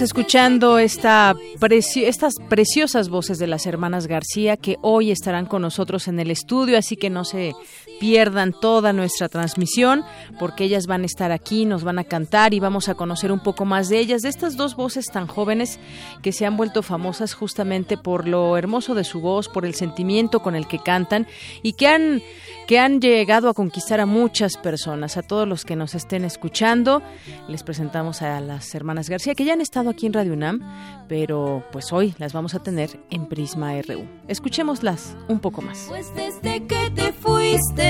[0.00, 1.34] Escuchando esta
[1.96, 6.78] estas preciosas voces de las hermanas García que hoy estarán con nosotros en el estudio,
[6.78, 7.54] así que no se
[8.00, 10.04] pierdan toda nuestra transmisión
[10.40, 13.40] porque ellas van a estar aquí, nos van a cantar y vamos a conocer un
[13.40, 15.78] poco más de ellas, de estas dos voces tan jóvenes
[16.22, 20.40] que se han vuelto famosas justamente por lo hermoso de su voz, por el sentimiento
[20.40, 21.28] con el que cantan
[21.62, 22.22] y que han
[22.66, 27.02] que han llegado a conquistar a muchas personas, a todos los que nos estén escuchando.
[27.48, 30.60] Les presentamos a las hermanas García, que ya han estado aquí en Radio UNAM,
[31.08, 34.06] pero pues hoy las vamos a tener en Prisma RU.
[34.28, 35.86] Escuchémoslas un poco más.
[35.88, 37.89] Pues desde que te fuiste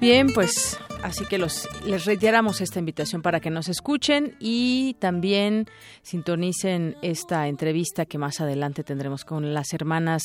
[0.00, 5.66] Bien, pues así que los, les reiteramos esta invitación para que nos escuchen y también
[6.02, 10.22] sintonicen esta entrevista que más adelante tendremos con las hermanas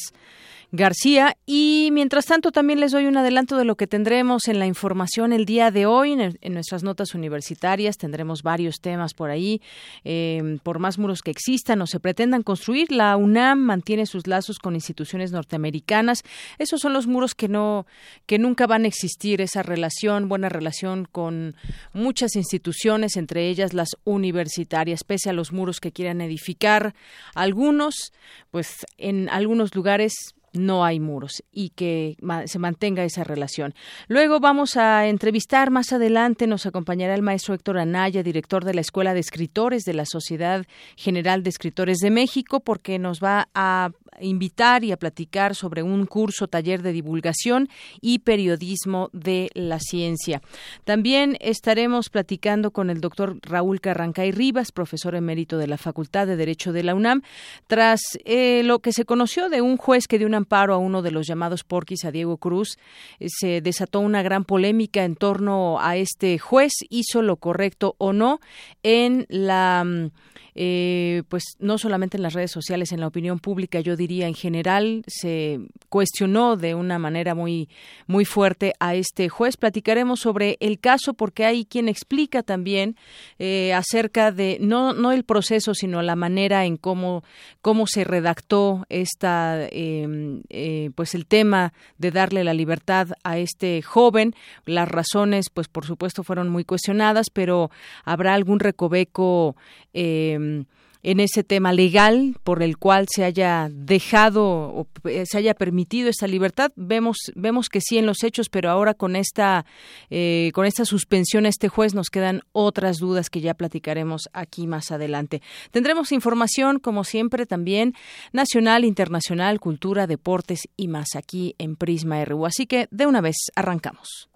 [0.72, 1.38] García.
[1.46, 5.34] Y mientras tanto, también les doy un adelanto de lo que tendremos en la información
[5.34, 6.14] el día de hoy.
[6.14, 9.62] En, nuestras notas universitarias tendremos varios temas por ahí.
[10.04, 14.60] Em, por más muros que existan o se pretendan construir, la UNAM mantiene sus lazos
[14.60, 16.24] con instituciones norteamericanas.
[16.58, 17.86] Esos son los muros que no,
[18.26, 19.42] que nunca van a existir.
[19.42, 21.56] Esa relación, buena relación con
[21.94, 26.96] muchas instituciones, entre ellas las universitarias, pese a los muros que quieran edificar.
[27.34, 28.14] Algunos,
[28.52, 33.74] pues en algunos lugares no hay muros y que se mantenga esa relación.
[34.08, 38.82] Luego vamos a entrevistar más adelante, nos acompañará el maestro Héctor Anaya, director de la
[38.82, 43.90] Escuela de Escritores de la Sociedad General de Escritores de México, porque nos va a
[44.20, 47.70] invitar y a platicar sobre un curso, taller de divulgación
[48.02, 50.42] y periodismo de la ciencia.
[50.84, 56.36] También estaremos platicando con el doctor Raúl Carrancay Rivas, profesor emérito de la Facultad de
[56.36, 57.22] Derecho de la UNAM,
[57.68, 61.02] tras eh, lo que se conoció de un juez que dio un amparo a uno
[61.02, 62.78] de los llamados porquis, a Diego Cruz.
[63.20, 68.14] Eh, se desató una gran polémica en torno a este juez, hizo lo correcto o
[68.14, 68.40] no
[68.84, 70.12] en la mm,
[70.58, 74.34] eh, pues no solamente en las redes sociales, en la opinión pública, yo diría en
[74.34, 77.68] general, se cuestionó de una manera muy,
[78.08, 79.58] muy fuerte a este juez.
[79.58, 82.96] Platicaremos sobre el caso porque hay quien explica también
[83.38, 87.24] eh, acerca de no, no el proceso, sino la manera en cómo,
[87.62, 93.82] cómo se redactó esta, em, eh, pues el tema de darle la libertad a este
[93.82, 94.34] joven.
[94.66, 97.72] Las razones, pues por supuesto, fueron muy cuestionadas, pero
[98.06, 99.58] habrá algún recoveco
[99.96, 100.66] eh,
[101.06, 106.10] en ese tema legal por el cual se haya dejado o eh, se haya permitido
[106.10, 106.72] esta libertad.
[106.76, 109.68] Vemos vemos que sí en los hechos pero ahora con esta
[110.10, 114.66] eh, con esta suspensión a este juez nos quedan otras dudas que ya platicaremos aquí
[114.66, 115.44] más adelante.
[115.70, 117.94] Tendremos información como siempre también
[118.34, 123.36] nacional internacional cultura deportes y más aquí en Prisma RU así que de una vez
[123.56, 124.28] arrancamos.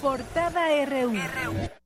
[0.00, 1.79] Portada RU.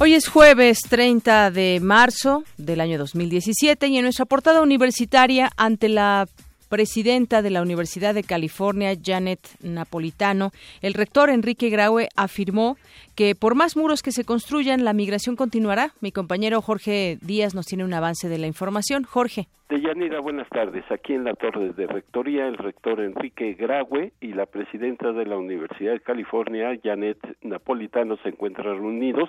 [0.00, 5.88] Hoy es jueves 30 de marzo del año 2017 y en nuestra portada universitaria ante
[5.88, 6.28] la
[6.68, 10.50] presidenta de la Universidad de California, Janet Napolitano,
[10.82, 12.76] el rector Enrique Graue afirmó
[13.16, 15.90] que por más muros que se construyan, la migración continuará.
[16.00, 19.04] Mi compañero Jorge Díaz nos tiene un avance de la información.
[19.04, 19.46] Jorge.
[19.68, 20.84] Deyanira, buenas tardes.
[20.90, 25.36] Aquí en la torre de rectoría, el rector Enrique Graue y la presidenta de la
[25.36, 29.28] Universidad de California, Janet Napolitano, se encuentran reunidos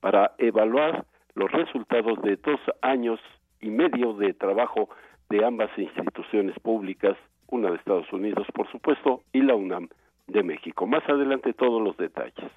[0.00, 1.04] para evaluar
[1.34, 3.18] los resultados de dos años
[3.60, 4.88] y medio de trabajo
[5.32, 7.16] de ambas instituciones públicas,
[7.48, 9.88] una de Estados Unidos, por supuesto, y la UNAM
[10.26, 10.86] de México.
[10.86, 12.52] Más adelante todos los detalles.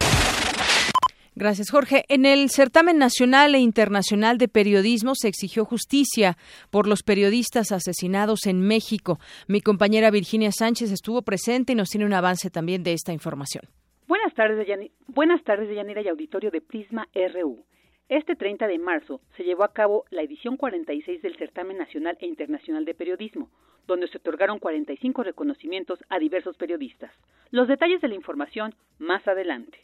[1.35, 2.03] Gracias, Jorge.
[2.09, 6.35] En el certamen nacional e internacional de periodismo se exigió justicia
[6.69, 9.19] por los periodistas asesinados en México.
[9.47, 13.63] Mi compañera Virginia Sánchez estuvo presente y nos tiene un avance también de esta información.
[14.07, 14.67] Buenas tardes,
[15.07, 17.63] Buenas tardes, Yanira y auditorio de Prisma RU.
[18.07, 22.27] Este 30 de marzo se llevó a cabo la edición 46 del Certamen Nacional e
[22.27, 23.49] Internacional de Periodismo,
[23.87, 27.11] donde se otorgaron 45 reconocimientos a diversos periodistas.
[27.49, 29.79] Los detalles de la información más adelante.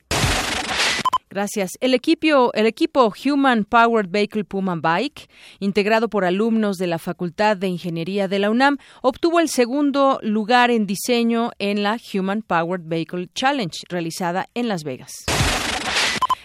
[1.31, 1.71] Gracias.
[1.79, 5.27] El equipo, el equipo Human Powered Vehicle Puma Bike,
[5.59, 10.69] integrado por alumnos de la Facultad de Ingeniería de la UNAM, obtuvo el segundo lugar
[10.69, 15.25] en diseño en la Human Powered Vehicle Challenge realizada en Las Vegas.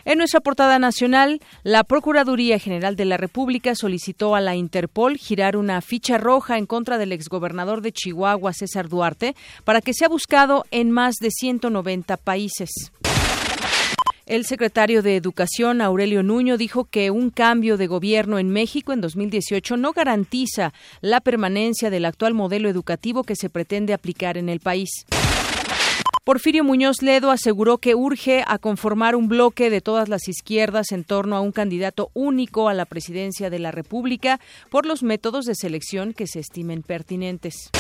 [0.07, 5.57] En nuestra portada nacional, la Procuraduría General de la República solicitó a la Interpol girar
[5.57, 10.65] una ficha roja en contra del exgobernador de Chihuahua, César Duarte, para que sea buscado
[10.71, 12.71] en más de 190 países.
[14.27, 19.01] El secretario de Educación, Aurelio Nuño, dijo que un cambio de gobierno en México en
[19.01, 24.61] 2018 no garantiza la permanencia del actual modelo educativo que se pretende aplicar en el
[24.61, 25.05] país.
[26.27, 31.05] Porfirio Muñoz Ledo aseguró que urge a conformar un bloque de todas las izquierdas en
[31.05, 35.55] torno a un candidato único a la presidencia de la República por los métodos de
[35.55, 37.71] selección que se estimen pertinentes.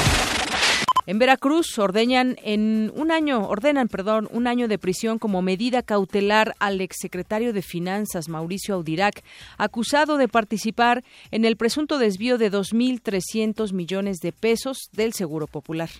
[1.06, 6.54] En Veracruz ordenan en un año, ordenan, perdón, un año de prisión como medida cautelar
[6.60, 9.24] al exsecretario de Finanzas Mauricio Audirac,
[9.58, 11.02] acusado de participar
[11.32, 15.90] en el presunto desvío de 2.300 millones de pesos del Seguro Popular.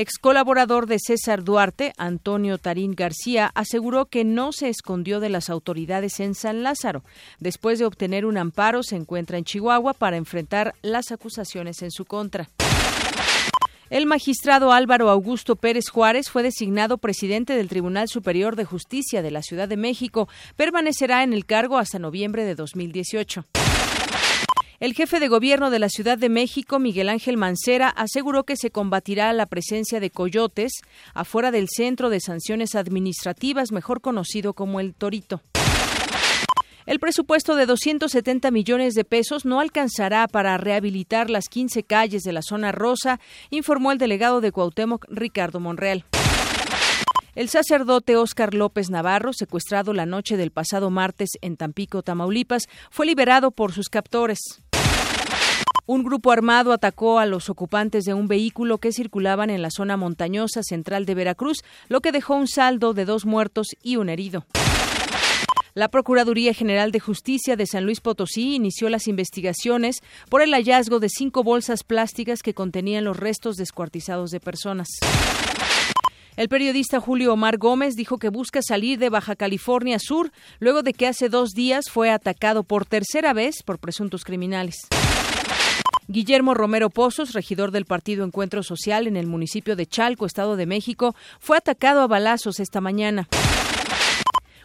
[0.00, 5.50] Ex colaborador de César Duarte, Antonio Tarín García, aseguró que no se escondió de las
[5.50, 7.02] autoridades en San Lázaro.
[7.40, 12.04] Después de obtener un amparo, se encuentra en Chihuahua para enfrentar las acusaciones en su
[12.04, 12.48] contra.
[13.90, 19.32] El magistrado Álvaro Augusto Pérez Juárez fue designado presidente del Tribunal Superior de Justicia de
[19.32, 20.28] la Ciudad de México.
[20.54, 23.46] Permanecerá en el cargo hasta noviembre de 2018.
[24.80, 28.70] El jefe de gobierno de la Ciudad de México, Miguel Ángel Mancera, aseguró que se
[28.70, 30.70] combatirá la presencia de coyotes
[31.14, 35.42] afuera del Centro de Sanciones Administrativas, mejor conocido como el Torito.
[36.86, 42.32] El presupuesto de 270 millones de pesos no alcanzará para rehabilitar las 15 calles de
[42.32, 43.18] la zona rosa,
[43.50, 46.04] informó el delegado de Cuauhtémoc, Ricardo Monreal.
[47.34, 53.06] El sacerdote Óscar López Navarro, secuestrado la noche del pasado martes en Tampico, Tamaulipas, fue
[53.06, 54.38] liberado por sus captores.
[55.90, 59.96] Un grupo armado atacó a los ocupantes de un vehículo que circulaban en la zona
[59.96, 64.44] montañosa central de Veracruz, lo que dejó un saldo de dos muertos y un herido.
[65.72, 71.00] La Procuraduría General de Justicia de San Luis Potosí inició las investigaciones por el hallazgo
[71.00, 74.88] de cinco bolsas plásticas que contenían los restos descuartizados de personas.
[76.36, 80.92] El periodista Julio Omar Gómez dijo que busca salir de Baja California Sur luego de
[80.92, 84.76] que hace dos días fue atacado por tercera vez por presuntos criminales.
[86.10, 90.64] Guillermo Romero Pozos, regidor del Partido Encuentro Social en el municipio de Chalco, Estado de
[90.64, 93.28] México, fue atacado a balazos esta mañana.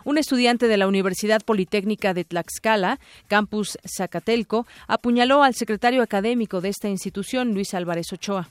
[0.06, 6.70] Un estudiante de la Universidad Politécnica de Tlaxcala, campus Zacatelco, apuñaló al secretario académico de
[6.70, 8.50] esta institución, Luis Álvarez Ochoa.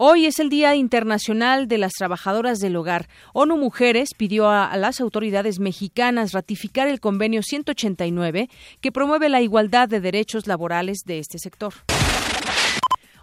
[0.00, 3.06] Hoy es el Día Internacional de las Trabajadoras del Hogar.
[3.34, 8.46] ONU Mujeres pidió a, las autoridades mexicanas ratificar el convenio 189
[8.80, 11.72] que promueve la igualdad de derechos laborales de este sector.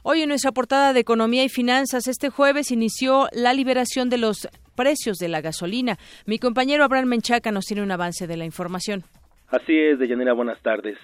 [0.03, 4.49] Hoy en nuestra portada de Economía y Finanzas, este jueves inició la liberación de los
[4.75, 5.97] precios de la gasolina.
[6.25, 9.05] Mi compañero Abraham Menchaca nos tiene un avance de la información.
[9.47, 10.97] Así es, Deyanira, buenas tardes.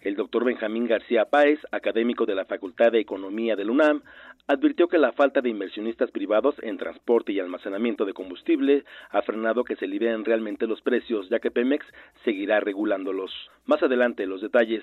[0.00, 4.02] El doctor Benjamín García Páez, académico de la Facultad de Economía del UNAM,
[4.48, 9.62] advirtió que la falta de inversionistas privados en transporte y almacenamiento de combustible ha frenado
[9.62, 11.86] que se liberen realmente los precios, ya que Pemex
[12.24, 13.30] seguirá regulándolos.
[13.66, 14.82] Más adelante, los detalles.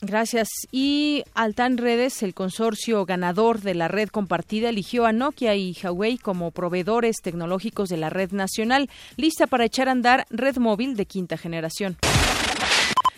[0.00, 0.48] Gracias.
[0.72, 6.18] Y Altan Redes, el consorcio ganador de la red compartida, eligió a Nokia y Huawei
[6.18, 11.06] como proveedores tecnológicos de la red nacional, lista para echar a andar red móvil de
[11.06, 11.98] quinta generación.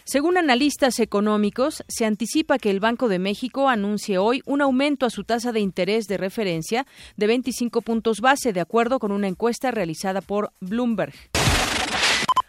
[0.06, 5.11] Según analistas económicos, se anticipa que el Banco de México anuncie hoy un aumento a
[5.11, 9.70] su tasa de interés de referencia de 25 puntos base, de acuerdo con una encuesta
[9.70, 11.14] realizada por Bloomberg.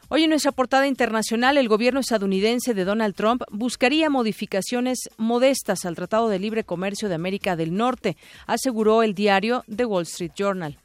[0.09, 5.95] Hoy en nuestra portada internacional, el gobierno estadounidense de Donald Trump buscaría modificaciones modestas al
[5.95, 10.77] Tratado de Libre Comercio de América del Norte, aseguró el diario The Wall Street Journal.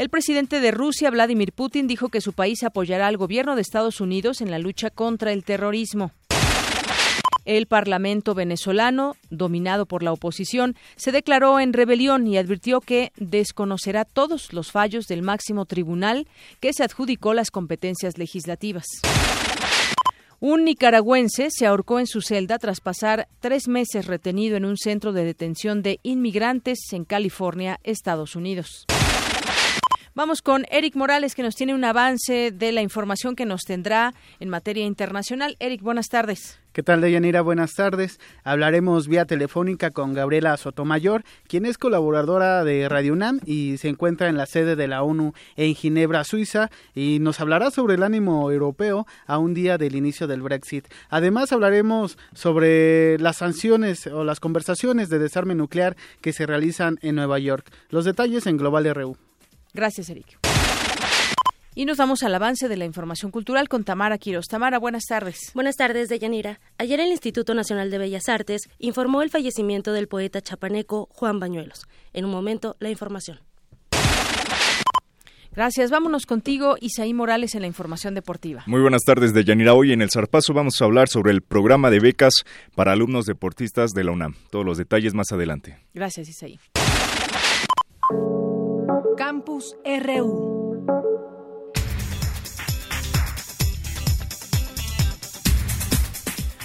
[0.00, 4.00] El presidente de Rusia, Vladimir Putin, dijo que su país apoyará al gobierno de Estados
[4.00, 6.10] Unidos en la lucha contra el terrorismo.
[7.44, 14.06] El Parlamento venezolano, dominado por la oposición, se declaró en rebelión y advirtió que desconocerá
[14.06, 16.26] todos los fallos del máximo tribunal
[16.60, 18.86] que se adjudicó las competencias legislativas.
[20.38, 25.12] Un nicaragüense se ahorcó en su celda tras pasar tres meses retenido en un centro
[25.12, 28.86] de detención de inmigrantes en California, Estados Unidos.
[30.12, 34.12] Vamos con Eric Morales, que nos tiene un avance de la información que nos tendrá
[34.40, 35.56] en materia internacional.
[35.60, 36.58] Eric, buenas tardes.
[36.72, 37.42] ¿Qué tal, Deyanira?
[37.42, 38.18] Buenas tardes.
[38.42, 44.28] Hablaremos vía telefónica con Gabriela Sotomayor, quien es colaboradora de Radio UNAM y se encuentra
[44.28, 48.50] en la sede de la ONU en Ginebra, Suiza, y nos hablará sobre el ánimo
[48.50, 50.88] europeo a un día del inicio del Brexit.
[51.08, 57.14] Además, hablaremos sobre las sanciones o las conversaciones de desarme nuclear que se realizan en
[57.14, 57.70] Nueva York.
[57.90, 59.29] Los detalles en Global RU.
[59.74, 60.38] Gracias, Eric.
[61.74, 64.46] Y nos vamos al avance de la información cultural con Tamara Quiros.
[64.46, 65.52] Tamara, buenas tardes.
[65.54, 66.58] Buenas tardes, Deyanira.
[66.78, 71.86] Ayer el Instituto Nacional de Bellas Artes informó el fallecimiento del poeta chapaneco Juan Bañuelos.
[72.12, 73.40] En un momento, la información.
[75.52, 75.90] Gracias.
[75.90, 78.62] Vámonos contigo, Isaí Morales, en la información deportiva.
[78.66, 79.74] Muy buenas tardes, Deyanira.
[79.74, 83.90] Hoy en El Zarpazo vamos a hablar sobre el programa de becas para alumnos deportistas
[83.90, 84.34] de la UNAM.
[84.50, 85.78] Todos los detalles más adelante.
[85.94, 86.58] Gracias, Isaí.
[89.20, 90.86] Campus RU.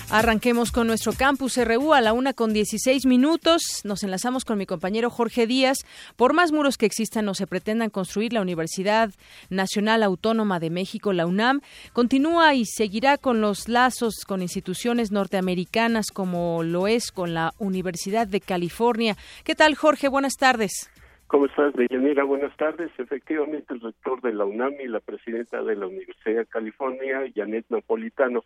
[0.09, 3.81] Arranquemos con nuestro campus RU a la una con 16 minutos.
[3.83, 5.79] Nos enlazamos con mi compañero Jorge Díaz.
[6.15, 9.11] Por más muros que existan, no se pretendan construir la Universidad
[9.49, 11.59] Nacional Autónoma de México, la UNAM,
[11.91, 18.27] continúa y seguirá con los lazos con instituciones norteamericanas como lo es con la Universidad
[18.27, 19.17] de California.
[19.43, 20.07] ¿Qué tal, Jorge?
[20.07, 20.89] Buenas tardes.
[21.35, 22.23] ¿Cómo estás, Deyanira?
[22.23, 22.89] Buenas tardes.
[22.97, 27.65] Efectivamente, el rector de la UNAM y la presidenta de la Universidad de California, Janet
[27.67, 28.45] Napolitano,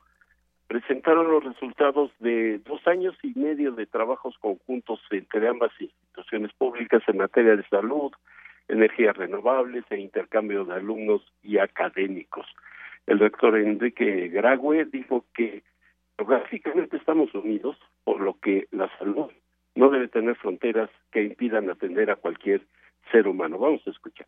[0.66, 7.04] presentaron los resultados de dos años y medio de trabajos conjuntos entre ambas instituciones públicas
[7.06, 8.12] en materia de salud,
[8.68, 12.48] energías renovables e intercambio de alumnos y académicos.
[13.06, 15.62] El rector Enrique Grague dijo que
[16.18, 19.30] geográficamente estamos unidos, por lo que la salud
[19.76, 22.62] no debe tener fronteras que impidan atender a cualquier
[23.12, 23.58] ser humano.
[23.58, 24.28] Vamos a escuchar.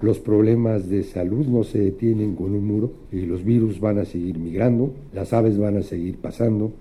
[0.00, 4.04] Los problemas de salud no se detienen con un muro y los virus van a
[4.04, 6.72] seguir migrando, las aves van a seguir pasando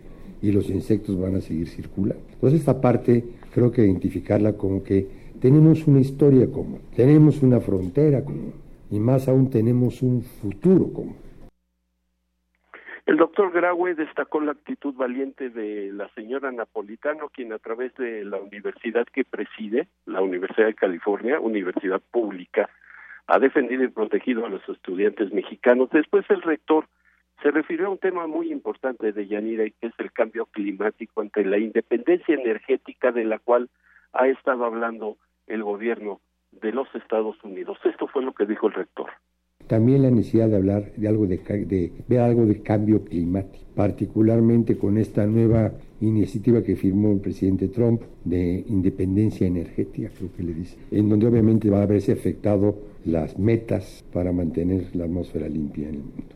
[0.42, 2.24] y los insectos van a seguir circulando.
[2.34, 5.08] Entonces esta parte creo que identificarla como que
[5.40, 8.54] tenemos una historia común, tenemos una frontera común
[8.90, 11.16] y más aún tenemos un futuro común.
[13.12, 18.24] El doctor Graue destacó la actitud valiente de la señora Napolitano, quien a través de
[18.24, 22.70] la universidad que preside, la Universidad de California, universidad pública,
[23.28, 25.90] ha defendido y protegido a los estudiantes mexicanos.
[25.90, 26.88] Después el rector
[27.44, 31.44] se refirió a un tema muy importante de Yanira, que es el cambio climático ante
[31.44, 33.70] la independencia energética de la cual
[34.14, 36.22] ha estado hablando el gobierno
[36.54, 37.78] de los Estados Unidos.
[37.84, 39.12] Esto fue lo que dijo el rector
[39.68, 44.78] también la necesidad de hablar de algo de, de, ver algo de cambio climático, particularmente
[44.78, 50.54] con esta nueva iniciativa que firmó el presidente Trump de independencia energética, creo que le
[50.54, 52.76] dice, en donde obviamente va a haberse afectado
[53.06, 56.36] las metas para mantener la atmósfera limpia en el mundo.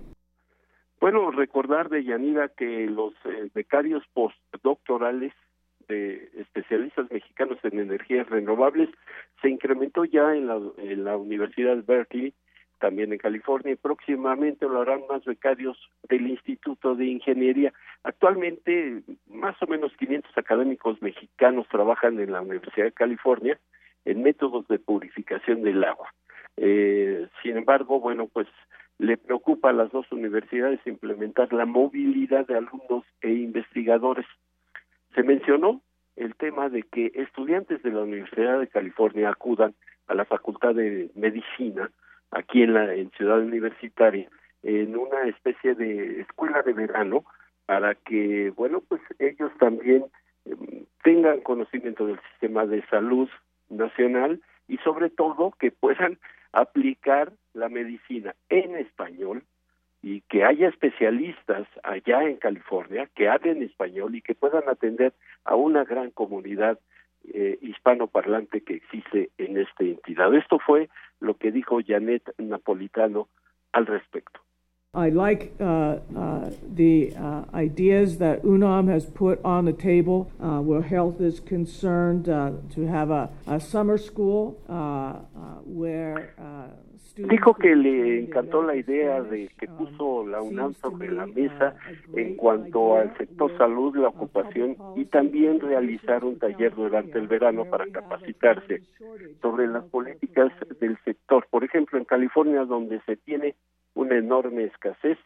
[1.00, 5.34] Bueno, recordar de Yanira que los eh, becarios postdoctorales
[5.88, 8.90] de especialistas mexicanos en energías renovables
[9.42, 12.34] se incrementó ya en la, en la Universidad Berkeley
[12.86, 15.76] también en California y próximamente lo harán más becarios
[16.08, 17.74] del Instituto de Ingeniería.
[18.04, 23.58] Actualmente más o menos 500 académicos mexicanos trabajan en la Universidad de California
[24.06, 26.14] en métodos de purificación del agua.
[26.58, 28.48] Eh, sin embargo, bueno, pues
[29.00, 34.28] le preocupa a las dos universidades implementar la movilidad de alumnos e investigadores.
[35.16, 35.82] Se mencionó
[36.18, 39.74] el tema de que estudiantes de la Universidad de California acudan
[40.06, 41.90] a la Facultad de Medicina
[42.36, 44.30] aquí en la en Ciudad Universitaria
[44.62, 47.24] en una especie de escuela de verano
[47.66, 50.06] para que, bueno, pues ellos también
[50.46, 53.30] em, tengan conocimiento del sistema de salud
[53.70, 56.18] nacional y sobre todo que puedan
[56.52, 59.44] aplicar la medicina en español
[60.02, 65.14] y que haya especialistas allá en California que hablen español y que puedan atender
[65.46, 66.80] a una gran comunidad
[67.34, 70.34] eh, hispanoparlante que existe en esta entidad.
[70.34, 70.90] Esto fue
[71.20, 73.30] lo que dijo Janet Napolitano
[73.72, 74.45] al respecto.
[74.96, 80.60] I like uh, uh, the uh, ideas that UNAM has put on the table uh,
[80.60, 85.14] where health is concerned uh, to have a, a summer school uh,
[85.66, 86.34] where
[87.18, 91.76] Dijo que le encantó la idea de que puso la UNAM sobre la mesa
[92.14, 97.64] en cuanto al sector salud, la ocupación y también realizar un taller durante el verano
[97.66, 98.82] para capacitarse
[99.42, 101.48] sobre las políticas del sector.
[101.50, 103.56] Por ejemplo, en California, donde se tiene
[103.96, 105.18] una enorme escasez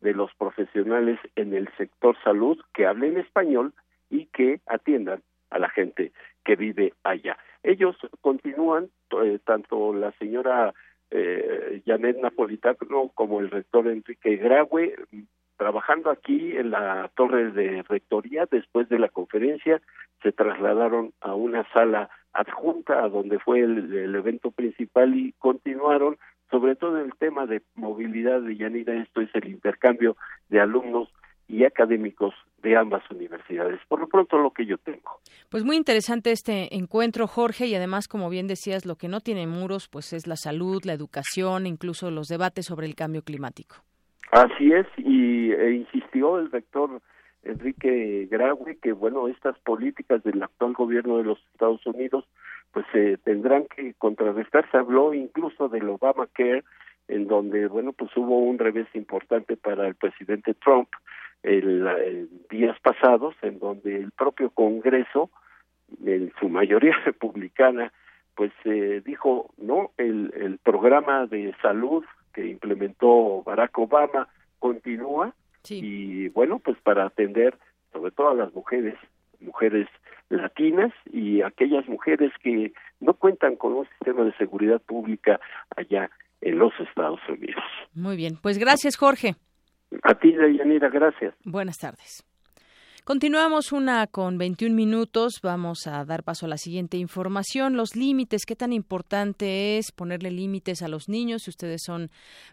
[0.00, 3.72] de los profesionales en el sector salud que hablen español
[4.10, 6.12] y que atiendan a la gente
[6.44, 7.36] que vive allá.
[7.62, 8.90] Ellos continúan,
[9.22, 10.74] eh, tanto la señora
[11.10, 14.94] eh, Janet Napolitano como el rector Enrique Graue,
[15.56, 19.80] trabajando aquí en la torre de rectoría después de la conferencia,
[20.22, 26.18] se trasladaron a una sala adjunta a donde fue el evento principal y continuaron
[26.50, 30.16] sobre todo el tema de movilidad de Yanira, esto es el intercambio
[30.48, 31.08] de alumnos
[31.48, 33.80] y académicos de ambas universidades.
[33.88, 35.20] Por lo pronto lo que yo tengo.
[35.50, 39.46] Pues muy interesante este encuentro, Jorge, y además, como bien decías, lo que no tiene
[39.46, 43.76] muros, pues es la salud, la educación, incluso los debates sobre el cambio climático.
[44.30, 47.00] Así es, y e insistió el rector
[47.42, 52.26] Enrique Graue que, bueno, estas políticas del actual gobierno de los Estados Unidos
[52.78, 54.70] pues se tendrán que contrarrestar.
[54.70, 56.62] Se habló incluso del Obamacare,
[57.08, 60.88] en donde, bueno, pues hubo un revés importante para el presidente Trump
[61.42, 65.28] el, días pasados, en donde el propio Congreso,
[66.04, 67.92] en su mayoría republicana,
[68.36, 74.28] pues eh, dijo, no, el, el programa de salud que implementó Barack Obama
[74.60, 75.34] continúa
[75.68, 77.58] y bueno, pues para atender
[77.92, 78.94] sobre todo a las mujeres,
[79.40, 79.88] mujeres
[80.30, 85.40] latinas y aquellas mujeres que no cuentan con un sistema de seguridad pública
[85.76, 87.64] allá en los Estados Unidos.
[87.94, 89.34] Muy bien, pues gracias Jorge.
[90.02, 91.34] A ti, Deyanira, gracias.
[91.44, 92.24] Buenas tardes.
[93.08, 95.40] Continuamos una con 21 minutos.
[95.42, 97.74] Vamos a dar paso a la siguiente información.
[97.74, 98.44] Los límites.
[98.44, 101.44] ¿Qué tan importante es ponerle límites a los niños?
[101.44, 102.10] Si ustedes son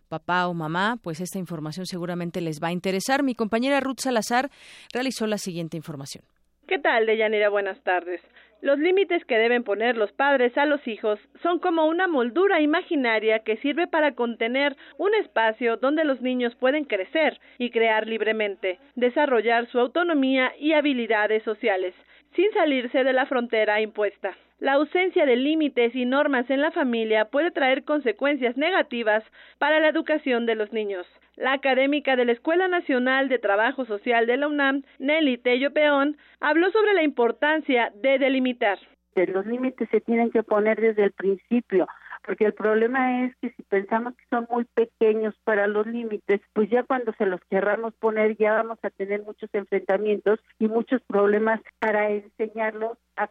[0.08, 3.22] papá o mamá, pues esta información seguramente les va a interesar.
[3.22, 4.50] Mi compañera Ruth Salazar
[4.94, 6.24] realizó la siguiente información.
[6.68, 7.50] ¿Qué tal, Deyanira?
[7.50, 8.22] Buenas tardes.
[8.62, 13.40] Los límites que deben poner los padres a los hijos son como una moldura imaginaria
[13.40, 19.68] que sirve para contener un espacio donde los niños pueden crecer y crear libremente, desarrollar
[19.68, 21.94] su autonomía y habilidades sociales,
[22.36, 24.36] sin salirse de la frontera impuesta.
[24.60, 29.22] La ausencia de límites y normas en la familia puede traer consecuencias negativas
[29.58, 31.06] para la educación de los niños.
[31.36, 36.16] La académica de la Escuela Nacional de Trabajo Social de la UNAM, Nelly Tello Peón,
[36.40, 38.80] habló sobre la importancia de delimitar.
[39.16, 41.88] Los límites se tienen que poner desde el principio
[42.26, 46.70] porque el problema es que si pensamos que son muy pequeños para los límites, pues
[46.70, 51.62] ya cuando se los querramos poner ya vamos a tener muchos enfrentamientos y muchos problemas
[51.80, 53.30] para enseñarlos a,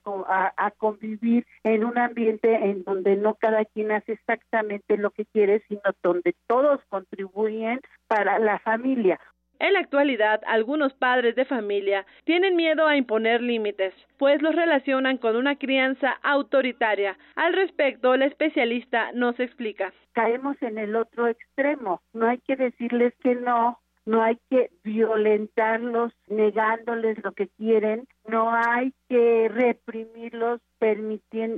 [0.56, 5.62] a, convivir en un ambiente en donde no cada quien hace exactamente lo que quiere,
[5.68, 9.20] sino donde todos contribuyen para la familia.
[9.64, 15.16] En la actualidad, algunos padres de familia tienen miedo a imponer límites, pues los relacionan
[15.16, 17.16] con una crianza autoritaria.
[17.34, 19.90] Al respecto, la especialista nos explica.
[20.12, 22.02] Caemos en el otro extremo.
[22.12, 28.52] No hay que decirles que no, no hay que violentarlos negándoles lo que quieren, no
[28.52, 30.60] hay que reprimirlos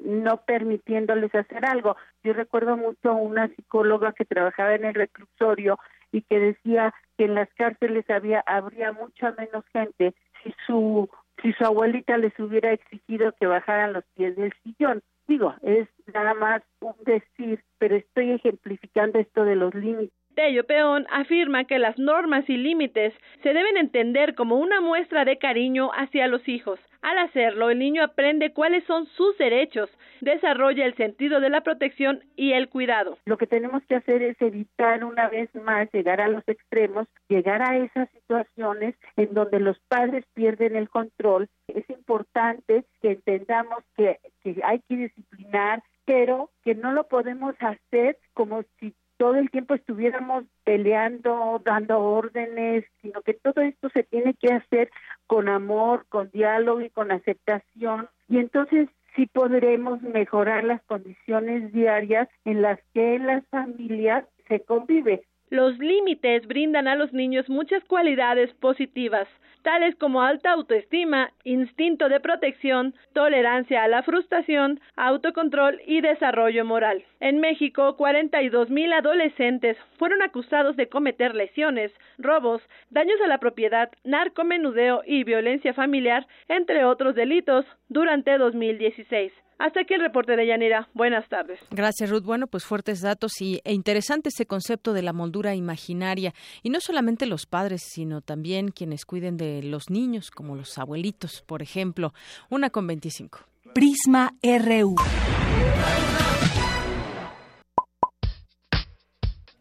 [0.05, 1.97] no permitiéndoles hacer algo.
[2.23, 5.79] Yo recuerdo mucho a una psicóloga que trabajaba en el reclusorio
[6.12, 11.09] y que decía que en las cárceles había habría mucha menos gente si su
[11.42, 15.03] si su abuelita les hubiera exigido que bajaran los pies del sillón.
[15.29, 20.12] Digo, es nada más un decir, pero estoy ejemplificando esto de los límites.
[20.37, 25.38] Tello Peón afirma que las normas y límites se deben entender como una muestra de
[25.38, 26.79] cariño hacia los hijos.
[27.01, 29.88] Al hacerlo, el niño aprende cuáles son sus derechos,
[30.20, 33.16] desarrolla el sentido de la protección y el cuidado.
[33.25, 37.62] Lo que tenemos que hacer es evitar una vez más llegar a los extremos, llegar
[37.62, 41.49] a esas situaciones en donde los padres pierden el control.
[41.68, 48.18] Es importante que entendamos que, que hay que disciplinar, pero que no lo podemos hacer
[48.35, 54.35] como si todo el tiempo estuviéramos peleando, dando órdenes, sino que todo esto se tiene
[54.35, 54.90] que hacer
[55.26, 58.09] con amor, con diálogo y con aceptación.
[58.29, 65.24] Y entonces sí podremos mejorar las condiciones diarias en las que las familias se convive.
[65.50, 69.28] Los límites brindan a los niños muchas cualidades positivas,
[69.62, 77.04] tales como alta autoestima, instinto de protección, tolerancia a la frustración, autocontrol y desarrollo moral.
[77.20, 83.90] En México, 42 mil adolescentes fueron acusados de cometer lesiones, robos, daños a la propiedad,
[84.02, 89.32] narcomenudeo y violencia familiar, entre otros delitos, durante 2016.
[89.59, 90.88] Hasta aquí el reporte de Yanira.
[90.92, 91.59] Buenas tardes.
[91.71, 92.25] Gracias, Ruth.
[92.25, 96.35] Bueno, pues fuertes datos y, e interesante ese concepto de la moldura imaginaria.
[96.62, 101.42] Y no solamente los padres, sino también quienes cuiden de los niños, como los abuelitos,
[101.47, 102.12] por ejemplo.
[102.51, 103.40] Una con 25.
[103.75, 104.95] Prisma RU.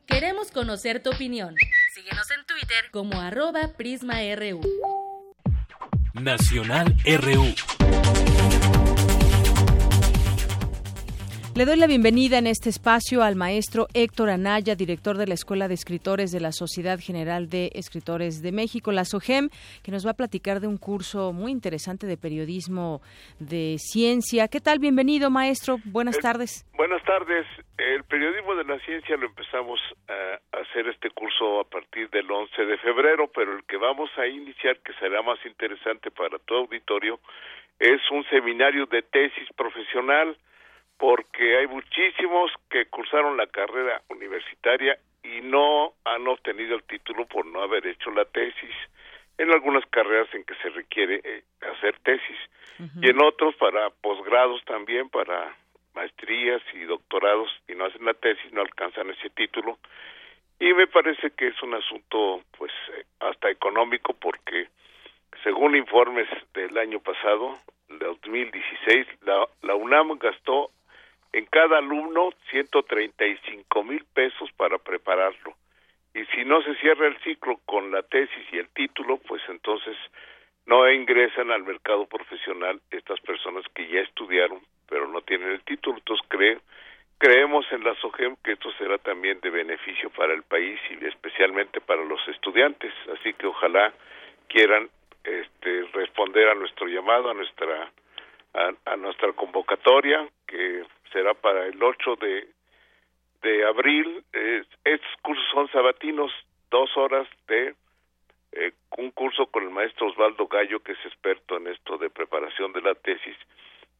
[0.06, 1.56] Queremos conocer tu opinión.
[1.94, 4.62] Síguenos en Twitter como arroba PrismaRU.
[6.14, 7.75] Nacional RU.
[11.56, 15.70] Le doy la bienvenida en este espacio al maestro Héctor Anaya, director de la Escuela
[15.70, 19.48] de Escritores de la Sociedad General de Escritores de México, la SOGEM,
[19.82, 23.00] que nos va a platicar de un curso muy interesante de periodismo
[23.40, 24.50] de ciencia.
[24.50, 24.80] ¿Qué tal?
[24.80, 25.78] Bienvenido, maestro.
[25.86, 26.66] Buenas El- tardes.
[26.76, 27.48] Buenas tardes.
[27.78, 32.66] El periodismo de la ciencia lo empezamos a hacer este curso a partir del 11
[32.66, 37.18] de febrero, pero el que vamos a iniciar, que será más interesante para tu auditorio,
[37.80, 40.36] es un seminario de tesis profesional,
[40.98, 47.46] porque hay muchísimos que cursaron la carrera universitaria y no han obtenido el título por
[47.46, 48.76] no haber hecho la tesis.
[49.38, 52.38] En algunas carreras en que se requiere eh, hacer tesis.
[53.02, 55.56] Y en otros para posgrados también para
[55.94, 59.78] maestrías y doctorados y no hacen la tesis no alcanzan ese título.
[60.60, 64.68] Y me parece que es un asunto pues eh, hasta económico porque
[65.44, 70.72] según informes del año pasado, del 2016, la, la UNAM gastó
[71.36, 75.54] en cada alumno 135 mil pesos para prepararlo.
[76.14, 79.98] Y si no se cierra el ciclo con la tesis y el título, pues entonces
[80.66, 85.98] no ingresan al mercado profesional estas personas que ya estudiaron, pero no tienen el título.
[85.98, 86.62] Entonces creo,
[87.18, 91.82] creemos en la SOGEM que esto será también de beneficio para el país y especialmente
[91.82, 92.94] para los estudiantes.
[93.12, 93.94] Así que ojalá
[94.48, 94.90] quieran
[95.26, 97.92] este, responder a nuestro llamado, a nuestra
[98.56, 102.56] a, a nuestra convocatoria que será para el 8 de
[103.46, 104.24] de abril.
[104.84, 106.32] Estos cursos son sabatinos,
[106.72, 107.76] dos horas de
[108.52, 112.74] eh, un curso con el maestro Osvaldo Gallo, que es experto en esto de preparación
[112.74, 113.38] de la tesis,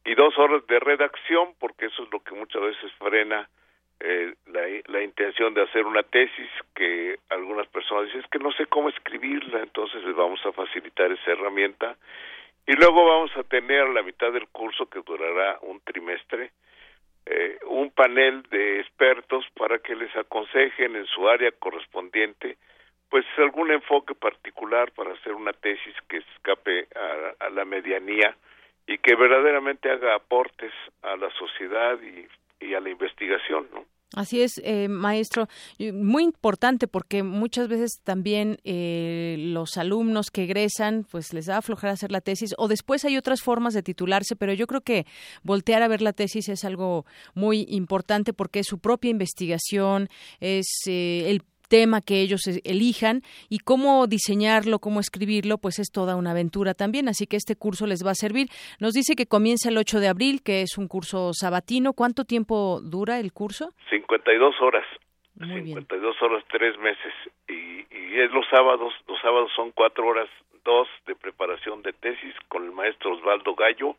[0.04, 3.48] y dos horas de redacción, porque eso es lo que muchas veces frena
[4.00, 8.52] eh, la, la intención de hacer una tesis, que algunas personas dicen, es que no
[8.52, 11.96] sé cómo escribirla, entonces les vamos a facilitar esa herramienta.
[12.66, 16.50] Y luego vamos a tener la mitad del curso, que durará un trimestre,
[17.26, 22.56] eh, un panel de expertos para que les aconsejen en su área correspondiente
[23.08, 28.36] pues algún enfoque particular para hacer una tesis que escape a, a la medianía
[28.86, 32.26] y que verdaderamente haga aportes a la sociedad y,
[32.64, 33.84] y a la investigación, ¿no?
[34.14, 35.48] Así es, eh, maestro.
[35.92, 41.90] Muy importante porque muchas veces también eh, los alumnos que egresan, pues les da aflojar
[41.90, 45.06] hacer la tesis o después hay otras formas de titularse, pero yo creo que
[45.42, 50.66] voltear a ver la tesis es algo muy importante porque es su propia investigación, es
[50.86, 56.16] eh, el tema que ellos e- elijan y cómo diseñarlo, cómo escribirlo, pues es toda
[56.16, 57.08] una aventura también.
[57.08, 58.48] Así que este curso les va a servir.
[58.80, 61.92] Nos dice que comienza el 8 de abril, que es un curso sabatino.
[61.92, 63.72] ¿Cuánto tiempo dura el curso?
[63.90, 64.86] 52 horas.
[65.34, 65.76] Muy bien.
[65.78, 67.12] 52 horas, tres meses.
[67.48, 70.28] Y, y es los sábados, los sábados son cuatro horas,
[70.64, 73.96] dos de preparación de tesis con el maestro Osvaldo Gallo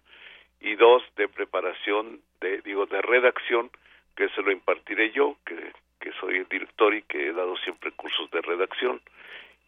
[0.60, 3.70] y dos de preparación, de digo, de redacción,
[4.16, 5.72] que se lo impartiré yo, que,
[6.08, 9.02] que soy el director y que he dado siempre cursos de redacción.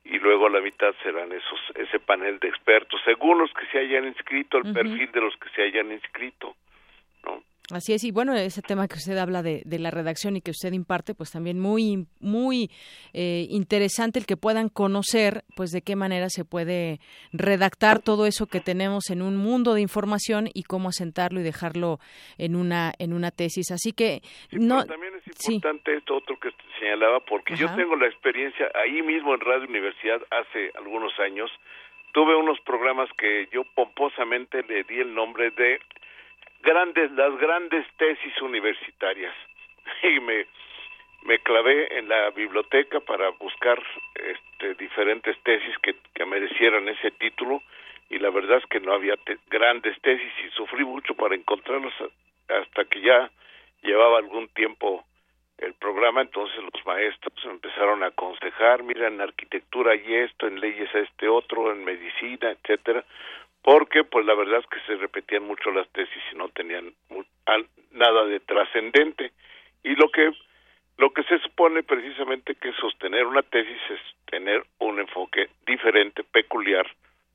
[0.06, 3.80] Y luego a la mitad serán esos ese panel de expertos, según los que se
[3.80, 6.56] hayan inscrito, el perfil de los que se hayan inscrito.
[7.72, 10.52] Así es, y bueno, ese tema que usted habla de, de la redacción y que
[10.52, 12.72] usted imparte, pues también muy, muy
[13.14, 17.00] eh, interesante el que puedan conocer, pues de qué manera se puede
[17.32, 22.00] redactar todo eso que tenemos en un mundo de información y cómo asentarlo y dejarlo
[22.40, 23.72] en una, en una tesis.
[23.72, 28.72] Así que no, También es importante esto otro que señalaba, porque yo tengo la experiencia
[28.74, 31.52] ahí mismo en Radio Universidad hace algunos años.
[32.14, 35.80] Tuve unos programas que yo pomposamente le di el nombre de
[36.62, 39.34] grandes las grandes tesis universitarias.
[40.04, 40.46] Y me
[41.24, 43.82] me clavé en la biblioteca para buscar
[44.16, 47.62] este, diferentes tesis que, que merecieran ese título
[48.10, 49.16] y la verdad es que no había
[49.50, 51.94] grandes tesis y sufrí mucho para encontrarlos
[52.48, 53.30] hasta que ya
[53.84, 55.04] llevaba algún tiempo
[55.60, 60.90] el programa, entonces los maestros empezaron a aconsejar, mira, en arquitectura y esto, en leyes
[60.96, 63.04] este otro, en medicina, etcétera,
[63.62, 66.94] porque pues la verdad es que se repetían mucho las tesis y no tenían
[67.92, 69.32] nada de trascendente.
[69.84, 70.32] Y lo que
[70.98, 76.86] lo que se supone precisamente que sostener una tesis es tener un enfoque diferente, peculiar,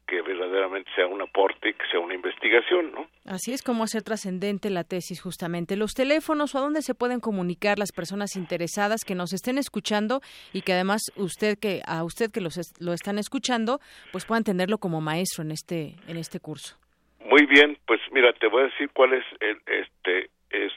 [0.07, 3.07] que verdaderamente sea un aporte y que sea una investigación, ¿no?
[3.25, 5.77] Así es como hacer trascendente la tesis justamente.
[5.77, 10.21] Los teléfonos o a dónde se pueden comunicar las personas interesadas que nos estén escuchando
[10.53, 13.81] y que además usted que a usted que los lo están escuchando,
[14.13, 16.77] pues puedan tenerlo como maestro en este en este curso.
[17.25, 20.73] Muy bien, pues mira, te voy a decir cuál es el este es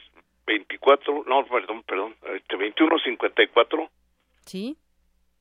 [0.46, 3.90] 24, no, perdón, perdón, este 2154
[4.46, 4.76] Sí.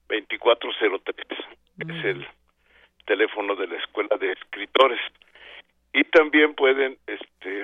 [0.09, 1.25] 2403
[1.79, 2.27] es el
[3.07, 4.99] teléfono de la Escuela de Escritores.
[5.93, 7.63] Y también pueden, este,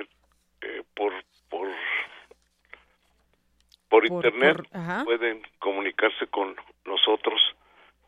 [0.62, 1.12] eh, por,
[1.48, 1.68] por,
[3.88, 4.66] por, internet,
[5.04, 7.40] pueden comunicarse con nosotros.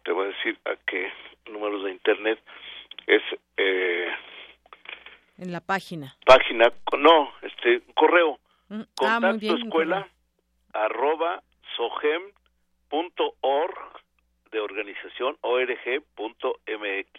[0.05, 1.12] Te voy a decir a qué
[1.49, 2.40] números de internet
[3.07, 3.22] es.
[3.57, 4.09] Eh,
[5.38, 6.16] en la página.
[6.25, 8.40] Página, no, este, correo.
[8.68, 8.87] Mm, ah,
[9.20, 10.09] contacto escuela
[10.72, 11.42] arroba
[11.77, 13.27] sogem.org
[14.57, 17.11] de organización org.mx.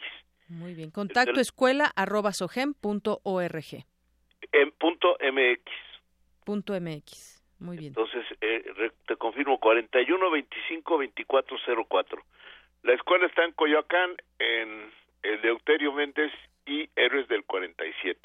[0.50, 0.92] Muy bien.
[0.92, 2.32] Contacto escuela arroba
[4.52, 5.64] En punto MX.
[6.44, 7.44] Punto MX.
[7.60, 7.90] Muy bien.
[7.90, 8.64] Entonces, eh,
[9.08, 11.58] te confirmo, 41 25 24
[11.90, 12.24] 04.
[12.84, 14.92] La escuela está en Coyoacán, en
[15.24, 16.32] el Deuterio Méndez
[16.66, 18.20] y Héroes del 47.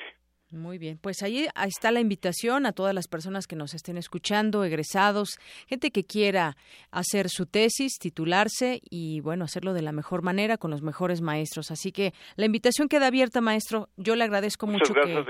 [0.53, 4.65] Muy bien, pues ahí, está la invitación a todas las personas que nos estén escuchando,
[4.65, 6.57] egresados, gente que quiera
[6.91, 11.71] hacer su tesis, titularse y bueno, hacerlo de la mejor manera con los mejores maestros.
[11.71, 13.89] Así que la invitación queda abierta, maestro.
[13.97, 15.25] Yo le agradezco mucho que,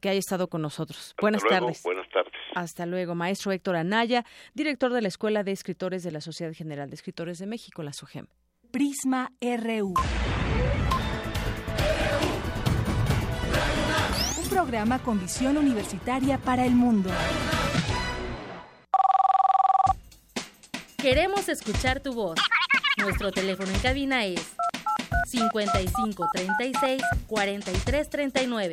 [0.00, 1.14] que, haya estado con nosotros.
[1.18, 1.80] buenas tardes.
[1.82, 2.32] Buenas tardes.
[2.54, 6.90] Hasta luego, maestro Héctor Anaya, director de la Escuela de Escritores de la Sociedad General
[6.90, 8.26] de Escritores de México, la SOGEM.
[8.70, 9.94] Prisma RU.
[14.56, 17.10] Programa con visión universitaria para el mundo.
[20.96, 22.40] Queremos escuchar tu voz.
[22.96, 24.40] Nuestro teléfono en cabina es
[25.26, 28.72] 55 36 43 39.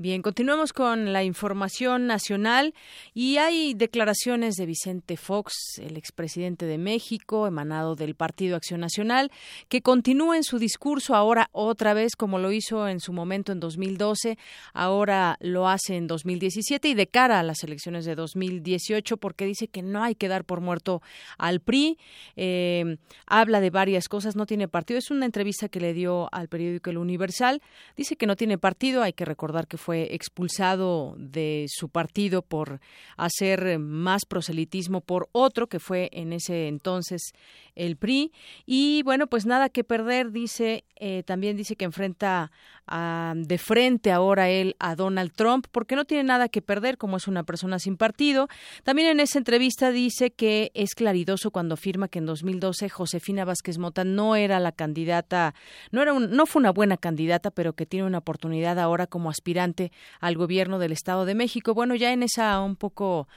[0.00, 2.72] Bien, continuamos con la información nacional
[3.12, 9.30] y hay declaraciones de Vicente Fox, el expresidente de México, emanado del Partido Acción Nacional,
[9.68, 13.60] que continúa en su discurso ahora otra vez como lo hizo en su momento en
[13.60, 14.38] 2012,
[14.72, 19.68] ahora lo hace en 2017 y de cara a las elecciones de 2018 porque dice
[19.68, 21.02] que no hay que dar por muerto
[21.36, 21.98] al PRI,
[22.36, 26.48] eh, habla de varias cosas, no tiene partido, es una entrevista que le dio al
[26.48, 27.60] periódico El Universal,
[27.98, 32.42] dice que no tiene partido, hay que recordar que fue fue expulsado de su partido
[32.42, 32.78] por
[33.16, 37.32] hacer más proselitismo por otro que fue en ese entonces
[37.74, 38.30] el PRI
[38.66, 42.52] y bueno pues nada que perder dice eh, también dice que enfrenta
[42.90, 47.28] de frente ahora él a Donald Trump porque no tiene nada que perder como es
[47.28, 48.48] una persona sin partido.
[48.82, 53.78] También en esa entrevista dice que es claridoso cuando afirma que en 2012 Josefina Vázquez
[53.78, 55.54] Mota no era la candidata,
[55.92, 59.79] no era no fue una buena candidata, pero que tiene una oportunidad ahora como aspirante
[60.20, 61.74] al gobierno del Estado de México.
[61.74, 63.28] Bueno, ya en esa un poco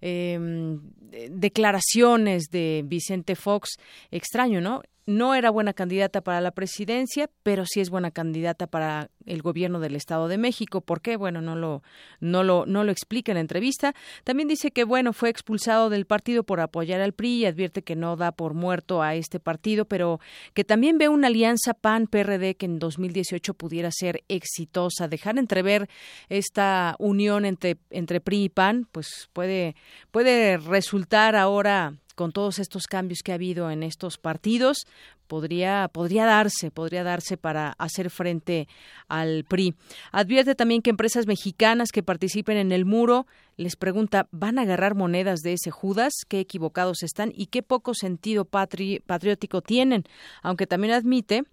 [0.00, 0.80] em,
[1.30, 3.76] declaraciones de Vicente Fox,
[4.10, 4.82] extraño, ¿no?
[5.06, 9.80] No era buena candidata para la presidencia, pero sí es buena candidata para el gobierno
[9.80, 10.80] del Estado de México.
[10.80, 11.16] ¿Por qué?
[11.16, 11.82] Bueno, no lo,
[12.20, 13.94] no lo, no lo explica en la entrevista.
[14.24, 17.96] También dice que, bueno, fue expulsado del partido por apoyar al PRI y advierte que
[17.96, 20.20] no da por muerto a este partido, pero
[20.54, 25.08] que también ve una alianza PAN-PRD que en 2018 pudiera ser exitosa.
[25.08, 25.88] Dejar entrever
[26.28, 29.74] esta unión entre, entre PRI y PAN, pues puede,
[30.10, 34.86] puede resultar ahora con todos estos cambios que ha habido en estos partidos,
[35.26, 38.68] podría, podría darse, podría darse para hacer frente
[39.08, 39.74] al PRI.
[40.12, 44.94] Advierte también que empresas mexicanas que participen en el muro les pregunta, ¿van a agarrar
[44.94, 46.12] monedas de ese Judas?
[46.28, 50.04] ¿Qué equivocados están y qué poco sentido patriótico tienen?
[50.42, 51.44] Aunque también admite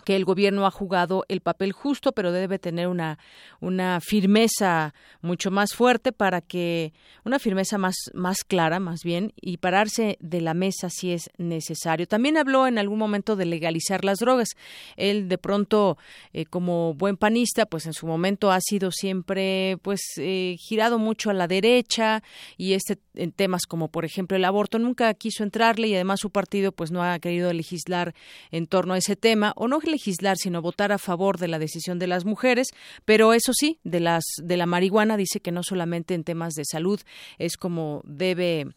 [0.00, 3.18] que el gobierno ha jugado el papel justo, pero debe tener una,
[3.60, 6.92] una firmeza mucho más fuerte para que,
[7.24, 12.06] una firmeza más, más clara, más bien, y pararse de la mesa si es necesario.
[12.06, 14.48] También habló en algún momento de legalizar las drogas.
[14.96, 15.98] Él, de pronto,
[16.32, 21.30] eh, como buen panista, pues en su momento ha sido siempre, pues, eh, girado mucho
[21.30, 22.22] a la derecha
[22.56, 26.30] y este, en temas como, por ejemplo, el aborto, nunca quiso entrarle y además su
[26.30, 28.14] partido, pues, no ha querido legislar
[28.50, 31.98] en torno a ese tema, o no legislar, sino votar a favor de la decisión
[31.98, 32.68] de las mujeres,
[33.04, 36.64] pero eso sí, de las de la marihuana dice que no solamente en temas de
[36.64, 37.00] salud
[37.38, 38.68] es como debe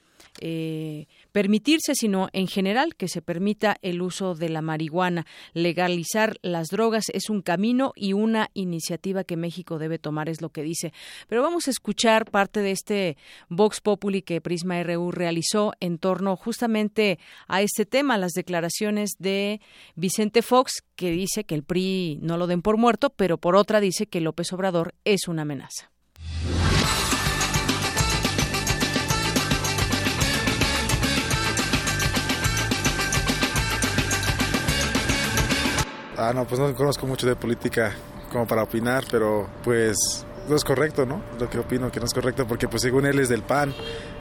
[0.42, 5.26] eh, permitirse, sino en general que se permita el uso de la marihuana.
[5.54, 10.50] Legalizar las drogas es un camino y una iniciativa que México debe tomar, es lo
[10.50, 10.94] que dice.
[11.28, 13.18] Pero vamos a escuchar parte de este
[13.50, 19.62] Vox Populi que Prisma RU realizó en torno justamente a este tema, las declaraciones de
[19.96, 23.80] Vicente Fox, que dice que el PRI no lo den por muerto, pero por otra
[23.80, 25.93] dice que López Obrador es una amenaza.
[36.18, 37.94] Ah, no, pues no conozco mucho de política
[38.32, 41.22] como para opinar, pero pues no es correcto, ¿no?
[41.40, 43.74] Lo que opino que no es correcto porque pues según él es del PAN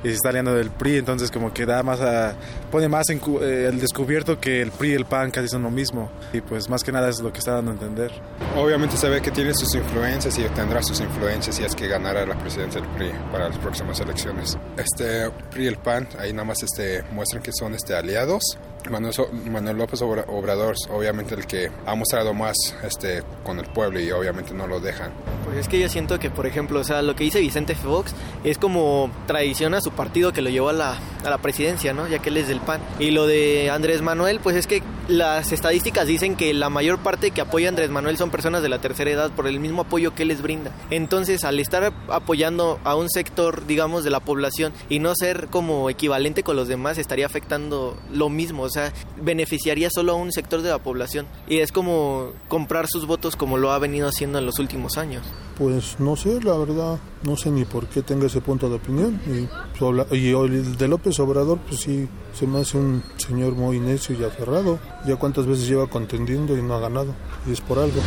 [0.03, 2.35] y se está aliando del PRI, entonces como que da más a,
[2.71, 5.71] pone más en eh, el descubierto que el PRI y el PAN casi son lo
[5.71, 8.13] mismo y pues más que nada es lo que está dando a entender.
[8.57, 12.25] Obviamente se ve que tiene sus influencias y tendrá sus influencias y es que ganará
[12.27, 14.57] la presidencia del PRI para las próximas elecciones.
[14.77, 18.59] Este PRI y el PAN ahí nada más este muestran que son este aliados.
[18.91, 19.15] Manuel,
[19.51, 24.55] Manuel López Obrador, obviamente el que ha mostrado más este con el pueblo y obviamente
[24.55, 25.13] no lo dejan.
[25.45, 28.15] Pues es que yo siento que, por ejemplo, o sea, lo que dice Vicente Fox
[28.45, 32.09] es como tradición a su partido que lo llevó a la, a la presidencia, ¿no?
[32.09, 32.81] Ya que él es del PAN.
[32.99, 37.33] Y lo de Andrés Manuel, pues es que las estadísticas dicen que la mayor parte
[37.33, 40.15] que apoya a Andrés Manuel son personas de la tercera edad por el mismo apoyo
[40.15, 40.71] que él les brinda.
[40.91, 45.91] Entonces, al estar apoyando a un sector, digamos, de la población y no ser como
[45.91, 50.71] equivalente con los demás, estaría afectando lo mismo, sea, beneficiaría solo a un sector de
[50.71, 51.27] la población.
[51.49, 55.25] Y es como comprar sus votos como lo ha venido haciendo en los últimos años.
[55.57, 59.21] Pues no sé, la verdad, no sé ni por qué tenga ese punto de opinión.
[59.27, 64.17] Y, y el de López Obrador, pues sí, se me hace un señor muy necio
[64.19, 64.79] y aferrado.
[65.07, 67.15] Ya cuántas veces lleva contendiendo y no ha ganado.
[67.47, 68.01] Y es por algo.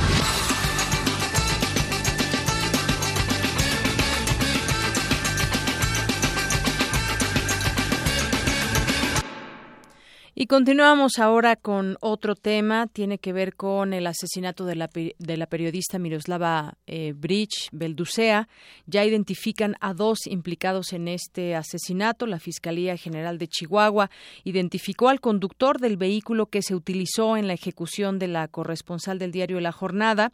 [10.38, 15.38] Y continuamos ahora con otro tema, tiene que ver con el asesinato de la, de
[15.38, 18.50] la periodista Miroslava eh, Bridge Belducea.
[18.86, 22.28] Ya identifican a dos implicados en este asesinato.
[22.28, 24.12] La Fiscalía General de Chihuahua
[24.43, 29.32] identificó al conductor del vehículo que se utilizó en la ejecución de la corresponsal del
[29.32, 30.34] diario La Jornada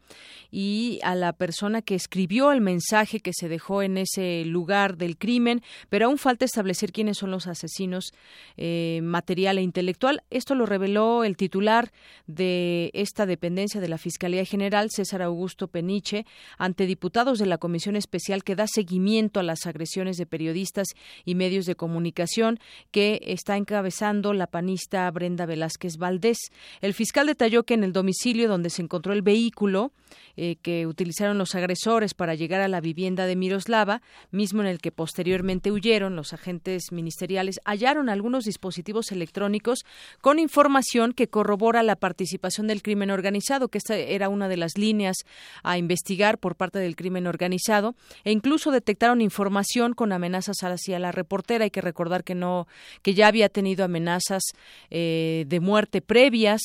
[0.49, 5.19] y a la persona que escribió el mensaje que se dejó en ese lugar del
[5.19, 8.13] crimen, pero aún falta establecer quiénes son los asesinos
[8.57, 9.90] eh, material e intelectual
[10.29, 11.91] esto lo reveló el titular
[12.27, 16.25] de esta dependencia de la Fiscalía General, César Augusto Peniche,
[16.57, 20.87] ante diputados de la Comisión Especial que da seguimiento a las agresiones de periodistas
[21.25, 22.59] y medios de comunicación
[22.91, 26.37] que está encabezando la panista Brenda Velázquez Valdés.
[26.81, 29.91] El fiscal detalló que en el domicilio donde se encontró el vehículo
[30.37, 34.01] eh, que utilizaron los agresores para llegar a la vivienda de Miroslava,
[34.31, 39.80] mismo en el que posteriormente huyeron los agentes ministeriales, hallaron algunos dispositivos electrónicos
[40.21, 44.77] con información que corrobora la participación del crimen organizado, que esta era una de las
[44.77, 45.17] líneas
[45.63, 51.11] a investigar por parte del crimen organizado, e incluso detectaron información con amenazas hacia la
[51.11, 51.65] reportera.
[51.65, 52.67] Hay que recordar que no,
[53.01, 54.43] que ya había tenido amenazas
[54.89, 56.61] eh, de muerte previas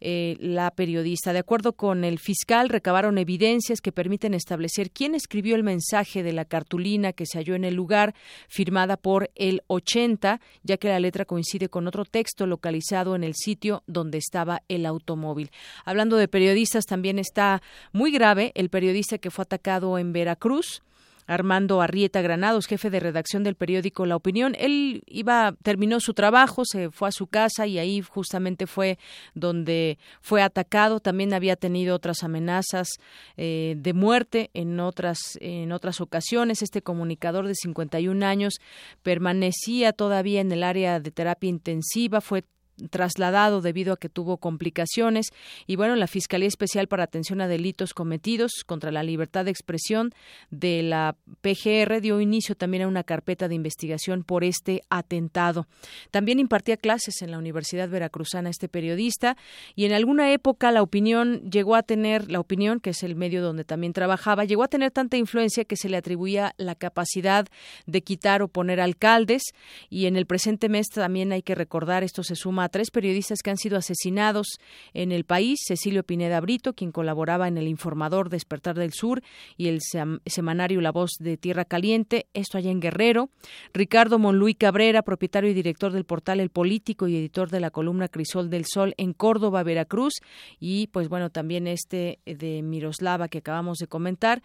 [0.00, 1.32] eh, la periodista.
[1.32, 6.32] De acuerdo con el fiscal, recabaron evidencias que permiten establecer quién escribió el mensaje de
[6.32, 8.14] la cartulina que se halló en el lugar,
[8.48, 13.34] firmada por el 80, ya que la letra coincide con otro texto localizado en el
[13.34, 15.50] sitio donde estaba el automóvil.
[15.84, 17.60] Hablando de periodistas, también está
[17.92, 20.82] muy grave el periodista que fue atacado en Veracruz.
[21.26, 24.54] Armando Arrieta Granados, jefe de redacción del periódico La Opinión.
[24.58, 28.98] Él iba, terminó su trabajo, se fue a su casa y ahí justamente fue
[29.34, 31.00] donde fue atacado.
[31.00, 32.88] También había tenido otras amenazas
[33.36, 36.62] eh, de muerte en otras, en otras ocasiones.
[36.62, 38.54] Este comunicador de 51 años
[39.02, 42.44] permanecía todavía en el área de terapia intensiva, fue
[42.90, 45.28] trasladado debido a que tuvo complicaciones.
[45.66, 50.12] Y bueno, la Fiscalía Especial para Atención a Delitos Cometidos contra la Libertad de Expresión
[50.50, 55.66] de la PGR dio inicio también a una carpeta de investigación por este atentado.
[56.10, 59.36] También impartía clases en la Universidad Veracruzana este periodista
[59.74, 63.42] y en alguna época la opinión llegó a tener, la opinión, que es el medio
[63.42, 67.46] donde también trabajaba, llegó a tener tanta influencia que se le atribuía la capacidad
[67.86, 69.42] de quitar o poner alcaldes
[69.88, 73.50] y en el presente mes también hay que recordar, esto se suma tres periodistas que
[73.50, 74.58] han sido asesinados
[74.94, 79.22] en el país, Cecilio Pineda Brito, quien colaboraba en el Informador Despertar del Sur
[79.56, 79.80] y el
[80.26, 83.30] semanario La Voz de Tierra Caliente, esto allá en Guerrero,
[83.72, 88.08] Ricardo Monluí Cabrera, propietario y director del portal El Político y editor de la columna
[88.08, 90.14] Crisol del Sol en Córdoba, Veracruz,
[90.58, 94.42] y pues bueno, también este de Miroslava que acabamos de comentar,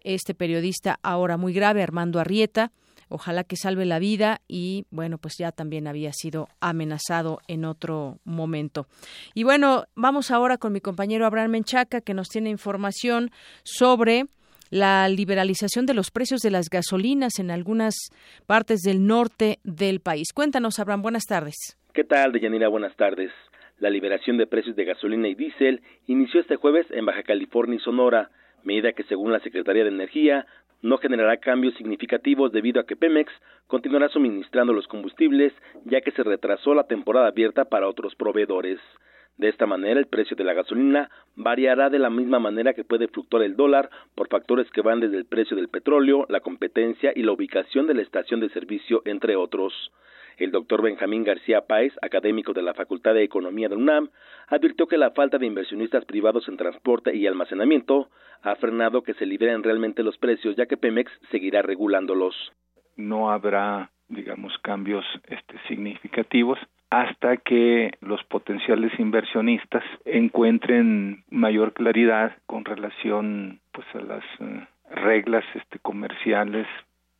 [0.00, 2.72] este periodista ahora muy grave, Armando Arrieta,
[3.08, 8.18] ojalá que salve la vida y bueno, pues ya también había sido amenazado en otro
[8.24, 8.86] momento.
[9.34, 13.30] Y bueno, vamos ahora con mi compañero Abraham Menchaca que nos tiene información
[13.62, 14.26] sobre
[14.70, 17.94] la liberalización de los precios de las gasolinas en algunas
[18.46, 20.32] partes del norte del país.
[20.34, 21.78] Cuéntanos, Abraham, buenas tardes.
[21.92, 22.68] ¿Qué tal, Deyanira?
[22.68, 23.30] Buenas tardes.
[23.78, 27.80] La liberación de precios de gasolina y diésel inició este jueves en Baja California y
[27.80, 28.30] Sonora,
[28.64, 30.46] medida que según la Secretaría de Energía
[30.84, 33.32] no generará cambios significativos debido a que Pemex
[33.66, 35.54] continuará suministrando los combustibles
[35.86, 38.78] ya que se retrasó la temporada abierta para otros proveedores.
[39.38, 43.08] De esta manera, el precio de la gasolina variará de la misma manera que puede
[43.08, 47.22] fluctuar el dólar por factores que van desde el precio del petróleo, la competencia y
[47.22, 49.72] la ubicación de la estación de servicio, entre otros.
[50.36, 54.10] El doctor Benjamín García Páez, académico de la Facultad de Economía de UNAM,
[54.48, 58.08] advirtió que la falta de inversionistas privados en transporte y almacenamiento
[58.42, 62.34] ha frenado que se liberen realmente los precios, ya que Pemex seguirá regulándolos.
[62.96, 66.58] No habrá, digamos, cambios este, significativos
[66.90, 75.44] hasta que los potenciales inversionistas encuentren mayor claridad con relación pues a las eh, reglas
[75.54, 76.68] este comerciales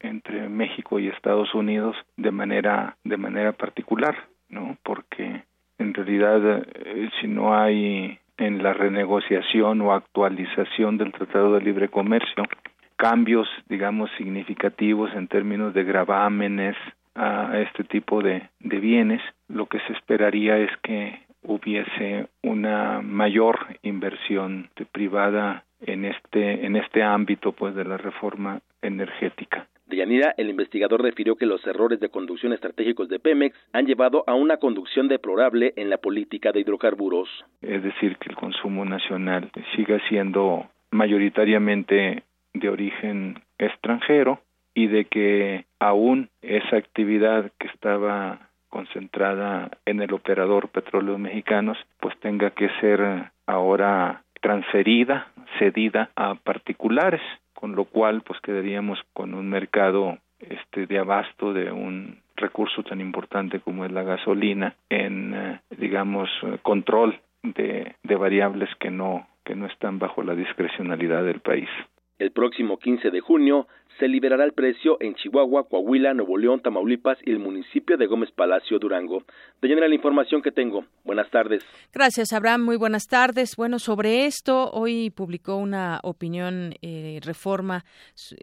[0.05, 4.16] entre México y Estados Unidos de manera de manera particular,
[4.48, 4.76] ¿no?
[4.82, 5.42] Porque
[5.78, 11.88] en realidad eh, si no hay en la renegociación o actualización del Tratado de Libre
[11.88, 12.44] Comercio
[12.96, 16.76] cambios, digamos, significativos en términos de gravámenes
[17.14, 23.59] a este tipo de, de bienes, lo que se esperaría es que hubiese una mayor
[23.82, 29.66] inversión privada en este en este ámbito pues de la reforma energética.
[29.87, 34.35] Deyanira, el investigador refirió que los errores de conducción estratégicos de Pemex han llevado a
[34.35, 37.28] una conducción deplorable en la política de hidrocarburos.
[37.61, 42.22] Es decir, que el consumo nacional siga siendo mayoritariamente
[42.55, 44.41] de origen extranjero
[44.74, 52.18] y de que aún esa actividad que estaba concentrada en el operador Petróleos Mexicanos, pues
[52.20, 55.28] tenga que ser ahora transferida,
[55.59, 57.20] cedida a particulares
[57.65, 63.01] con lo cual pues quedaríamos con un mercado este de abasto de un recurso tan
[63.01, 66.29] importante como es la gasolina en eh, digamos
[66.61, 71.71] control de, de variables que no que no están bajo la discrecionalidad del país.
[72.19, 73.67] El próximo 15 de junio
[73.99, 78.30] se liberará el precio en Chihuahua, Coahuila, Nuevo León, Tamaulipas y el municipio de Gómez
[78.32, 79.22] Palacio, Durango.
[79.61, 80.84] De llenar la información que tengo.
[81.05, 81.64] Buenas tardes.
[81.92, 82.64] Gracias, Abraham.
[82.64, 83.57] Muy buenas tardes.
[83.57, 87.84] Bueno, sobre esto, hoy publicó una opinión eh, reforma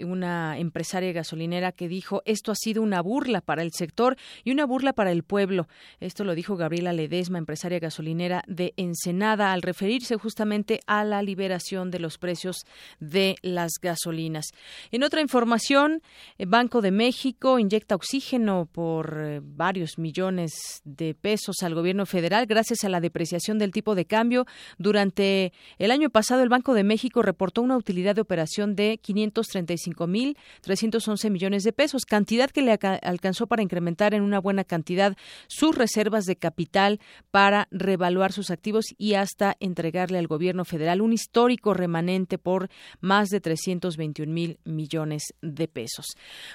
[0.03, 4.65] una empresaria gasolinera que dijo esto ha sido una burla para el sector y una
[4.65, 5.67] burla para el pueblo.
[5.99, 11.91] Esto lo dijo Gabriela Ledesma, empresaria gasolinera de Ensenada, al referirse justamente a la liberación
[11.91, 12.65] de los precios
[12.99, 14.45] de las gasolinas.
[14.91, 16.03] En otra información, información,
[16.37, 22.45] el Banco de México inyecta oxígeno por eh, varios millones de pesos al gobierno federal
[22.45, 24.45] gracias a la depreciación del tipo de cambio.
[24.77, 31.31] Durante el año pasado, el Banco de México reportó una utilidad de operación de 535.311
[31.31, 35.17] millones de pesos, cantidad que le alcanzó para incrementar en una buena cantidad
[35.47, 36.99] sus reservas de capital
[37.31, 42.69] para revaluar sus activos y hasta entregarle al gobierno federal un histórico remanente por
[42.99, 46.05] más de 321 mil millones de pesos.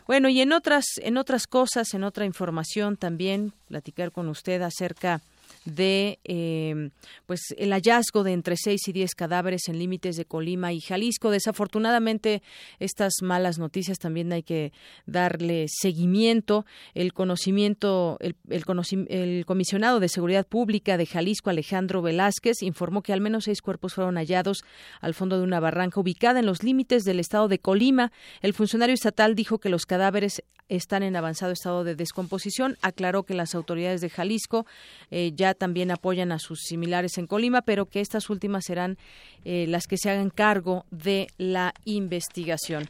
[0.07, 5.23] Bueno, y en otras, en otras cosas, en otra información también, platicar con usted acerca
[5.69, 6.91] eh,
[7.27, 11.31] pues el hallazgo de entre seis y diez cadáveres en límites de Colima y Jalisco.
[11.31, 12.43] Desafortunadamente,
[12.79, 14.73] estas malas noticias también hay que
[15.07, 16.65] darle seguimiento.
[16.95, 23.21] El conocimiento, el, el, comisionado de Seguridad Pública de Jalisco, Alejandro Velázquez, informó que al
[23.21, 24.65] menos seis cuerpos fueron hallados
[25.01, 28.13] al fondo de una barranca ubicada en los límites del estado de Colima.
[28.41, 32.77] El funcionario estatal dijo que los cadáveres están en avanzado estado de descomposición.
[32.83, 34.67] Aclaró que las autoridades de Jalisco
[35.11, 38.99] eh, ya también apoyan a sus similares en Colima, pero que estas últimas serán
[39.45, 42.89] eh, las que se hagan cargo de la investigación.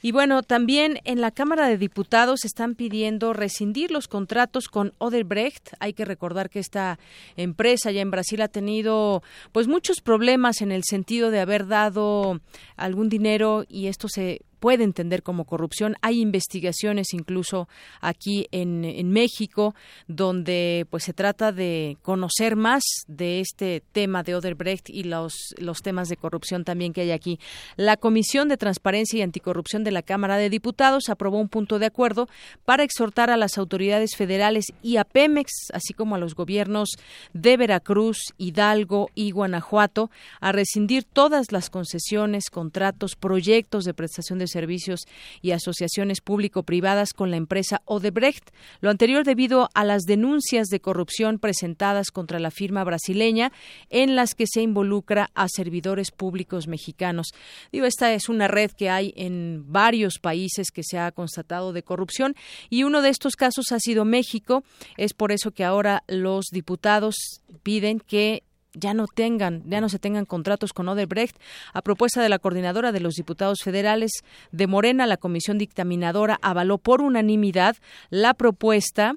[0.00, 5.74] Y bueno, también en la Cámara de Diputados están pidiendo rescindir los contratos con Odebrecht.
[5.80, 6.98] Hay que recordar que esta
[7.36, 9.22] empresa ya en Brasil ha tenido
[9.52, 12.40] pues muchos problemas en el sentido de haber dado
[12.76, 15.96] algún dinero y esto se puede entender como corrupción.
[16.02, 17.68] Hay investigaciones incluso
[18.00, 19.74] aquí en, en, México
[20.06, 25.82] donde pues se trata de conocer más de este tema de Oderbrecht y los, los
[25.82, 27.38] temas de corrupción también que hay aquí.
[27.76, 31.86] La Comisión de Transparencia y Anticorrupción de la Cámara de Diputados aprobó un punto de
[31.86, 32.28] acuerdo
[32.64, 36.90] para exhortar a las autoridades federales y a Pemex, así como a los gobiernos
[37.32, 44.47] de Veracruz, Hidalgo y Guanajuato, a rescindir todas las concesiones, contratos, proyectos de prestación de
[44.48, 45.02] servicios
[45.42, 48.50] y asociaciones público-privadas con la empresa Odebrecht.
[48.80, 53.52] Lo anterior debido a las denuncias de corrupción presentadas contra la firma brasileña
[53.90, 57.28] en las que se involucra a servidores públicos mexicanos.
[57.72, 61.82] Digo, esta es una red que hay en varios países que se ha constatado de
[61.82, 62.34] corrupción
[62.70, 64.64] y uno de estos casos ha sido México.
[64.96, 67.14] Es por eso que ahora los diputados
[67.62, 68.42] piden que
[68.78, 71.36] ya no tengan, ya no se tengan contratos con Odebrecht.
[71.72, 74.10] A propuesta de la coordinadora de los diputados federales
[74.52, 77.76] de Morena, la comisión dictaminadora avaló por unanimidad
[78.10, 79.14] la propuesta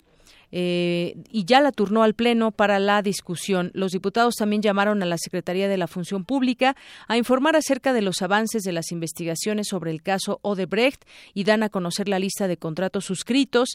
[0.51, 3.71] eh, y ya la turnó al Pleno para la discusión.
[3.73, 6.75] Los diputados también llamaron a la Secretaría de la Función Pública
[7.07, 11.63] a informar acerca de los avances de las investigaciones sobre el caso Odebrecht y dan
[11.63, 13.69] a conocer la lista de contratos suscritos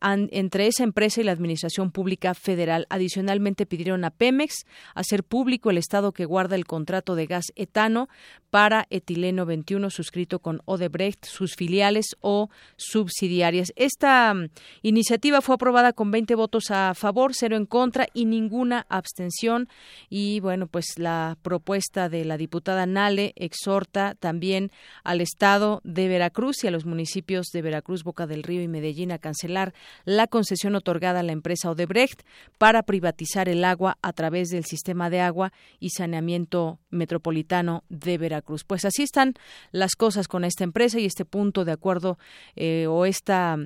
[0.00, 2.86] entre esa empresa y la Administración Pública Federal.
[2.90, 8.08] Adicionalmente pidieron a Pemex hacer público el estado que guarda el contrato de gas etano
[8.50, 13.72] para etileno 21 suscrito con Odebrecht, sus filiales o subsidiarias.
[13.76, 14.48] Esta mm,
[14.82, 19.68] iniciativa fue aprobada con 20 votos a favor, cero en contra y ninguna abstención.
[20.08, 24.70] Y bueno, pues la propuesta de la diputada Nale exhorta también
[25.04, 29.12] al Estado de Veracruz y a los municipios de Veracruz, Boca del Río y Medellín
[29.12, 29.74] a cancelar
[30.04, 32.22] la concesión otorgada a la empresa Odebrecht
[32.58, 38.64] para privatizar el agua a través del sistema de agua y saneamiento metropolitano de Veracruz.
[38.64, 39.34] Pues así están
[39.72, 42.18] las cosas con esta empresa y este punto de acuerdo
[42.56, 43.56] eh, o esta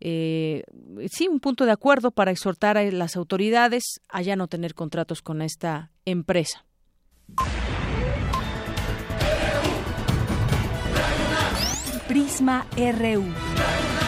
[0.00, 0.62] eh,
[1.10, 5.22] sí un punto de acuerdo para exhortar a las autoridades a ya no tener contratos
[5.22, 6.64] con esta empresa.
[12.08, 14.07] Prisma RU.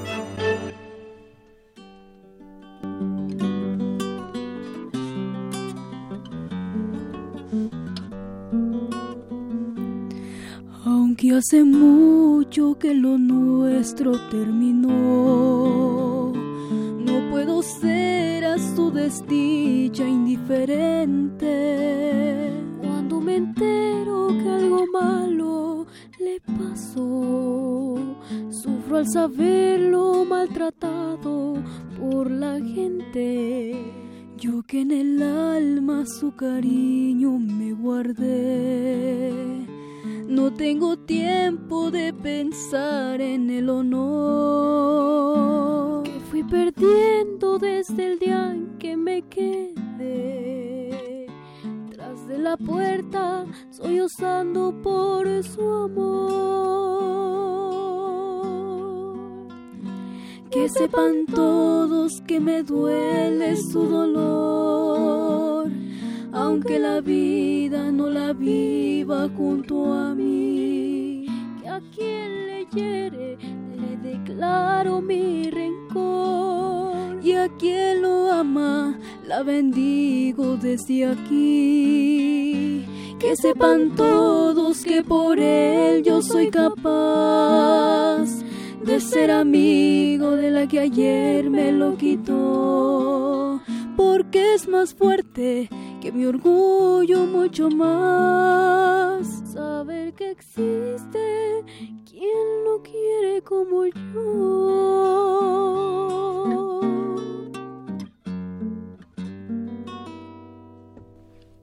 [11.33, 14.91] Hace mucho que lo nuestro terminó,
[16.33, 21.47] no puedo ser a su desdicha indiferente.
[22.81, 25.87] Cuando me entero que algo malo
[26.19, 27.95] le pasó,
[28.49, 31.55] sufro al saberlo maltratado
[31.97, 33.73] por la gente.
[34.37, 39.70] Yo que en el alma su cariño me guardé
[40.31, 44.03] no tengo tiempo de pensar en el honor
[46.03, 51.27] que fui perdiendo desde el día en que me quedé.
[51.91, 56.31] Tras de la puerta, sollozando por su amor.
[60.49, 65.69] Que sepan todos que me duele su dolor
[66.33, 71.25] aunque la vida no la viva junto a mí.
[71.61, 73.37] Que a quien le hiere
[73.75, 82.85] le declaro mi rencor y a quien lo ama la bendigo desde aquí.
[83.19, 88.25] Que sepan todos que por él yo soy capaz
[88.83, 93.61] de ser amigo de la que ayer me lo quitó,
[93.95, 95.69] porque es más fuerte
[96.01, 99.27] que mi orgullo mucho más.
[99.53, 101.63] Saber que existe
[102.09, 104.41] quien lo quiere como yo.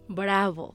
[0.09, 0.73] Bravo.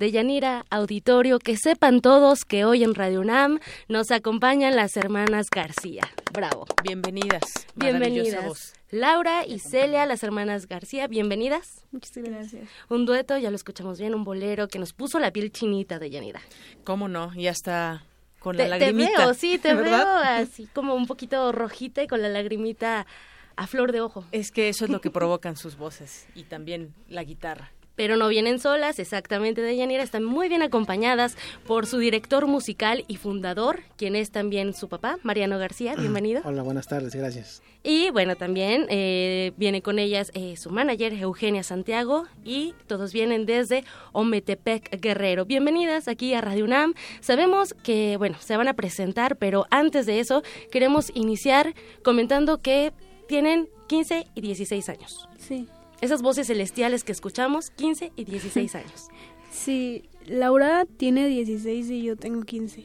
[0.00, 5.48] De Yanira Auditorio, que sepan todos que hoy en Radio UNAM nos acompañan las hermanas
[5.54, 6.08] García.
[6.32, 6.64] Bravo.
[6.82, 7.42] Bienvenidas.
[7.74, 8.72] Bienvenidas.
[8.90, 11.84] Laura y Celia, las hermanas García, bienvenidas.
[11.92, 12.66] Muchas gracias.
[12.88, 16.08] Un dueto, ya lo escuchamos bien, un bolero que nos puso la piel chinita de
[16.08, 16.40] Yanira.
[16.82, 17.34] ¿Cómo no?
[17.34, 18.06] Ya está
[18.38, 19.10] con la te, lagrimita.
[19.10, 23.06] Te veo, sí, te veo así como un poquito rojita y con la lagrimita
[23.54, 24.24] a flor de ojo.
[24.32, 27.70] Es que eso es lo que provocan sus voces y también la guitarra
[28.00, 31.36] pero no vienen solas, exactamente de Yanira, están muy bien acompañadas
[31.66, 36.40] por su director musical y fundador, quien es también su papá, Mariano García, bienvenido.
[36.46, 37.62] Hola, buenas tardes, gracias.
[37.82, 43.44] Y bueno, también eh, viene con ellas eh, su manager, Eugenia Santiago, y todos vienen
[43.44, 45.44] desde Ometepec Guerrero.
[45.44, 46.94] Bienvenidas aquí a Radio UNAM.
[47.20, 50.42] Sabemos que, bueno, se van a presentar, pero antes de eso
[50.72, 52.94] queremos iniciar comentando que
[53.28, 55.28] tienen 15 y 16 años.
[55.36, 55.68] Sí
[56.00, 59.08] esas voces celestiales que escuchamos, 15 y 16 años.
[59.50, 62.84] Sí, Laura tiene 16 y yo tengo 15.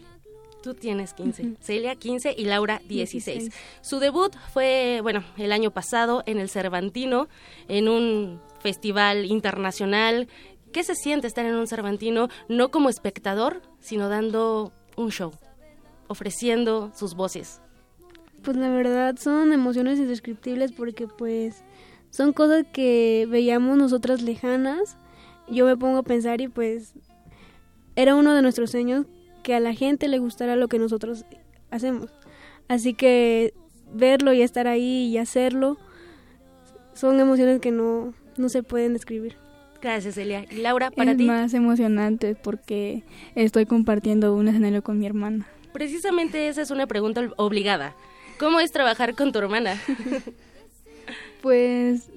[0.64, 3.52] Tú tienes 15, Celia 15 y Laura 16.
[3.82, 7.28] Su debut fue, bueno, el año pasado en el Cervantino,
[7.68, 10.28] en un festival internacional.
[10.72, 15.32] ¿Qué se siente estar en un Cervantino no como espectador, sino dando un show,
[16.08, 17.62] ofreciendo sus voces?
[18.42, 21.64] Pues la verdad son emociones indescriptibles porque pues
[22.16, 24.98] son cosas que veíamos nosotras lejanas.
[25.50, 26.94] Yo me pongo a pensar y pues
[27.98, 29.06] era uno de nuestros sueños
[29.44, 31.26] que a la gente le gustara lo que nosotros
[31.72, 32.10] hacemos.
[32.70, 33.54] Así que
[33.94, 35.78] verlo y estar ahí y hacerlo
[36.94, 39.36] son emociones que no, no se pueden describir.
[39.82, 40.46] Gracias, Elia.
[40.50, 41.24] Y Laura, para es ti.
[41.24, 43.04] Es más emocionante porque
[43.36, 45.48] estoy compartiendo un escenario con mi hermana.
[45.74, 47.94] Precisamente esa es una pregunta obligada.
[48.40, 49.78] ¿Cómo es trabajar con tu hermana?
[51.46, 52.10] Pues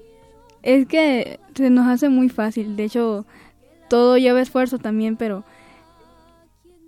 [0.63, 2.75] es que se nos hace muy fácil.
[2.75, 3.27] De hecho,
[3.87, 5.43] todo lleva esfuerzo también, pero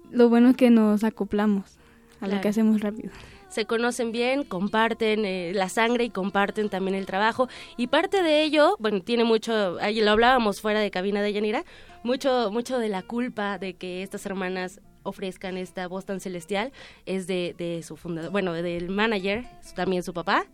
[0.10, 1.78] lo bueno es que nos acoplamos
[2.20, 3.12] a lo que hacemos rápido.
[3.50, 7.48] Se conocen bien, comparten eh, la sangre y comparten también el trabajo.
[7.78, 11.64] Y parte de ello, bueno, tiene mucho, ahí lo hablábamos fuera de cabina de Yanira,
[12.02, 16.72] mucho, mucho de la culpa de que estas hermanas ofrezcan esta voz tan celestial
[17.06, 19.46] es de, de su fundador, bueno, del manager,
[19.76, 20.46] también su papá,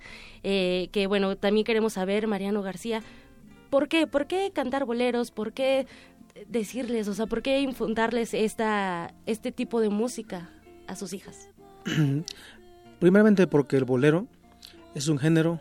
[0.43, 3.01] eh, que bueno, también queremos saber, Mariano García,
[3.69, 4.07] ¿por qué?
[4.07, 5.31] ¿Por qué cantar boleros?
[5.31, 5.87] ¿Por qué
[6.47, 10.49] decirles, o sea, por qué infundarles esta, este tipo de música
[10.87, 11.49] a sus hijas?
[12.99, 14.27] Primeramente porque el bolero
[14.95, 15.59] es un género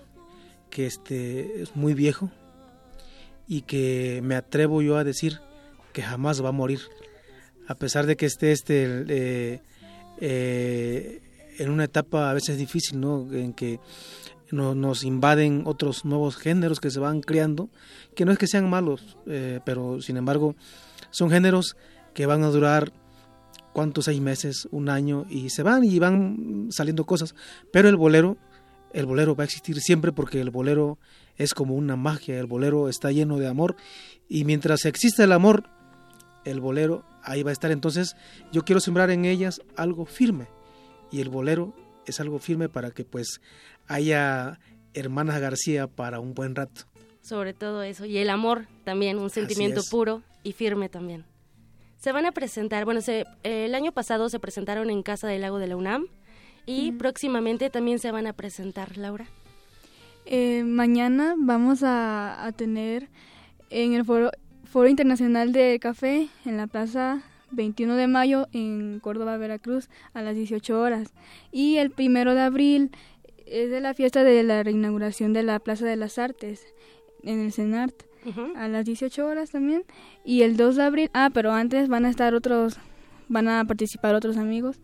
[0.71, 2.31] que este, es muy viejo
[3.47, 5.41] y que me atrevo yo a decir
[5.93, 6.81] que jamás va a morir
[7.67, 9.61] a pesar de que esté este eh,
[10.21, 11.21] eh,
[11.59, 13.33] en una etapa a veces difícil, ¿no?
[13.33, 13.81] En que
[14.53, 17.69] nos invaden otros nuevos géneros que se van creando,
[18.15, 20.55] que no es que sean malos, eh, pero sin embargo
[21.11, 21.77] son géneros
[22.15, 22.93] que van a durar
[23.73, 27.35] cuántos seis meses, un año y se van y van saliendo cosas,
[27.73, 28.37] pero el bolero,
[28.93, 30.99] el bolero va a existir siempre porque el bolero
[31.37, 33.77] es como una magia, el bolero está lleno de amor
[34.29, 35.69] y mientras existe el amor,
[36.47, 37.71] el bolero ahí va a estar.
[37.71, 38.17] Entonces
[38.53, 40.47] yo quiero sembrar en ellas algo firme
[41.11, 41.75] y el bolero
[42.07, 43.41] es algo firme para que pues
[43.89, 44.59] haya
[44.95, 46.83] hermanas García para un buen rato.
[47.21, 48.05] Sobre todo eso.
[48.07, 51.25] Y el amor también, un sentimiento puro y firme también.
[51.99, 55.59] Se van a presentar, bueno, se, el año pasado se presentaron en Casa del Lago
[55.59, 56.07] de la UNAM
[56.67, 59.27] y próximamente también se van a presentar, Laura.
[60.25, 63.09] Eh, mañana vamos a, a tener
[63.71, 64.31] en el foro
[64.67, 70.35] Foro Internacional de Café en la Plaza 21 de mayo en Córdoba, Veracruz, a las
[70.35, 71.13] 18 horas.
[71.53, 72.91] Y el primero de abril
[73.47, 76.67] es de la fiesta de la reinauguración de la Plaza de las Artes
[77.23, 77.95] en el CENART,
[78.57, 79.85] a las 18 horas también.
[80.25, 82.79] Y el 2 de abril, ah, pero antes van a estar otros,
[83.29, 84.81] van a participar otros amigos.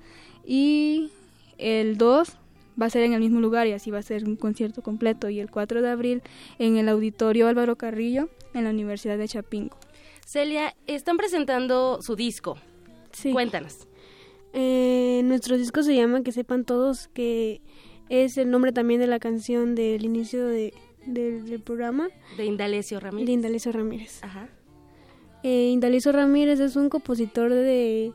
[0.47, 1.11] Y
[1.59, 2.39] el 2
[2.81, 5.29] va a ser en el mismo lugar y así va a ser un concierto completo.
[5.29, 6.23] Y el 4 de abril
[6.61, 9.77] en el Auditorio Álvaro Carrillo en la Universidad de Chapingo.
[10.27, 12.57] Celia, están presentando su disco.
[13.13, 13.33] Sí.
[13.33, 13.87] Cuéntanos.
[14.53, 17.61] Eh, nuestro disco se llama Que sepan todos, que
[18.09, 20.75] es el nombre también de la canción del inicio de,
[21.07, 22.09] del programa.
[22.37, 23.27] De Indalecio Ramírez.
[23.27, 24.23] De Indalecio Ramírez.
[24.23, 24.49] Ajá.
[25.43, 28.13] Eh, Indalecio Ramírez es un compositor de,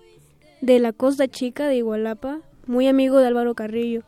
[0.61, 4.03] de la Costa Chica de Igualapa, muy amigo de Álvaro Carrillo.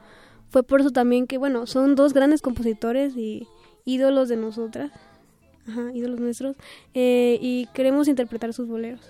[0.49, 3.47] Fue por eso también que, bueno, son dos grandes compositores y
[3.85, 4.91] ídolos de nosotras
[5.69, 6.55] ajá, ídolos nuestros,
[6.93, 9.01] eh, y queremos interpretar sus boleros,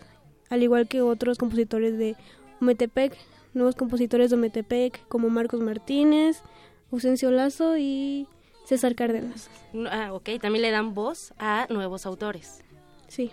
[0.49, 2.16] al igual que otros compositores de
[2.62, 3.16] Ometepec,
[3.53, 6.41] nuevos compositores de Ometepec, como Marcos Martínez,
[6.91, 8.28] Ausencio Lazo y
[8.66, 9.49] César Cárdenas.
[9.89, 12.62] Ah, ok, también le dan voz a nuevos autores.
[13.07, 13.32] Sí.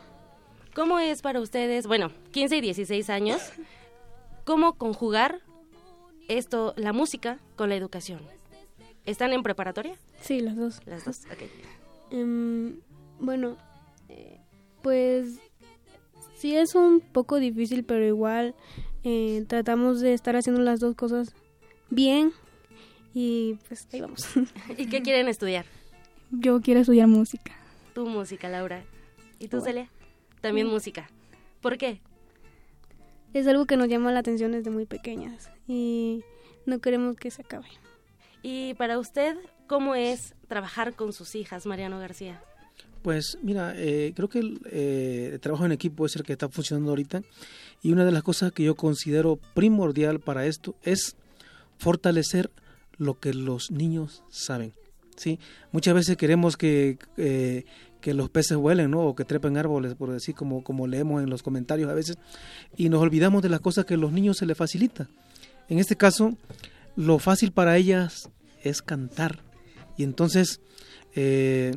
[0.74, 3.40] ¿Cómo es para ustedes, bueno, 15 y 16 años,
[4.44, 5.40] cómo conjugar
[6.28, 8.20] esto, la música, con la educación?
[9.06, 9.94] ¿Están en preparatoria?
[10.20, 10.80] Sí, las dos.
[10.84, 11.48] Las dos, ok.
[12.10, 12.80] Em,
[13.20, 13.56] bueno,
[14.08, 14.40] eh,
[14.82, 15.38] pues
[16.36, 18.54] sí es un poco difícil, pero igual
[19.04, 21.34] eh, tratamos de estar haciendo las dos cosas
[21.90, 22.32] bien
[23.14, 24.26] y pues ahí vamos.
[24.76, 25.64] ¿Y qué quieren estudiar?
[26.30, 27.52] Yo quiero estudiar música.
[27.94, 28.84] Tu música, Laura.
[29.38, 29.88] ¿Y tú, Celia?
[30.40, 31.08] También música.
[31.60, 32.00] ¿Por qué?
[33.32, 36.22] Es algo que nos llama la atención desde muy pequeñas y
[36.64, 37.68] no queremos que se acabe.
[38.42, 39.36] Y para usted,
[39.66, 42.42] ¿cómo es trabajar con sus hijas, Mariano García?
[43.06, 44.40] Pues mira, eh, creo que
[44.72, 47.22] eh, el, trabajo en equipo es el que está funcionando ahorita
[47.80, 51.14] y una de las cosas que yo considero primordial para esto es
[51.78, 52.50] fortalecer
[52.98, 54.72] lo que los niños saben.
[55.14, 55.38] ¿sí?
[55.70, 57.64] Muchas veces queremos que, eh,
[58.00, 59.02] que los peces vuelen ¿no?
[59.02, 62.18] o que trepen árboles, por decir como, como leemos en los comentarios a veces,
[62.76, 65.08] y nos olvidamos de las cosas que a los niños se les facilita.
[65.68, 66.36] En este caso,
[66.96, 68.30] lo fácil para ellas
[68.64, 69.44] es cantar.
[69.96, 70.60] Y entonces
[71.14, 71.70] eh,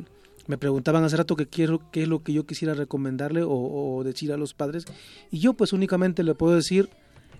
[0.50, 4.32] me preguntaban hace rato que quiero, qué es lo que yo quisiera recomendarle o, decir
[4.32, 4.84] a los padres.
[5.30, 6.90] Y yo pues únicamente le puedo decir,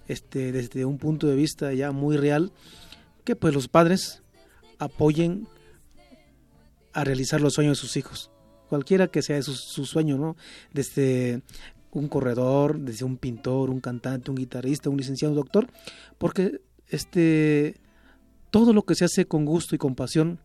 [0.06, 2.52] este, desde un punto de vista ya muy real,
[3.24, 4.22] que pues los padres
[4.78, 5.48] apoyen
[6.92, 8.30] a realizar los sueños de sus hijos.
[8.68, 10.36] Cualquiera que sea su, su sueño, ¿no?
[10.72, 11.42] Desde
[11.90, 15.66] un corredor, desde un pintor, un cantante, un guitarrista, un licenciado, un doctor,
[16.16, 17.74] porque este
[18.50, 20.38] todo lo que se hace con gusto y con pasión,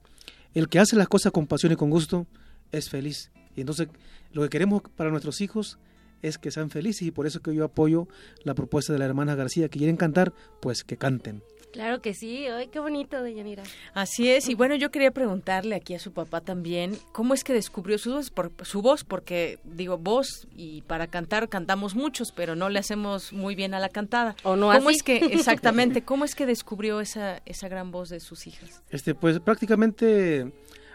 [0.56, 2.26] el que hace las cosas con pasión y con gusto
[2.72, 3.32] es feliz.
[3.56, 3.88] Y entonces
[4.32, 5.80] lo que queremos para nuestros hijos
[6.22, 8.08] es que sean felices y por eso que yo apoyo
[8.44, 11.44] la propuesta de la hermana García, que quieren cantar, pues que canten.
[11.76, 13.64] Claro que sí, ay, qué bonito, Deyanira.
[13.94, 17.52] Así es, y bueno, yo quería preguntarle aquí a su papá también, ¿cómo es que
[17.52, 18.32] descubrió su voz?
[18.32, 23.34] Por, su voz, porque digo, voz y para cantar cantamos muchos, pero no le hacemos
[23.34, 24.38] muy bien a la cantada.
[24.44, 25.00] O no ¿Cómo así?
[25.00, 28.82] es que, exactamente, cómo es que descubrió esa, esa gran voz de sus hijas?
[28.90, 30.50] Este, pues prácticamente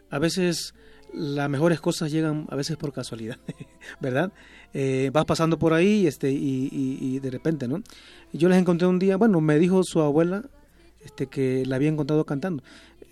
[0.09, 0.73] a veces
[1.13, 3.39] las mejores cosas llegan a veces por casualidad,
[4.01, 4.33] ¿verdad?
[4.73, 7.83] Eh, vas pasando por ahí este, y, de repente, ¿no?
[8.33, 10.45] Yo les encontré un día, bueno, me dijo su abuela,
[11.05, 12.63] este, que la había encontrado cantando.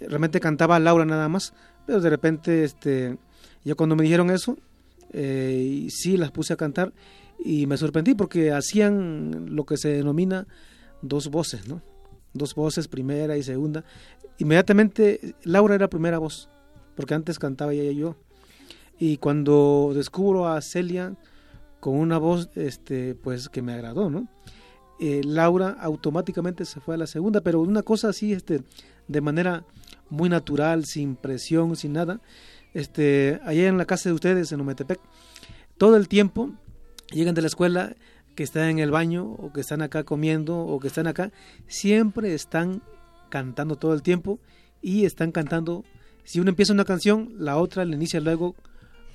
[0.00, 1.54] Realmente cantaba Laura nada más,
[1.86, 3.18] pero de repente, este,
[3.64, 4.56] yo cuando me dijeron eso,
[5.12, 6.92] eh, sí las puse a cantar
[7.38, 10.46] y me sorprendí porque hacían lo que se denomina
[11.02, 11.82] dos voces, ¿no?
[12.34, 13.84] Dos voces, primera y segunda.
[14.38, 16.48] Inmediatamente Laura era primera voz,
[16.98, 18.16] porque antes cantaba ella y yo.
[18.98, 21.14] Y cuando descubro a Celia
[21.78, 24.26] con una voz, este, pues que me agradó, ¿no?
[24.98, 28.62] eh, Laura automáticamente se fue a la segunda, pero una cosa así, este,
[29.06, 29.64] de manera
[30.10, 32.20] muy natural, sin presión, sin nada.
[32.74, 34.98] Este, allá en la casa de ustedes, en Ometepec,
[35.76, 36.50] todo el tiempo
[37.12, 37.94] llegan de la escuela,
[38.34, 41.32] que están en el baño, o que están acá comiendo, o que están acá,
[41.66, 42.82] siempre están
[43.30, 44.38] cantando todo el tiempo
[44.82, 45.84] y están cantando.
[46.28, 48.54] Si uno empieza una canción, la otra le inicia luego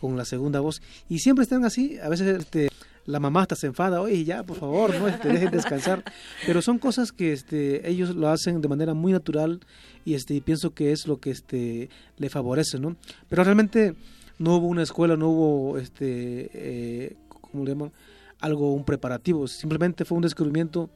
[0.02, 0.82] con la segunda voz.
[1.08, 2.70] Y siempre están así, a veces este,
[3.06, 6.04] la mamá hasta se enfada, oye, ya, por favor, no este, dejen descansar.
[6.48, 9.60] Pero son cosas que este, ellos lo hacen de manera muy natural
[10.04, 12.96] y este, pienso que es lo que este, le favorece, ¿no?
[13.30, 13.94] Pero realmente
[14.40, 17.92] no hubo una escuela, no hubo, este, eh, ¿cómo le llaman?
[18.40, 20.90] Algo, un preparativo, simplemente fue un descubrimiento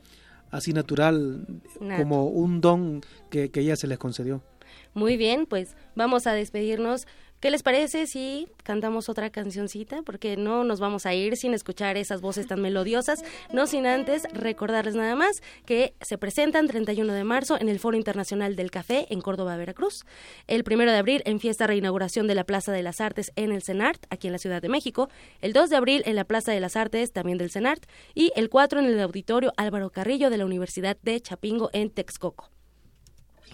[0.50, 1.46] así natural,
[1.96, 4.42] como un don que, que ella se les concedió.
[4.94, 7.08] Muy bien, pues vamos a despedirnos.
[7.40, 10.02] ¿Qué les parece si cantamos otra cancioncita?
[10.02, 13.24] Porque no nos vamos a ir sin escuchar esas voces tan melodiosas,
[13.54, 17.96] no sin antes recordarles nada más que se presentan 31 de marzo en el Foro
[17.96, 20.04] Internacional del Café en Córdoba, Veracruz,
[20.48, 23.62] el 1 de abril en fiesta reinauguración de la Plaza de las Artes en el
[23.62, 25.08] CENART, aquí en la Ciudad de México,
[25.40, 27.86] el 2 de abril en la Plaza de las Artes, también del CENART,
[28.16, 32.50] y el 4 en el Auditorio Álvaro Carrillo de la Universidad de Chapingo en Texcoco.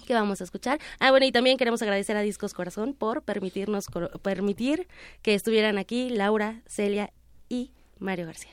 [0.06, 0.80] ¿Qué vamos a escuchar?
[1.00, 3.88] Ah, bueno, y también queremos agradecer a Discos Corazón por permitirnos
[4.22, 4.88] permitir
[5.22, 7.12] que estuvieran aquí Laura, Celia
[7.50, 8.52] y Mario García.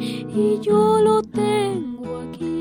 [0.00, 2.58] Y yo lo tengo aquí.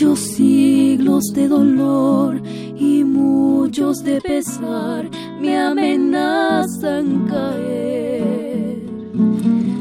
[0.00, 2.42] los siglos de dolor
[2.76, 5.08] y muchos de pesar
[5.40, 8.82] me amenazan caer.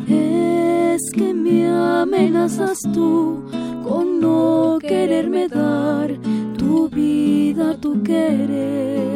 [0.08, 3.44] Es que me amenazas tú
[3.84, 6.18] con no quererme dar
[6.58, 9.13] tu vida, tu querer.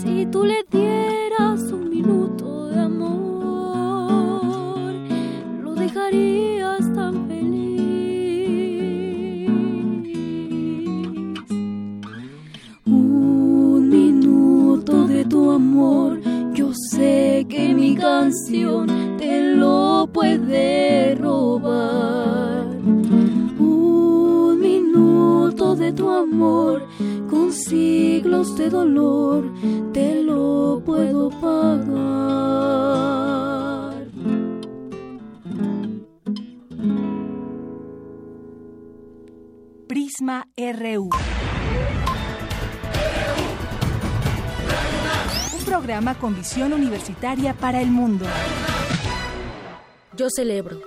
[0.00, 4.12] Si tú le dieras un minuto de amor.
[5.62, 7.52] Lo dejarías tan feliz.
[12.86, 16.20] Un minuto de tu amor
[16.54, 18.86] yo sé que mi canción
[19.18, 22.66] te lo puede robar.
[23.58, 26.81] Un minuto de tu amor
[28.32, 29.44] siglos de dolor
[29.92, 31.92] te lo puedo pagar.
[39.86, 41.10] Prisma RU.
[45.66, 48.26] programa con visión universitaria para el mundo.
[50.16, 50.80] Yo celebro.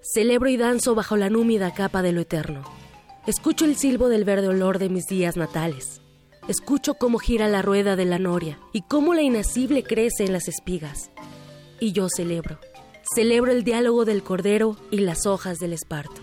[0.00, 2.81] Celebro y danzo bajo la númida capa de lo eterno.
[3.24, 6.00] Escucho el silbo del verde olor de mis días natales.
[6.48, 10.48] Escucho cómo gira la rueda de la noria y cómo la inacible crece en las
[10.48, 11.12] espigas.
[11.78, 12.58] Y yo celebro.
[13.14, 16.20] Celebro el diálogo del cordero y las hojas del esparto.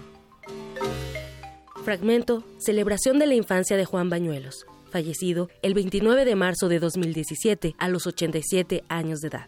[1.85, 7.75] Fragmento, celebración de la infancia de Juan Bañuelos, fallecido el 29 de marzo de 2017
[7.77, 9.47] a los 87 años de edad.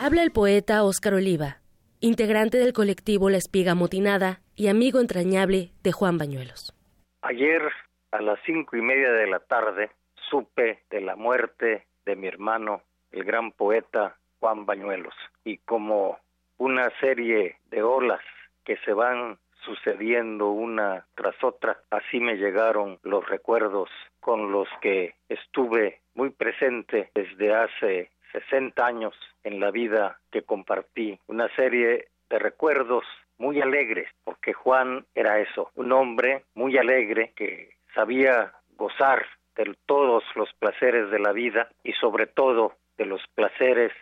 [0.00, 1.61] Habla el poeta Óscar Oliva,
[2.02, 6.74] integrante del colectivo La Espiga Motinada y amigo entrañable de Juan Bañuelos.
[7.22, 7.62] Ayer
[8.10, 9.88] a las cinco y media de la tarde
[10.28, 12.82] supe de la muerte de mi hermano,
[13.12, 16.18] el gran poeta Juan Bañuelos, y como
[16.58, 18.20] una serie de olas
[18.64, 21.78] que se van sucediendo una tras otra.
[21.90, 29.14] Así me llegaron los recuerdos con los que estuve muy presente desde hace 60 años
[29.44, 31.18] en la vida que compartí.
[31.26, 33.04] Una serie de recuerdos
[33.38, 39.26] muy alegres, porque Juan era eso, un hombre muy alegre que sabía gozar
[39.56, 43.92] de todos los placeres de la vida y sobre todo de los placeres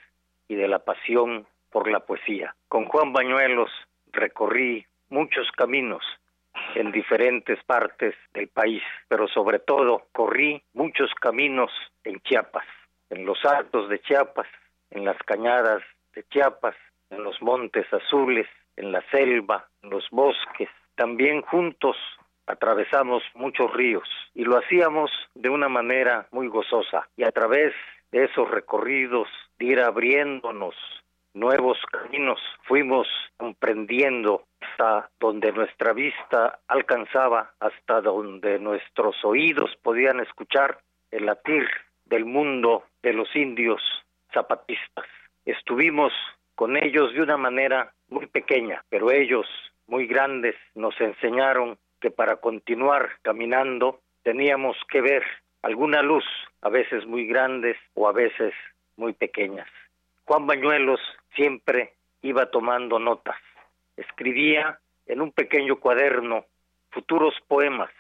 [0.49, 2.55] y de la pasión por la poesía.
[2.69, 3.71] Con Juan Bañuelos
[4.13, 6.03] recorrí muchos caminos
[6.75, 11.71] en diferentes partes del país, pero sobre todo corrí muchos caminos
[12.05, 12.67] en Chiapas,
[13.11, 14.47] en los altos de Chiapas,
[14.91, 15.83] en las cañadas
[16.15, 16.75] de Chiapas,
[17.11, 18.47] en los montes azules,
[18.77, 20.69] en la selva, en los bosques.
[20.95, 21.97] También juntos
[22.47, 27.73] atravesamos muchos ríos y lo hacíamos de una manera muy gozosa y a través
[28.11, 30.75] de esos recorridos de ir abriéndonos
[31.35, 33.07] nuevos caminos, fuimos
[33.37, 40.81] comprendiendo hasta donde nuestra vista alcanzaba, hasta donde nuestros oídos podían escuchar
[41.11, 41.69] el latir
[42.11, 43.81] del mundo de los indios
[44.35, 45.07] zapatistas.
[45.47, 46.13] Estuvimos
[46.57, 49.47] con ellos de una manera muy pequeña, pero ellos,
[49.87, 55.23] muy grandes, nos enseñaron que para continuar caminando teníamos que ver
[55.63, 56.25] alguna luz,
[56.63, 58.53] a veces muy grandes o a veces
[58.97, 59.69] muy pequeñas.
[60.25, 61.01] Juan Bañuelos
[61.35, 63.37] siempre iba tomando notas.
[63.97, 66.45] Escribía en un pequeño cuaderno
[66.91, 67.91] futuros poemas.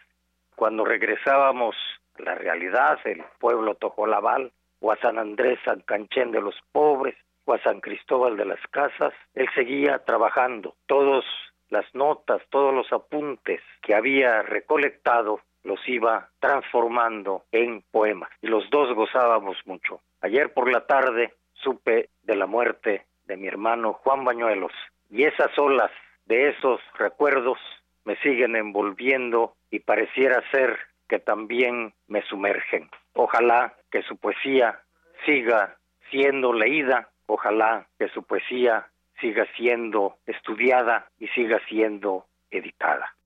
[0.56, 1.76] Cuando regresábamos
[2.20, 7.54] la realidad, el pueblo Tojolabal, o a San Andrés San Canchén de los Pobres, o
[7.54, 10.74] a San Cristóbal de las Casas, él seguía trabajando.
[10.86, 11.24] Todas
[11.68, 18.30] las notas, todos los apuntes que había recolectado los iba transformando en poemas.
[18.40, 20.00] Y los dos gozábamos mucho.
[20.20, 24.72] Ayer por la tarde supe de la muerte de mi hermano Juan Bañuelos
[25.10, 25.90] y esas olas
[26.26, 27.58] de esos recuerdos
[28.04, 30.78] me siguen envolviendo y pareciera ser
[31.10, 32.88] que también me sumergen.
[33.14, 34.80] Ojalá que su poesía
[35.26, 35.76] siga
[36.08, 38.86] siendo leída, ojalá que su poesía
[39.20, 43.16] siga siendo estudiada y siga siendo editada.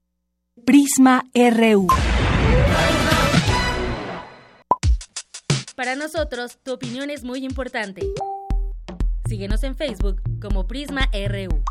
[0.65, 1.87] Prisma RU.
[5.77, 8.01] Para nosotros, tu opinión es muy importante.
[9.27, 11.63] Síguenos en Facebook como Prisma RU.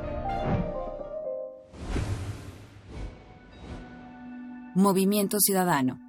[4.74, 6.05] Movimiento Ciudadano.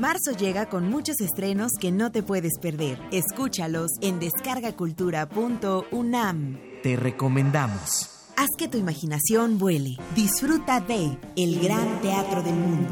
[0.00, 2.98] Marzo llega con muchos estrenos que no te puedes perder.
[3.12, 6.56] Escúchalos en descargacultura.unam.
[6.82, 8.32] Te recomendamos.
[8.38, 9.98] Haz que tu imaginación vuele.
[10.14, 12.88] Disfruta de El Gran Teatro del Mundo.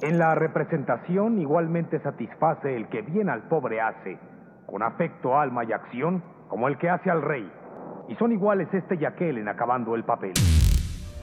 [0.00, 4.18] En la representación igualmente satisface el que bien al pobre hace,
[4.64, 7.46] con afecto, alma y acción, como el que hace al rey.
[8.08, 10.32] Y son iguales este y aquel en acabando el papel.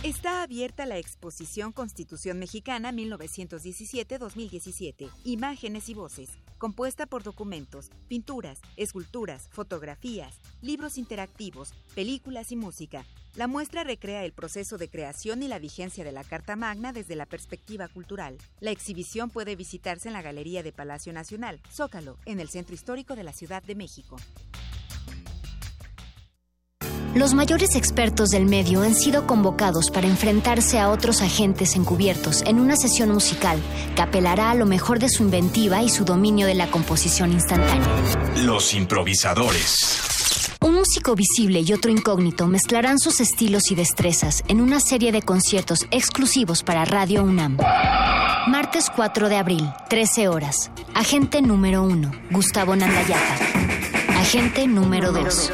[0.06, 6.28] Está abierta la exposición Constitución Mexicana 1917-2017, Imágenes y Voces,
[6.58, 13.04] compuesta por documentos, pinturas, esculturas, fotografías, libros interactivos, películas y música.
[13.36, 17.16] La muestra recrea el proceso de creación y la vigencia de la Carta Magna desde
[17.16, 18.38] la perspectiva cultural.
[18.60, 23.14] La exhibición puede visitarse en la Galería de Palacio Nacional, Zócalo, en el Centro Histórico
[23.14, 24.16] de la Ciudad de México.
[27.14, 32.58] Los mayores expertos del medio han sido convocados para enfrentarse a otros agentes encubiertos en
[32.58, 33.58] una sesión musical
[33.94, 37.86] que apelará a lo mejor de su inventiva y su dominio de la composición instantánea.
[38.44, 40.25] Los improvisadores.
[40.86, 45.80] Músico visible y otro incógnito mezclarán sus estilos y destrezas en una serie de conciertos
[45.90, 47.56] exclusivos para Radio UNAM.
[48.46, 50.70] Martes 4 de abril, 13 horas.
[50.94, 53.36] Agente número 1, Gustavo Nandayata.
[54.16, 55.52] Agente número 2.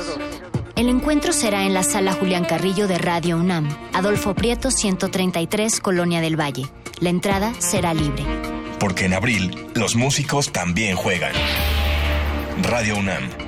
[0.77, 6.21] El encuentro será en la sala Julián Carrillo de Radio UNAM, Adolfo Prieto 133, Colonia
[6.21, 6.67] del Valle.
[7.01, 8.27] La entrada será libre.
[8.79, 11.33] Porque en abril los músicos también juegan.
[12.61, 13.42] Radio UNAM.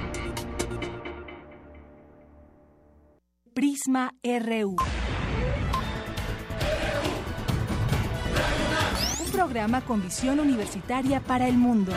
[3.55, 4.74] Prisma RU.
[9.24, 11.92] Un programa con visión universitaria para el mundo.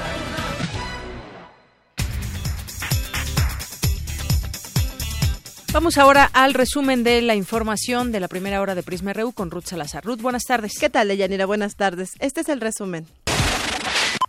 [5.73, 9.49] Vamos ahora al resumen de la información de la primera hora de Prisma RU con
[9.49, 10.05] Ruth Salazar.
[10.05, 10.77] Ruth, buenas tardes.
[10.79, 11.47] ¿Qué tal, Deyanira?
[11.47, 12.11] Buenas tardes.
[12.19, 13.07] Este es el resumen.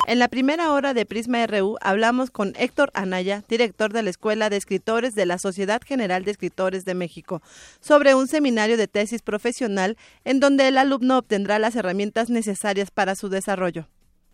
[0.08, 4.48] En la primera hora de Prisma RU hablamos con Héctor Anaya, director de la Escuela
[4.48, 7.42] de Escritores de la Sociedad General de Escritores de México,
[7.82, 13.16] sobre un seminario de tesis profesional en donde el alumno obtendrá las herramientas necesarias para
[13.16, 13.86] su desarrollo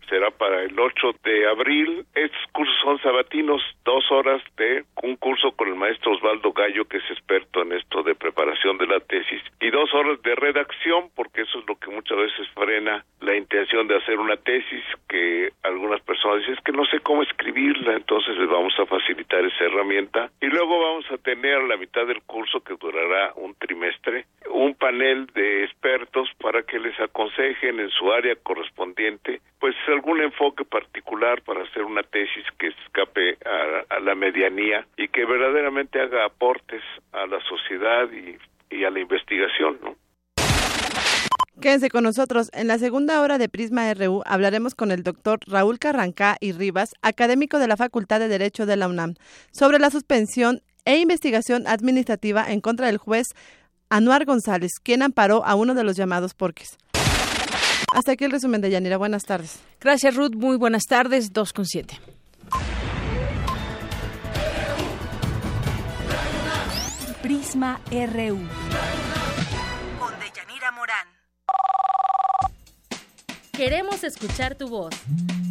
[0.09, 2.05] será para el 8 de abril.
[2.13, 6.97] Estos cursos son sabatinos, dos horas de un curso con el maestro Osvaldo Gallo, que
[6.97, 11.41] es experto en esto de preparación de la tesis, y dos horas de redacción, porque
[11.41, 16.01] eso es lo que muchas veces frena la intención de hacer una tesis, que algunas
[16.01, 20.29] personas dicen, que no sé cómo escribirla, entonces les vamos a facilitar esa herramienta.
[20.41, 24.75] Y luego vamos a tener a la mitad del curso, que durará un trimestre, un
[24.75, 31.41] panel de expertos para que les aconsejen en su área correspondiente, pues algún enfoque particular
[31.41, 33.37] para hacer una tesis que escape
[33.89, 36.81] a, la medianía y que verdaderamente haga aportes
[37.11, 38.37] a la sociedad y,
[38.75, 39.95] y a la investigación, ¿no?
[41.61, 42.49] Quédense con nosotros.
[42.53, 46.93] En la segunda hora de Prisma RU hablaremos con el doctor Raúl Carrancá y Rivas,
[47.01, 49.15] académico de la Facultad de Derecho de la UNAM,
[49.51, 53.27] sobre la suspensión e investigación administrativa en contra del juez
[53.89, 56.77] Anuar González, quien amparó a uno de los llamados porques.
[57.93, 58.97] Hasta aquí el resumen de Yanira.
[58.97, 59.59] Buenas tardes.
[59.79, 60.35] Gracias, Ruth.
[60.35, 61.31] Muy buenas tardes.
[61.31, 61.99] 2 con 7.
[67.21, 68.37] Prisma RU.
[69.97, 71.07] Con Deyanira Morán.
[73.51, 74.93] Queremos escuchar tu voz.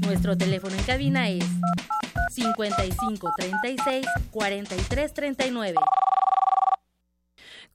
[0.06, 1.44] Nuestro teléfono en cabina es
[2.30, 5.74] 55 36 43 39.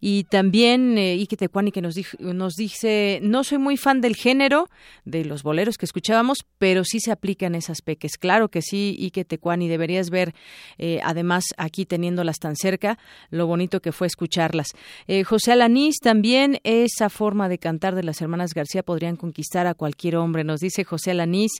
[0.00, 4.68] y también eh, Ike Tecuani que nos, nos dice, no soy muy fan del género
[5.04, 8.16] de los boleros que escuchábamos, pero sí se aplican esas peques.
[8.16, 10.34] Claro que sí, Ike Tecuani, deberías ver,
[10.78, 12.98] eh, además aquí teniéndolas tan cerca,
[13.30, 14.68] lo bonito que fue escucharlas.
[15.06, 19.74] Eh, José Alanís también, esa forma de cantar de las hermanas García podrían conquistar a
[19.74, 21.52] cualquier hombre, nos dice José Alanís,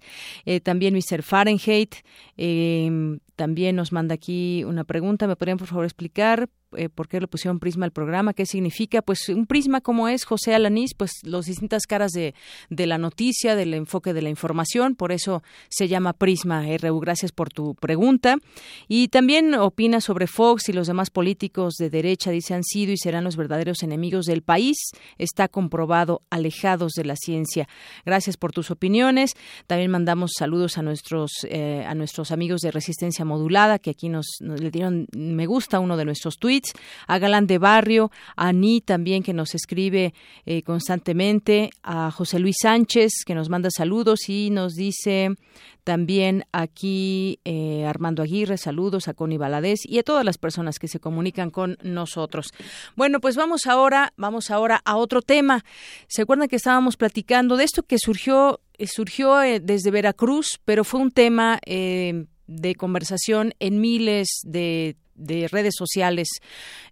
[0.44, 1.22] eh, también Mr.
[1.22, 1.94] Fahrenheit,
[3.36, 7.28] también nos manda aquí una pregunta, ¿me podrían por favor explicar eh, por qué lo
[7.28, 11.46] pusieron prisma al programa, qué significa, pues un prisma como es José Alanís, pues las
[11.46, 12.34] distintas caras de,
[12.68, 17.00] la noticia, del enfoque de la información, por eso se llama Prisma RU.
[17.00, 18.36] Gracias por tu pregunta.
[18.88, 22.96] Y también opina sobre Fox y los demás políticos de derecha, dice, han sido y
[22.96, 24.76] serán los verdaderos enemigos del país.
[25.18, 27.68] Está comprobado, alejados de la ciencia.
[28.04, 29.32] Gracias por tus opiniones.
[29.66, 34.26] También mandamos saludos a nuestros, eh, a nuestros amigos de Resistencia Modulada, que aquí nos
[34.40, 36.63] le dieron me gusta uno de nuestros tweets
[37.06, 40.14] a Galán de Barrio, a Ani también que nos escribe
[40.46, 45.36] eh, constantemente, a José Luis Sánchez que nos manda saludos y nos dice
[45.82, 50.88] también aquí eh, Armando Aguirre, saludos a Connie Baladés y a todas las personas que
[50.88, 52.52] se comunican con nosotros.
[52.96, 55.64] Bueno, pues vamos ahora, vamos ahora a otro tema.
[56.08, 61.00] ¿Se acuerdan que estábamos platicando de esto que surgió, eh, surgió desde Veracruz, pero fue
[61.00, 61.60] un tema
[62.46, 66.28] de conversación en miles de de redes sociales,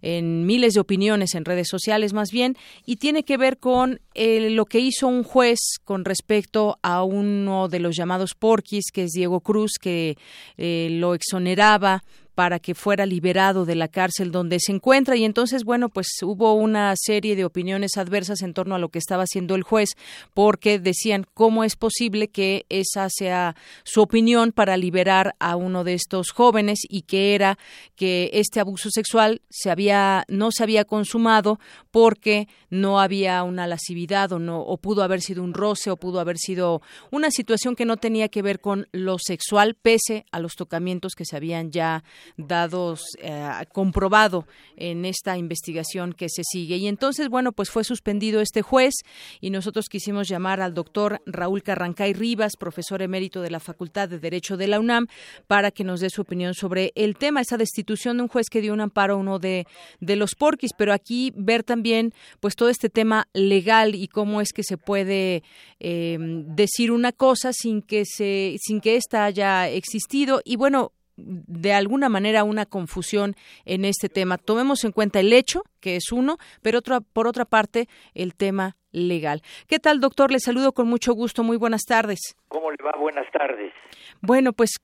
[0.01, 4.49] en miles de opiniones en redes sociales más bien, y tiene que ver con eh,
[4.49, 9.11] lo que hizo un juez con respecto a uno de los llamados porquis, que es
[9.11, 10.17] Diego Cruz, que
[10.57, 12.03] eh, lo exoneraba
[12.35, 15.15] para que fuera liberado de la cárcel donde se encuentra.
[15.15, 18.99] Y entonces bueno pues hubo una serie de opiniones adversas en torno a lo que
[18.99, 19.95] estaba haciendo el juez
[20.33, 25.93] porque decían cómo es posible que esa sea su opinión para liberar a uno de
[25.93, 27.57] estos jóvenes y que era
[27.95, 31.59] que este abuso sexual se había no se había consumado
[31.91, 36.19] porque no había una lascividad o no o pudo haber sido un roce o pudo
[36.19, 36.81] haber sido
[37.11, 41.25] una situación que no tenía que ver con lo sexual pese a los tocamientos que
[41.25, 42.03] se habían ya
[42.37, 46.77] dados eh, comprobado en esta investigación que se sigue.
[46.77, 48.95] Y entonces, bueno, pues fue suspendido este juez
[49.41, 54.19] y nosotros quisimos llamar al doctor Raúl Carrancay Rivas, profesor emérito de la Facultad de
[54.19, 55.07] Derecho de la UNAM,
[55.47, 58.61] para que nos dé su opinión sobre el tema, esa destitución de un juez que
[58.61, 59.65] dio un amparo a uno de,
[59.99, 64.53] de los porquis, pero aquí ver también pues todo este tema legal y cómo es
[64.53, 65.43] que se puede
[65.79, 70.91] eh, decir una cosa sin que se sin que ésta haya existido y bueno
[71.23, 74.37] de alguna manera una confusión en este tema.
[74.37, 76.81] Tomemos en cuenta el hecho, que es uno, pero
[77.13, 79.41] por otra parte, el tema legal.
[79.67, 80.31] ¿Qué tal, doctor?
[80.31, 81.43] Le saludo con mucho gusto.
[81.43, 82.35] Muy buenas tardes.
[82.47, 82.93] ¿Cómo le va?
[82.99, 83.73] Buenas tardes.
[84.21, 84.77] Bueno, pues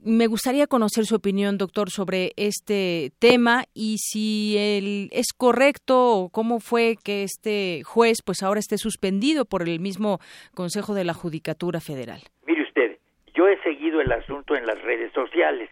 [0.00, 6.30] me gustaría conocer su opinión, doctor, sobre este tema y si el, es correcto o
[6.30, 10.18] cómo fue que este juez pues ahora esté suspendido por el mismo
[10.54, 12.20] Consejo de la Judicatura Federal.
[12.46, 12.98] Mire usted,
[13.34, 15.70] yo he seguido el asunto en las redes sociales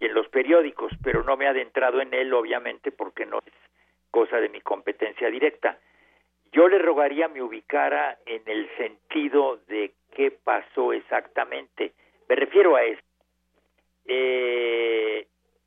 [0.00, 3.52] y en los periódicos, pero no me he adentrado en él, obviamente, porque no es
[4.10, 5.78] cosa de mi competencia directa.
[6.52, 11.92] Yo le rogaría me ubicara en el sentido de qué pasó exactamente.
[12.28, 13.04] Me refiero a esto.
[14.06, 15.26] Eh,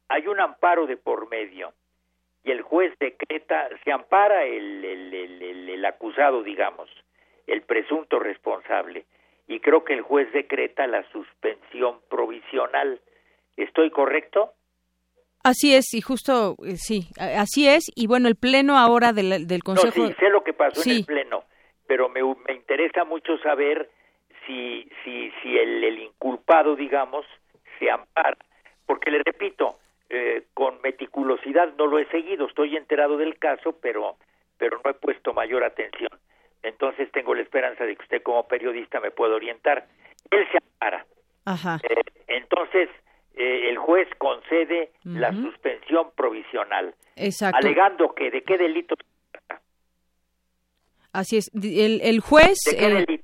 [0.10, 1.74] hay un amparo de por medio
[2.44, 6.90] y el juez decreta, se ampara el, el, el acusado, digamos,
[7.48, 9.06] el presunto responsable
[9.48, 13.00] y creo que el juez decreta la suspensión provisional.
[13.58, 14.54] ¿Estoy correcto?
[15.44, 17.92] Así es, y justo, eh, sí, así es.
[17.96, 20.02] Y bueno, el pleno ahora del, del Consejo...
[20.02, 21.44] No, sí, sé lo que pasó en el pleno,
[21.86, 23.90] pero me, me interesa mucho saber
[24.48, 27.26] si, si, si el, el, inculpado, digamos,
[27.78, 28.38] se ampara.
[28.86, 34.16] Porque le repito, eh, con meticulosidad no lo he seguido, estoy enterado del caso, pero,
[34.58, 36.12] pero no he puesto mayor atención
[36.64, 39.86] entonces tengo la esperanza de que usted como periodista me pueda orientar.
[40.32, 41.06] Él se ampara.
[41.46, 41.80] Ajá.
[41.84, 42.90] Eh, entonces,
[43.36, 46.94] eh, el juez concede la suspensión provisional.
[47.16, 47.58] Exacto.
[47.58, 48.96] Alegando que de qué delito.
[51.12, 51.52] Así es.
[51.54, 52.58] El, el juez.
[52.70, 53.23] ¿De qué delito?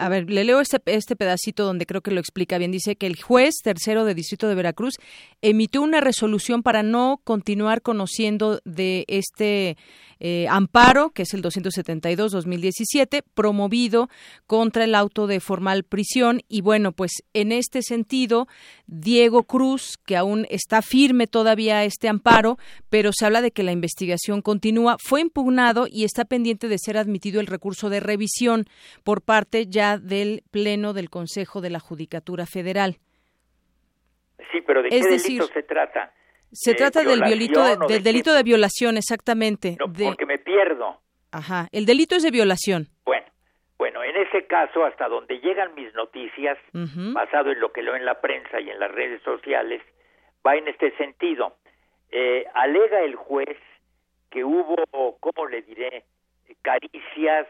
[0.00, 2.70] A ver, le leo este, este pedacito donde creo que lo explica bien.
[2.70, 4.94] Dice que el juez tercero de Distrito de Veracruz
[5.42, 9.76] emitió una resolución para no continuar conociendo de este
[10.20, 14.08] eh, amparo, que es el 272-2017, promovido
[14.46, 16.42] contra el auto de formal prisión.
[16.48, 18.48] Y bueno, pues en este sentido,
[18.86, 22.58] Diego Cruz, que aún está firme todavía este amparo,
[22.88, 26.98] pero se habla de que la investigación continúa, fue impugnado y está pendiente de ser
[26.98, 28.66] admitido el recurso de revisión
[29.04, 32.98] por parte ya del Pleno del Consejo de la Judicatura Federal.
[34.52, 36.12] Sí, pero ¿de qué delito se trata?
[36.52, 39.76] Se trata del, violito del delito de violación, exactamente.
[39.78, 41.00] No, porque me pierdo.
[41.30, 42.88] Ajá, el delito es de violación.
[43.04, 43.26] Bueno,
[43.76, 48.04] bueno, en ese caso, hasta donde llegan mis noticias, basado en lo que leo en
[48.04, 49.82] la prensa y en las redes sociales,
[50.46, 51.56] va en este sentido.
[52.10, 53.58] Eh, alega el juez
[54.30, 54.76] que hubo,
[55.20, 56.04] ¿cómo le diré?
[56.62, 57.46] Caricias.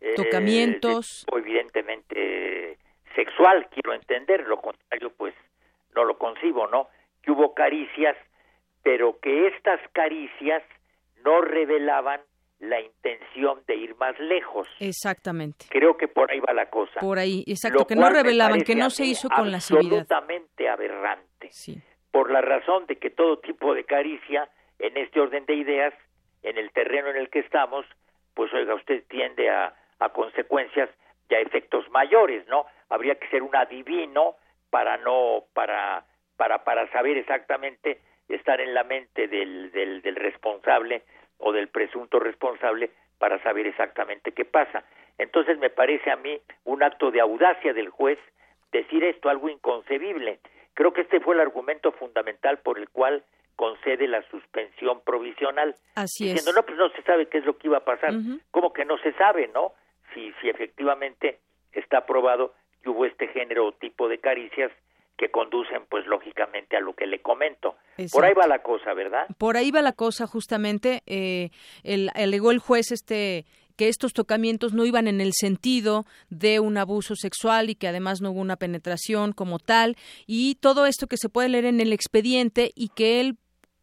[0.00, 1.26] Eh, Tocamientos.
[1.34, 2.78] evidentemente
[3.14, 5.34] sexual, quiero entender, lo contrario, pues
[5.94, 6.88] no lo concibo, ¿no?
[7.22, 8.16] Que hubo caricias
[8.86, 10.62] pero que estas caricias
[11.24, 12.20] no revelaban
[12.60, 14.68] la intención de ir más lejos.
[14.78, 15.66] Exactamente.
[15.68, 17.00] Creo que por ahí va la cosa.
[17.00, 20.02] Por ahí, exacto, que no revelaban, que no se hizo con la civilidad.
[20.02, 21.48] Absolutamente aberrante.
[21.50, 21.82] Sí.
[22.12, 24.48] Por la razón de que todo tipo de caricia,
[24.78, 25.92] en este orden de ideas,
[26.44, 27.84] en el terreno en el que estamos,
[28.34, 30.90] pues oiga, usted tiende a, a consecuencias
[31.28, 32.66] y a efectos mayores, ¿no?
[32.88, 34.36] Habría que ser un adivino
[34.70, 36.04] para no, para,
[36.36, 41.02] para, para saber exactamente estar en la mente del, del, del responsable
[41.38, 44.84] o del presunto responsable para saber exactamente qué pasa.
[45.18, 48.18] Entonces me parece a mí un acto de audacia del juez
[48.72, 50.40] decir esto, algo inconcebible.
[50.74, 53.24] Creo que este fue el argumento fundamental por el cual
[53.54, 55.74] concede la suspensión provisional.
[55.94, 58.12] Así diciendo, no, pues no se sabe qué es lo que iba a pasar.
[58.50, 59.72] ¿Cómo que no se sabe, no?
[60.16, 61.40] Si, si efectivamente
[61.72, 64.72] está probado que hubo este género o tipo de caricias
[65.18, 67.76] que conducen pues lógicamente a lo que le comento.
[68.12, 69.26] Por ahí va la cosa, ¿verdad?
[69.38, 71.02] Por ahí va la cosa justamente.
[71.06, 71.50] Eh,
[71.84, 73.44] el, alegó el juez este
[73.76, 78.22] que estos tocamientos no iban en el sentido de un abuso sexual y que además
[78.22, 81.92] no hubo una penetración como tal y todo esto que se puede leer en el
[81.92, 83.36] expediente y que él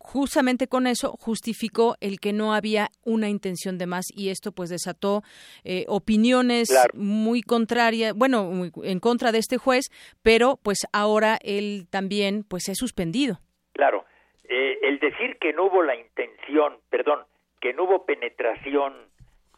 [0.04, 4.70] justamente con eso justificó el que no había una intención de más y esto pues
[4.70, 5.24] desató
[5.64, 8.52] eh, opiniones muy contrarias, bueno,
[8.84, 9.86] en contra de este juez,
[10.22, 13.40] pero pues ahora él también pues es suspendido.
[13.72, 14.06] Claro,
[14.44, 17.22] eh, el decir que no hubo la intención, perdón,
[17.62, 18.94] que no hubo penetración,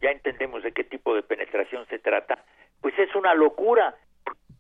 [0.02, 2.46] ya entendemos de qué tipo de penetración se trata,
[2.82, 3.96] pues es una locura.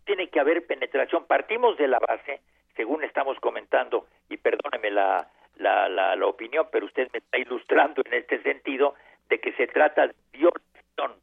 [0.05, 1.25] Tiene que haber penetración.
[1.25, 2.41] Partimos de la base,
[2.75, 8.01] según estamos comentando, y perdóneme la, la, la, la opinión, pero usted me está ilustrando
[8.05, 8.95] en este sentido
[9.29, 11.19] de que se trata de violación.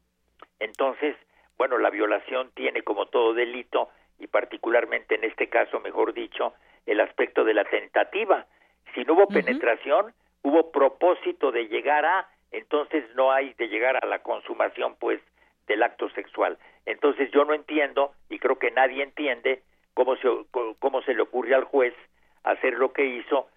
[0.59, 1.15] Entonces,
[1.57, 3.89] bueno, la violación tiene como todo delito,
[4.19, 6.53] y particularmente en este caso, mejor dicho,
[6.85, 8.45] el aspecto de la tentativa.
[8.93, 14.07] Si no hubo penetración, hubo propósito de llegar a, entonces no hay de llegar a
[14.07, 15.21] la consumación, pues,
[15.67, 16.57] del acto sexual.
[16.85, 20.27] Entonces yo no entiendo, y creo que nadie entiende, cómo se,
[20.79, 21.93] cómo se le ocurre al juez
[22.43, 23.47] hacer lo que hizo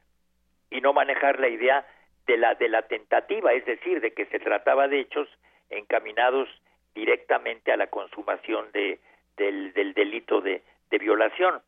[0.70, 1.86] y no manejar la idea
[2.26, 5.28] de la de la tentativa, es decir, de que se trataba de hechos
[5.70, 6.48] encaminados
[6.94, 8.98] directamente a la consumación de
[9.36, 11.60] del, del delito de, de violación.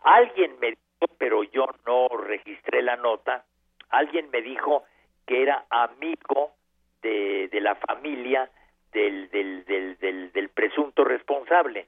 [0.00, 3.44] Alguien me dijo, pero yo no registré la nota,
[3.90, 4.84] alguien me dijo
[5.26, 6.52] que era amigo
[7.00, 8.50] de, de la familia
[8.92, 11.86] del, del, del, del presunto responsable.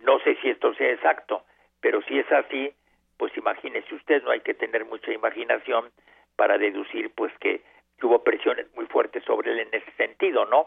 [0.00, 1.44] No sé si esto sea exacto,
[1.80, 2.72] pero si es así,
[3.16, 5.90] pues imagínese usted, no hay que tener mucha imaginación
[6.36, 7.62] para deducir pues que
[8.02, 10.66] hubo presiones muy fuertes sobre él en ese sentido, ¿no?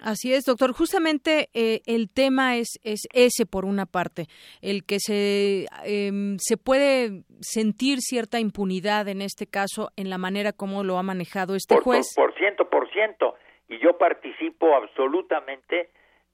[0.00, 0.72] Así es, doctor.
[0.72, 4.26] Justamente eh, el tema es, es ese por una parte,
[4.60, 10.52] el que se, em, se puede sentir cierta impunidad en este caso en la manera
[10.52, 12.12] como lo ha manejado este juez.
[12.16, 13.36] Por ciento, por ciento.
[13.68, 15.90] Y yo participo absolutamente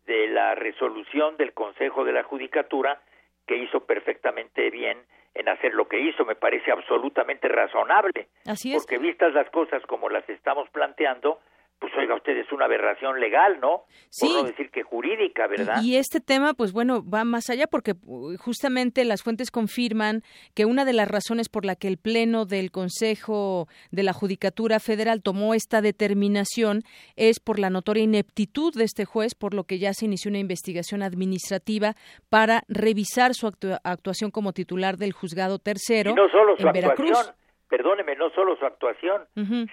[0.06, 3.02] de la resolución del Consejo de la Judicatura
[3.46, 4.98] que hizo perfectamente bien
[5.34, 8.28] en hacer lo que hizo, me parece absolutamente razonable.
[8.46, 8.82] Así es.
[8.82, 11.40] Porque vistas las cosas como las estamos planteando,
[11.80, 13.84] pues oiga usted, es una aberración legal, ¿no?
[14.10, 14.26] Sí.
[14.26, 15.82] Por no decir que jurídica, ¿verdad?
[15.82, 17.94] Y, este tema, pues bueno, va más allá porque
[18.38, 20.22] justamente las fuentes confirman
[20.54, 24.78] que una de las razones por la que el Pleno del Consejo de la Judicatura
[24.78, 26.82] Federal tomó esta determinación
[27.16, 30.38] es por la notoria ineptitud de este juez, por lo que ya se inició una
[30.38, 31.94] investigación administrativa
[32.28, 37.08] para revisar su actuación como titular del juzgado tercero y no solo su en actuación,
[37.08, 37.34] Veracruz.
[37.68, 39.22] Perdóneme, no solo su actuación,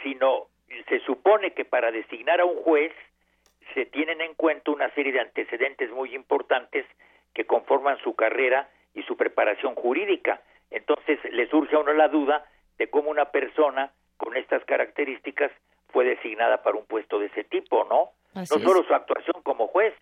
[0.03, 0.47] sino
[0.85, 2.91] se supone que para designar a un juez
[3.73, 6.85] se tienen en cuenta una serie de antecedentes muy importantes
[7.33, 10.41] que conforman su carrera y su preparación jurídica.
[10.71, 12.45] Entonces le surge a uno la duda
[12.77, 15.51] de cómo una persona con estas características
[15.89, 18.11] fue designada para un puesto de ese tipo, ¿no?
[18.33, 19.93] no solo su actuación como juez,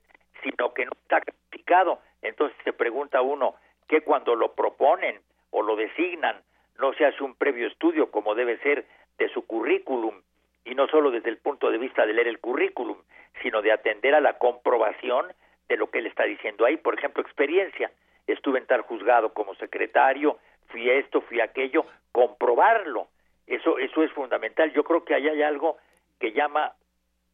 [0.43, 1.99] sino que no está calificado.
[2.22, 3.56] Entonces se pregunta uno
[3.88, 5.19] que cuando lo proponen
[5.52, 6.41] o lo designan
[6.80, 8.85] no se hace un previo estudio como debe ser
[9.18, 10.22] de su currículum
[10.65, 12.97] y no solo desde el punto de vista de leer el currículum,
[13.41, 15.27] sino de atender a la comprobación
[15.69, 16.77] de lo que él está diciendo ahí.
[16.77, 17.91] Por ejemplo, experiencia.
[18.27, 20.39] Estuve en tal juzgado como secretario,
[20.69, 23.07] fui esto, fui aquello, comprobarlo.
[23.45, 24.73] Eso, eso es fundamental.
[24.73, 25.77] Yo creo que ahí hay algo
[26.19, 26.73] que llama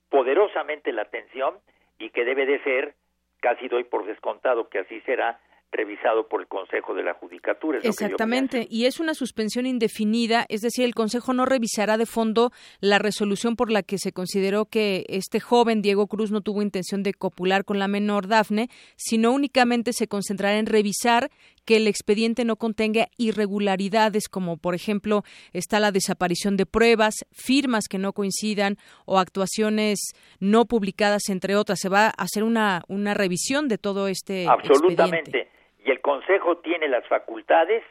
[0.09, 1.55] poderosamente la atención
[1.97, 2.95] y que debe de ser,
[3.39, 5.39] casi doy por descontado que así será,
[5.71, 7.79] revisado por el Consejo de la Judicatura.
[7.81, 12.99] Exactamente, y es una suspensión indefinida, es decir, el Consejo no revisará de fondo la
[12.99, 17.13] resolución por la que se consideró que este joven Diego Cruz no tuvo intención de
[17.13, 21.31] copular con la menor Dafne, sino únicamente se concentrará en revisar
[21.65, 25.23] que el expediente no contenga irregularidades como por ejemplo
[25.53, 29.99] está la desaparición de pruebas, firmas que no coincidan o actuaciones
[30.39, 31.79] no publicadas entre otras.
[31.79, 35.49] Se va a hacer una, una revisión de todo este Absolutamente
[35.83, 37.83] y el Consejo tiene las facultades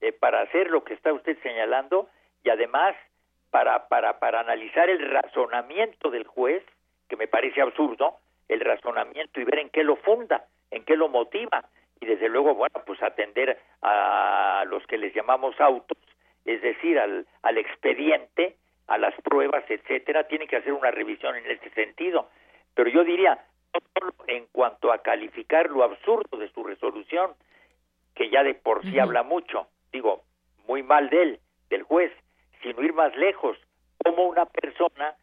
[0.00, 2.08] eh, para hacer lo que está usted señalando
[2.42, 2.94] y además
[3.50, 6.62] para, para, para analizar el razonamiento del juez,
[7.08, 8.16] que me parece absurdo,
[8.48, 11.64] el razonamiento y ver en qué lo funda, en qué lo motiva
[12.00, 15.98] y desde luego, bueno, pues atender a los que les llamamos autos,
[16.44, 18.56] es decir, al, al expediente,
[18.86, 22.28] a las pruebas, etcétera, tiene que hacer una revisión en este sentido.
[22.74, 23.38] Pero yo diría,
[24.26, 27.32] en cuanto a calificar lo absurdo de su resolución,
[28.14, 30.22] que ya de por sí habla mucho, digo,
[30.66, 32.12] muy mal de él, del juez,
[32.62, 33.58] sin ir más lejos,
[34.02, 35.14] como una persona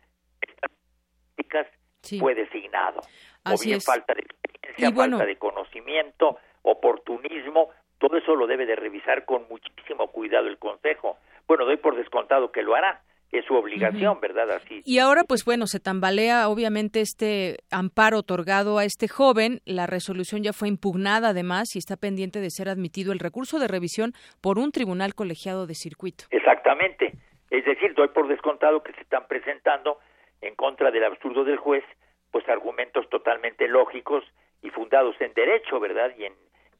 [2.01, 2.19] sí.
[2.19, 3.01] fue designado.
[3.45, 9.25] o bien falta de experiencia, falta de conocimiento, oportunismo, todo eso lo debe de revisar
[9.25, 11.17] con muchísimo cuidado el Consejo.
[11.47, 13.01] Bueno, doy por descontado que lo hará,
[13.33, 14.51] es su obligación, ¿verdad?
[14.51, 14.81] Así.
[14.85, 19.59] Y ahora, pues bueno, se tambalea obviamente este amparo otorgado a este joven.
[19.65, 23.67] La resolución ya fue impugnada además y está pendiente de ser admitido el recurso de
[23.67, 26.25] revisión por un tribunal colegiado de circuito.
[26.29, 27.13] Exactamente.
[27.49, 29.97] Es decir, doy por descontado que se están presentando
[30.41, 31.83] en contra del absurdo del juez,
[32.31, 34.23] pues argumentos totalmente lógicos
[34.61, 36.11] y fundados en derecho, ¿verdad?
[36.17, 36.33] Y en,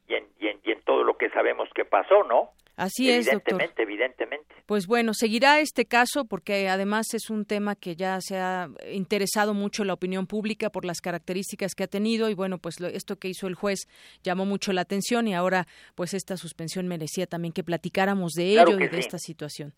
[0.06, 2.50] y en, y en, y en todo lo que sabemos que pasó, ¿no?
[2.76, 3.60] Así es, doctor.
[3.60, 4.54] Evidentemente, evidentemente.
[4.66, 9.54] Pues bueno, seguirá este caso porque además es un tema que ya se ha interesado
[9.54, 13.28] mucho la opinión pública por las características que ha tenido y bueno, pues esto que
[13.28, 13.86] hizo el juez
[14.22, 18.78] llamó mucho la atención y ahora pues esta suspensión merecía también que platicáramos de ello
[18.78, 19.74] y de esta situación.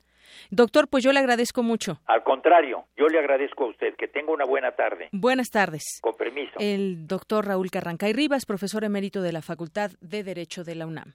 [0.50, 2.00] Doctor, pues yo le agradezco mucho.
[2.06, 3.94] Al contrario, yo le agradezco a usted.
[3.96, 5.08] Que tenga una buena tarde.
[5.12, 6.00] Buenas tardes.
[6.00, 6.52] Con permiso.
[6.58, 11.14] El doctor Raúl Carrancay Rivas, profesor emérito de la Facultad de Derecho de la UNAM.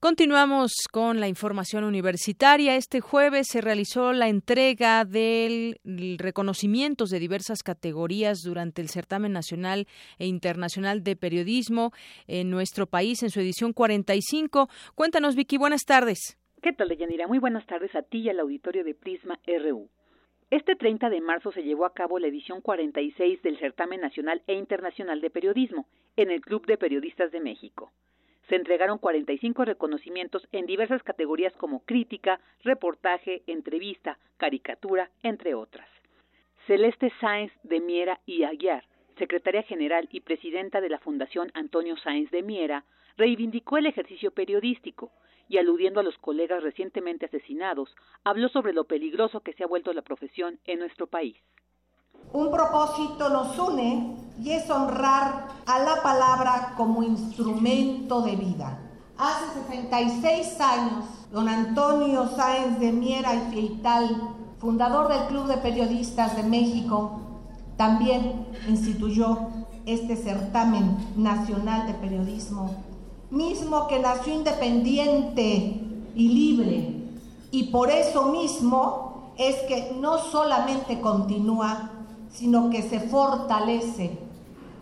[0.00, 2.76] Continuamos con la información universitaria.
[2.76, 5.76] Este jueves se realizó la entrega de
[6.18, 9.88] reconocimientos de diversas categorías durante el certamen nacional
[10.20, 11.90] e internacional de periodismo
[12.28, 14.68] en nuestro país en su edición 45.
[14.94, 16.38] Cuéntanos, Vicky, buenas tardes.
[16.62, 17.26] ¿Qué tal, Deyanira?
[17.26, 19.88] Muy buenas tardes a ti y al auditorio de Prisma RU.
[20.50, 24.54] Este 30 de marzo se llevó a cabo la edición 46 del Certamen Nacional e
[24.54, 27.90] Internacional de Periodismo en el Club de Periodistas de México
[28.48, 35.88] se entregaron 45 reconocimientos en diversas categorías como crítica, reportaje, entrevista, caricatura, entre otras.
[36.66, 38.84] Celeste Sáenz de Miera y Aguiar,
[39.18, 42.84] secretaria general y presidenta de la Fundación Antonio Sáenz de Miera,
[43.16, 45.10] reivindicó el ejercicio periodístico
[45.48, 49.92] y aludiendo a los colegas recientemente asesinados, habló sobre lo peligroso que se ha vuelto
[49.92, 51.36] la profesión en nuestro país.
[52.32, 58.78] Un propósito nos une y es honrar a la palabra como instrumento de vida.
[59.16, 66.36] Hace 66 años, don Antonio Sáenz de Miera y Fieital, fundador del Club de Periodistas
[66.36, 67.20] de México,
[67.76, 69.38] también instituyó
[69.86, 72.70] este certamen nacional de periodismo,
[73.30, 75.80] mismo que nació independiente
[76.14, 76.94] y libre.
[77.50, 81.97] Y por eso mismo es que no solamente continúa,
[82.32, 84.18] sino que se fortalece,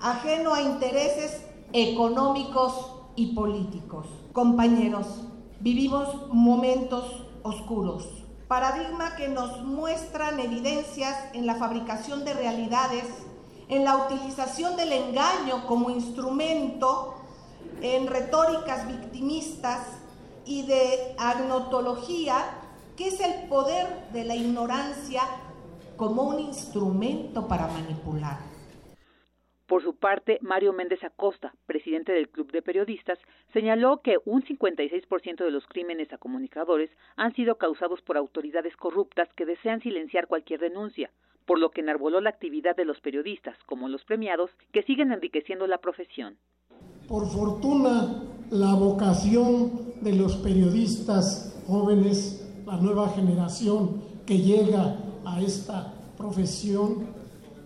[0.01, 1.43] ajeno a intereses
[1.73, 4.07] económicos y políticos.
[4.33, 5.07] Compañeros,
[5.61, 8.07] vivimos momentos oscuros,
[8.49, 13.05] paradigma que nos muestran evidencias en la fabricación de realidades,
[13.69, 17.15] en la utilización del engaño como instrumento,
[17.81, 19.81] en retóricas victimistas
[20.45, 22.37] y de agnotología,
[22.97, 25.23] que es el poder de la ignorancia
[25.97, 28.39] como un instrumento para manipular.
[29.67, 33.19] Por su parte, Mario Méndez Acosta, presidente del Club de Periodistas,
[33.53, 39.29] señaló que un 56% de los crímenes a comunicadores han sido causados por autoridades corruptas
[39.35, 41.11] que desean silenciar cualquier denuncia,
[41.47, 45.67] por lo que enarboló la actividad de los periodistas, como los premiados, que siguen enriqueciendo
[45.67, 46.37] la profesión.
[47.09, 54.97] Por fortuna, la vocación de los periodistas jóvenes, la nueva generación que llega
[55.27, 57.07] a esta profesión,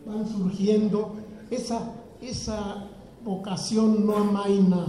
[0.05, 1.15] van surgiendo,
[1.51, 2.89] esa, esa
[3.24, 4.87] vocación no amaina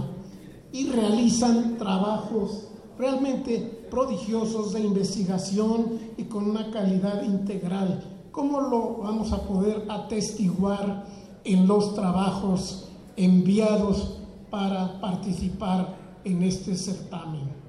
[0.72, 2.68] y realizan trabajos
[2.98, 8.02] realmente prodigiosos de investigación y con una calidad integral.
[8.32, 11.04] ¿Cómo lo vamos a poder atestiguar
[11.44, 14.18] en los trabajos enviados
[14.50, 17.61] para participar en este certamen.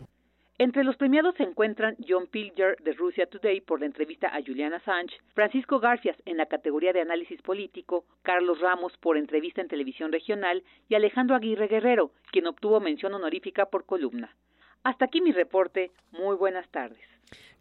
[0.59, 4.77] Entre los premiados se encuentran John Pilger de Russia Today por la entrevista a Juliana
[4.77, 10.11] Assange, Francisco Garcias en la categoría de análisis político, Carlos Ramos por entrevista en televisión
[10.11, 14.35] regional y Alejandro Aguirre Guerrero, quien obtuvo mención honorífica por columna.
[14.83, 15.91] Hasta aquí mi reporte.
[16.11, 17.12] Muy buenas tardes.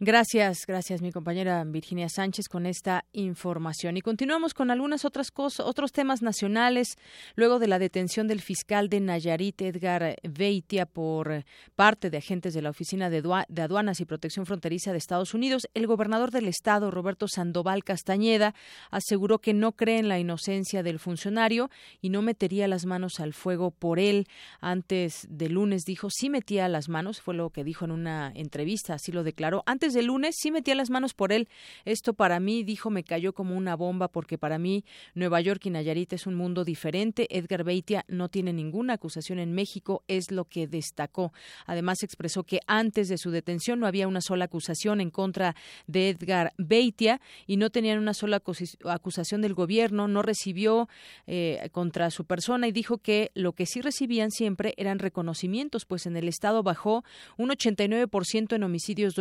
[0.05, 3.95] Gracias, gracias mi compañera Virginia Sánchez con esta información.
[3.95, 6.97] Y continuamos con algunas otras cosas, otros temas nacionales.
[7.35, 11.45] Luego de la detención del fiscal de Nayarit, Edgar Veitia, por
[11.75, 13.19] parte de agentes de la Oficina de,
[13.61, 18.55] Aduanas y Protección Fronteriza de Estados Unidos, el gobernador del estado, Roberto Sandoval Castañeda,
[18.91, 21.69] aseguró que no cree en la inocencia del funcionario
[22.01, 24.27] y no metería las manos al fuego por él.
[24.59, 28.95] Antes de lunes dijo sí metía las manos, fue lo que dijo en una entrevista,
[28.95, 29.52] así lo declaró.
[29.65, 31.47] Antes de lunes sí metía las manos por él.
[31.85, 35.69] Esto para mí, dijo, me cayó como una bomba porque para mí Nueva York y
[35.69, 37.27] Nayarit es un mundo diferente.
[37.29, 41.33] Edgar Beitia no tiene ninguna acusación en México, es lo que destacó.
[41.65, 45.55] Además expresó que antes de su detención no había una sola acusación en contra
[45.87, 48.41] de Edgar Beitia y no tenían una sola
[48.85, 50.87] acusación del gobierno, no recibió
[51.27, 56.05] eh, contra su persona y dijo que lo que sí recibían siempre eran reconocimientos, pues
[56.05, 57.03] en el estado bajó
[57.37, 59.15] un 89% en homicidios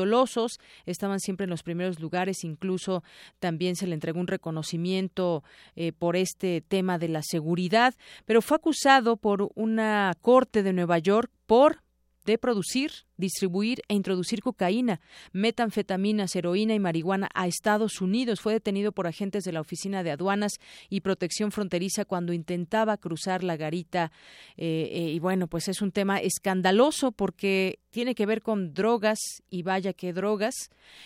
[0.86, 3.03] estaban siempre en los primeros lugares, incluso
[3.39, 5.43] también se le entregó un reconocimiento
[5.77, 7.94] eh, por este tema de la seguridad,
[8.24, 11.82] pero fue acusado por una corte de Nueva York por
[12.24, 15.01] de producir, distribuir e introducir cocaína,
[15.33, 18.41] metanfetaminas, heroína y marihuana a Estados Unidos.
[18.41, 20.53] Fue detenido por agentes de la Oficina de Aduanas
[20.89, 24.13] y Protección Fronteriza cuando intentaba cruzar la garita.
[24.57, 29.19] Eh, eh, y bueno, pues es un tema escandaloso porque tiene que ver con drogas
[29.51, 30.55] y vaya que drogas.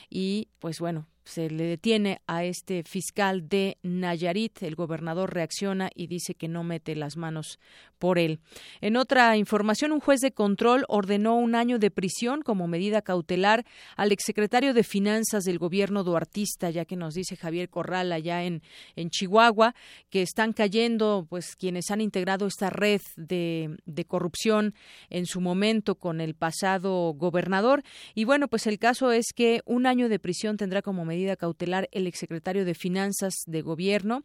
[0.09, 4.62] Y pues bueno, se le detiene a este fiscal de Nayarit.
[4.62, 7.59] El gobernador reacciona y dice que no mete las manos
[7.99, 8.39] por él.
[8.81, 12.06] En otra información, un juez de control ordenó un año de prisión
[12.45, 13.65] como medida cautelar
[13.97, 18.62] al exsecretario de Finanzas del gobierno duartista, ya que nos dice Javier Corral allá en,
[18.95, 19.74] en Chihuahua,
[20.11, 24.74] que están cayendo pues quienes han integrado esta red de, de corrupción
[25.11, 27.83] en su momento con el pasado gobernador.
[28.15, 31.89] Y bueno, pues el caso es que un año de prisión tendrá como medida cautelar
[31.93, 34.24] el exsecretario de Finanzas de Gobierno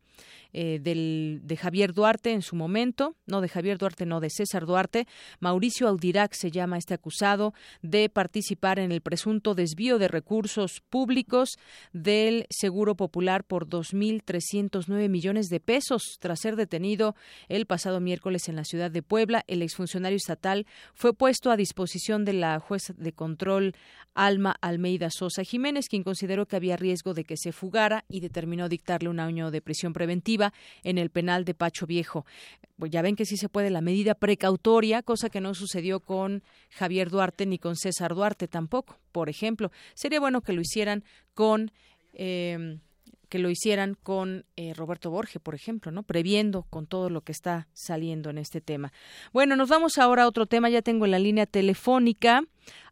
[0.53, 4.66] eh, del, de Javier Duarte en su momento, no de Javier Duarte, no de César
[4.66, 5.08] Duarte.
[5.40, 11.57] Mauricio Audirac se llama este acusado de participar en el presunto desvío de recursos públicos
[11.93, 16.17] del Seguro Popular por 2.309 millones de pesos.
[16.19, 17.15] Tras ser detenido
[17.49, 22.25] el pasado miércoles en la ciudad de Puebla, el exfuncionario estatal fue puesto a disposición
[22.25, 23.75] de la jueza de control
[24.13, 28.67] Alma Almeida Sosa Jiménez, quien consideró que había riesgo de que se fugara y determinó
[28.67, 32.25] dictarle un año de prisión preventiva en el penal de Pacho Viejo.
[32.82, 36.41] Pues ya ven que sí se puede la medida precautoria, cosa que no sucedió con
[36.72, 38.98] Javier Duarte ni con César Duarte tampoco.
[39.12, 41.03] Por ejemplo, sería bueno que lo hicieran
[41.36, 41.72] con
[42.16, 42.80] eh,
[43.30, 46.02] que lo hicieran con eh, Roberto Borge, por ejemplo, ¿no?
[46.02, 48.91] Previendo con todo lo que está saliendo en este tema.
[49.32, 50.68] Bueno, nos vamos ahora a otro tema.
[50.68, 52.41] Ya tengo en la línea telefónica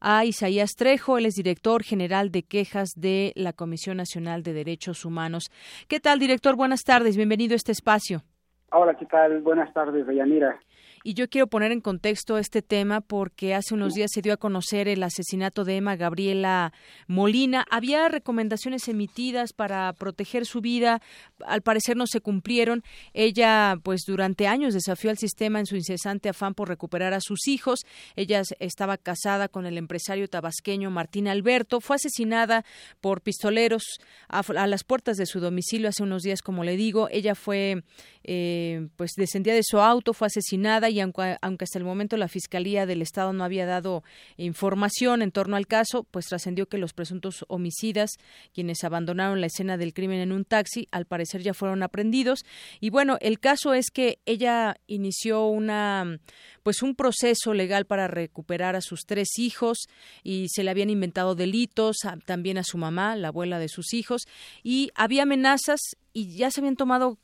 [0.01, 5.03] a Isaías Trejo, él es director general de quejas de la Comisión Nacional de Derechos
[5.03, 5.49] Humanos.
[5.87, 6.55] ¿Qué tal, director?
[6.55, 8.23] Buenas tardes, bienvenido a este espacio.
[8.71, 9.41] Hola, ¿qué tal?
[9.41, 10.59] Buenas tardes, Deyanira.
[11.03, 14.37] Y yo quiero poner en contexto este tema porque hace unos días se dio a
[14.37, 16.73] conocer el asesinato de Emma Gabriela
[17.07, 17.65] Molina.
[17.69, 21.01] Había recomendaciones emitidas para proteger su vida,
[21.45, 22.83] al parecer no se cumplieron.
[23.13, 27.47] Ella, pues durante años desafió al sistema en su incesante afán por recuperar a sus
[27.47, 27.79] hijos.
[28.15, 31.79] Ella estaba casada con el empresario tabasqueño Martín Alberto.
[31.79, 32.65] Fue asesinada
[32.99, 33.83] por pistoleros
[34.27, 37.07] a, las puertas de su domicilio hace unos días, como le digo.
[37.09, 37.83] Ella fue,
[38.23, 42.27] eh, pues descendía de su auto, fue asesinada y aunque, aunque hasta el momento la
[42.27, 44.03] Fiscalía del Estado no había dado
[44.37, 48.11] información en torno al caso, pues trascendió que los presuntos homicidas,
[48.53, 52.45] quienes abandonaron la escena del crimen en un taxi, al parecer ya fueron aprendidos.
[52.79, 56.19] Y bueno, el caso es que ella inició una
[56.63, 59.87] pues un proceso legal para recuperar a sus tres hijos
[60.23, 64.23] y se le habían inventado delitos, también a su mamá, la abuela de sus hijos,
[64.63, 65.79] y había amenazas
[66.13, 67.17] y ya se habían tomado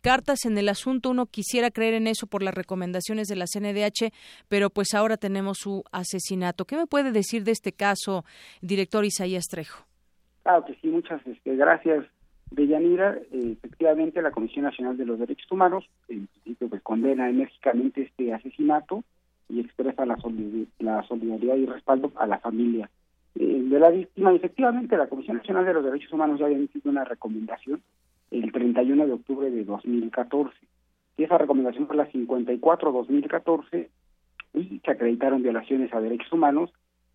[0.00, 1.10] cartas en el asunto.
[1.10, 4.12] Uno quisiera creer en eso por las recomendaciones de la CNDH,
[4.48, 6.64] pero pues ahora tenemos su asesinato.
[6.64, 8.24] ¿Qué me puede decir de este caso,
[8.60, 9.84] director Isaías Trejo?
[10.42, 12.04] Claro que sí, muchas este, gracias.
[12.50, 18.32] Deyanira, efectivamente la Comisión Nacional de los Derechos Humanos en principio pues, condena enérgicamente este
[18.32, 19.02] asesinato
[19.48, 22.90] y expresa la, solidaridad y respaldo a la familia
[23.34, 24.32] eh, de la víctima.
[24.32, 27.82] Efectivamente la Comisión Nacional de los Derechos Humanos ya había emitido una recomendación
[28.30, 30.54] el 31 de octubre de 2014.
[31.16, 33.88] Y esa recomendación fue la 54-2014
[34.54, 36.72] y se acreditaron violaciones a derechos humanos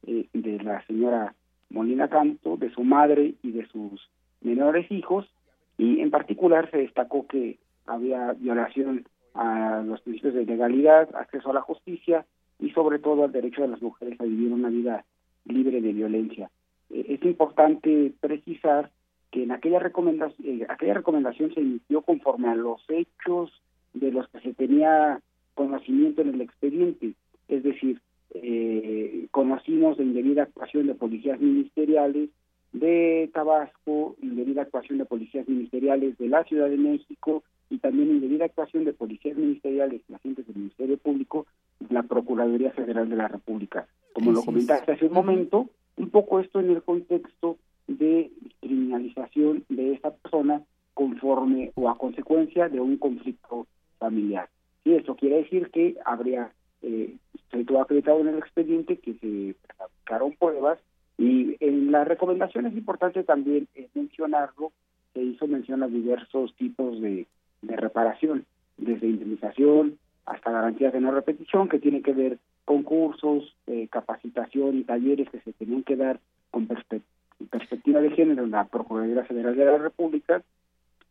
[0.08, 1.36] eh, de la señora
[1.70, 4.10] Molina Canto, de su madre y de sus
[4.42, 5.30] menores hijos
[5.78, 11.54] y en particular se destacó que había violación a los principios de legalidad, acceso a
[11.54, 12.26] la justicia
[12.60, 15.06] y sobre todo al derecho de las mujeres a vivir una vida
[15.46, 16.50] libre de violencia.
[16.90, 18.92] Eh, es importante precisar
[19.32, 23.52] que en aquella recomendación, eh, aquella recomendación se emitió conforme a los hechos
[23.94, 25.22] de los que se tenía
[25.54, 27.14] conocimiento en el expediente,
[27.48, 28.02] es decir,
[28.34, 32.30] eh, conocimos de indebida actuación de policías ministeriales,
[32.72, 38.46] de Tabasco, indebida actuación de policías ministeriales de la Ciudad de México y también indebida
[38.46, 41.48] actuación de policías ministeriales y agentes del Ministerio Público
[41.80, 43.88] de la Procuraduría Federal de la República.
[44.14, 47.58] Como lo comentaste hace un momento, un poco esto en el contexto
[47.90, 50.62] de criminalización de esta persona
[50.94, 53.68] conforme o a consecuencia de un conflicto
[53.98, 54.50] familiar.
[54.84, 56.52] Y eso quiere decir que habría,
[56.82, 57.16] eh,
[57.52, 60.80] se ha acreditado en el expediente que se fabricaron pruebas
[61.18, 64.72] y en la recomendación es importante también eh, mencionarlo,
[65.14, 67.28] se hizo mención a diversos tipos de,
[67.62, 68.46] reparación,
[68.78, 74.78] desde indemnización hasta garantías de no repetición, que tiene que ver con cursos, eh, capacitación
[74.78, 76.20] y talleres que se tenían que dar
[76.52, 80.44] con perspectiva de género en la Procuraduría Federal de la República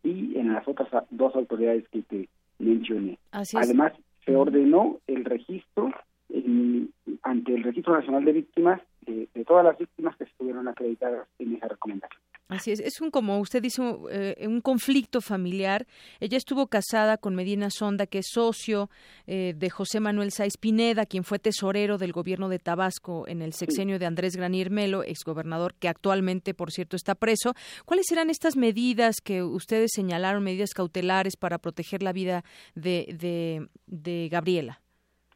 [0.02, 2.28] y en las otras dos autoridades que te
[2.58, 3.18] mencioné.
[3.32, 3.92] Además,
[4.24, 5.92] se ordenó el registro
[7.22, 11.68] ante el Registro Nacional de Víctimas de, todas las víctimas que estuvieron acreditadas en esa
[11.68, 12.20] recomendación.
[12.48, 15.86] Así es, es un, como usted dice, eh, un conflicto familiar.
[16.18, 18.88] Ella estuvo casada con Medina Sonda, que es socio
[19.26, 23.52] eh, de José Manuel Sáiz Pineda, quien fue tesorero del gobierno de Tabasco en el
[23.52, 27.52] sexenio de Andrés Granier Melo, exgobernador, que actualmente, por cierto, está preso.
[27.84, 32.44] ¿Cuáles eran estas medidas que ustedes señalaron, medidas cautelares para proteger la vida
[32.74, 34.80] de, de, Gabriela?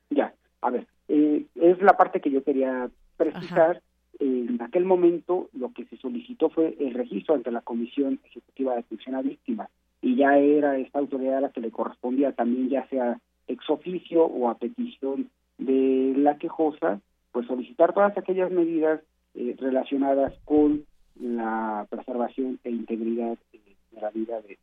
[0.09, 3.82] Ya, a ver, eh, es la parte que yo quería precisar,
[4.18, 8.80] en aquel momento lo que se solicitó fue el registro ante la Comisión Ejecutiva de
[8.80, 9.68] Atención a Víctimas
[10.01, 14.24] y ya era esta autoridad a la que le correspondía también ya sea ex oficio
[14.24, 19.01] o a petición de la quejosa, pues solicitar todas aquellas medidas
[19.34, 20.84] eh, relacionadas con
[21.20, 24.59] la preservación e integridad de la vida de,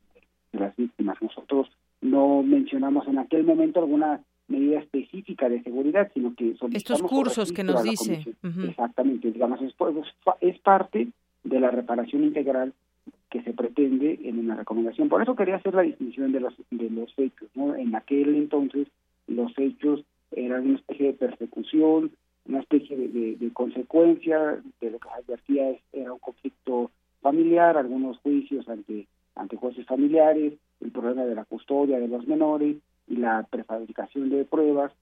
[0.51, 1.21] las víctimas.
[1.21, 1.69] Nosotros
[2.01, 7.63] no mencionamos en aquel momento alguna medida específica de seguridad, sino que estos cursos que
[7.63, 8.25] nos dice.
[8.67, 9.73] Exactamente, digamos, es,
[10.41, 11.07] es parte
[11.43, 12.73] de la reparación integral
[13.29, 15.07] que se pretende en una recomendación.
[15.07, 17.49] Por eso quería hacer la distinción de los, de los hechos.
[17.55, 17.75] ¿no?
[17.75, 18.87] En aquel entonces
[19.27, 22.11] los hechos eran una especie de persecución,
[22.47, 26.89] una especie de, de, consecuencia de lo que se advertía era un conflicto
[27.21, 29.05] familiar, algunos juicios ante,
[29.35, 32.77] ante jueces familiares, el problema de la custodia de los menores,
[33.09, 34.93] y la prefabricación de pruebas,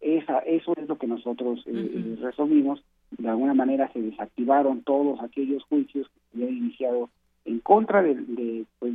[0.00, 2.82] esa, eso es lo que nosotros eh, eh, resolvimos.
[3.10, 7.10] De alguna manera se desactivaron todos aquellos juicios que se habían iniciado
[7.44, 8.94] en contra de, pues,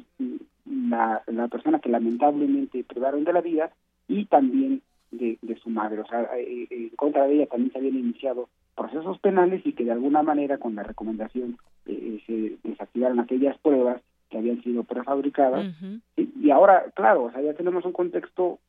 [0.65, 3.71] la, la, persona que lamentablemente privaron de la vida
[4.07, 4.81] y también
[5.11, 6.01] de, su madre.
[6.01, 9.85] O sea, eh, en contra de ella también se habían iniciado procesos penales y que
[9.85, 15.75] de alguna manera con la recomendación se desactivaron aquellas pruebas que habían sido prefabricadas.
[16.15, 18.59] y, ahora, claro, o sea, ya tenemos un contexto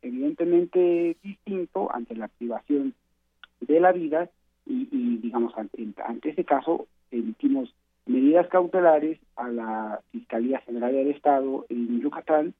[0.00, 2.94] evidentemente distinto ante la activación
[3.60, 4.30] de la vida
[4.64, 7.74] y, digamos, ante, ante ese caso emitimos
[8.06, 12.54] medidas cautelares a la Fiscalía General del Estado en Yucatán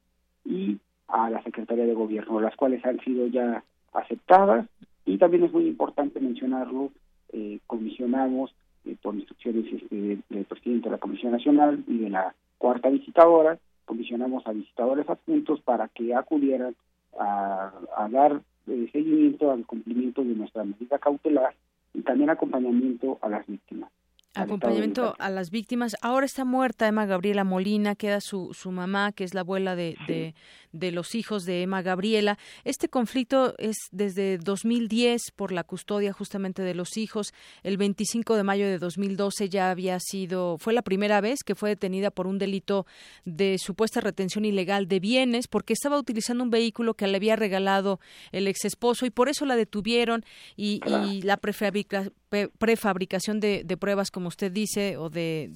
[0.45, 3.63] y a la Secretaría de Gobierno, las cuales han sido ya
[3.93, 4.67] aceptadas
[5.07, 6.91] y también es muy importante mencionarlo,
[7.33, 8.53] eh, comisionamos
[8.85, 13.59] eh, por instrucciones este, del presidente de la Comisión Nacional y de la cuarta visitadora,
[13.85, 16.75] comisionamos a visitadores adjuntos para que acudieran
[17.19, 17.73] a,
[18.11, 21.55] dar eh, seguimiento al cumplimiento de nuestra medida cautelar
[21.93, 23.91] y también acompañamiento a las víctimas.
[24.35, 25.97] Acompañamiento a las víctimas.
[26.03, 29.97] Ahora está muerta Emma Gabriela Molina, queda su, su mamá, que es la abuela de,
[30.07, 30.37] de,
[30.71, 32.39] de, los hijos de Emma Gabriela.
[32.63, 37.35] Este conflicto es desde 2010 por la custodia justamente de los hijos.
[37.65, 41.71] El 25 de mayo de 2012 ya había sido, fue la primera vez que fue
[41.71, 42.87] detenida por un delito
[43.25, 47.99] de supuesta retención ilegal de bienes porque estaba utilizando un vehículo que le había regalado
[48.31, 50.25] el ex esposo y por eso la detuvieron
[50.57, 51.37] y, y la
[52.59, 55.51] prefabricación de, de pruebas como usted dice, o de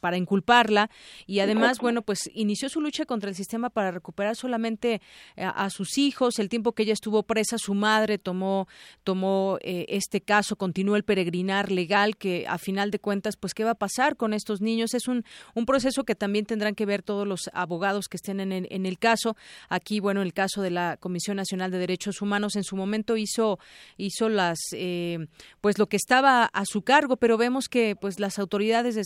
[0.00, 0.90] para inculparla.
[1.26, 5.00] Y además, bueno, pues inició su lucha contra el sistema para recuperar solamente
[5.36, 8.68] a, sus hijos, el tiempo que ella estuvo presa, su madre tomó
[9.04, 13.64] tomó eh, este caso, continuó el peregrinar legal que a final de cuentas, pues qué
[13.64, 15.24] va a pasar con estos niños es un
[15.54, 18.98] un proceso que también tendrán que ver todos los abogados que estén en, en el
[18.98, 19.36] caso.
[19.68, 23.58] Aquí, bueno, el caso de la Comisión Nacional de Derechos Humanos en su momento hizo
[23.96, 25.26] hizo las eh,
[25.60, 28.96] pues lo que estaba a su cargo, pero vemos que pues las autoridades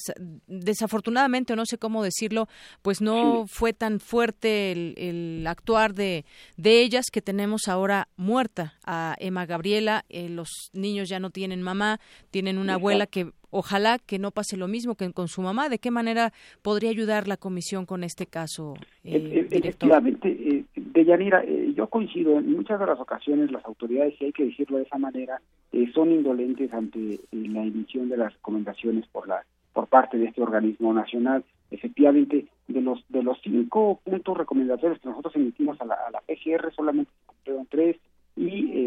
[0.46, 2.46] desafortunadamente o no sé cómo decirlo
[2.80, 6.24] pues no fue tan fuerte el, actuar de,
[6.56, 11.60] de ellas que tenemos ahora muerta a Emma Gabriela eh, los niños ya no tienen
[11.60, 15.68] mamá tienen una abuela que ojalá que no pase lo mismo que con su mamá.
[15.68, 16.32] ¿De qué manera
[16.62, 18.74] podría ayudar la comisión con este caso,
[19.04, 22.38] eh, Efectivamente, eh, Deyanira, eh, yo coincido.
[22.38, 25.40] En muchas de las ocasiones las autoridades, si hay que decirlo de esa manera,
[25.72, 30.42] eh, son indolentes ante la emisión de las recomendaciones por la por parte de este
[30.42, 31.44] organismo nacional.
[31.70, 36.20] Efectivamente, de los de los cinco puntos recomendatorios que nosotros emitimos a la, a la
[36.20, 37.96] PGR, solamente cumplieron tres
[38.36, 38.42] y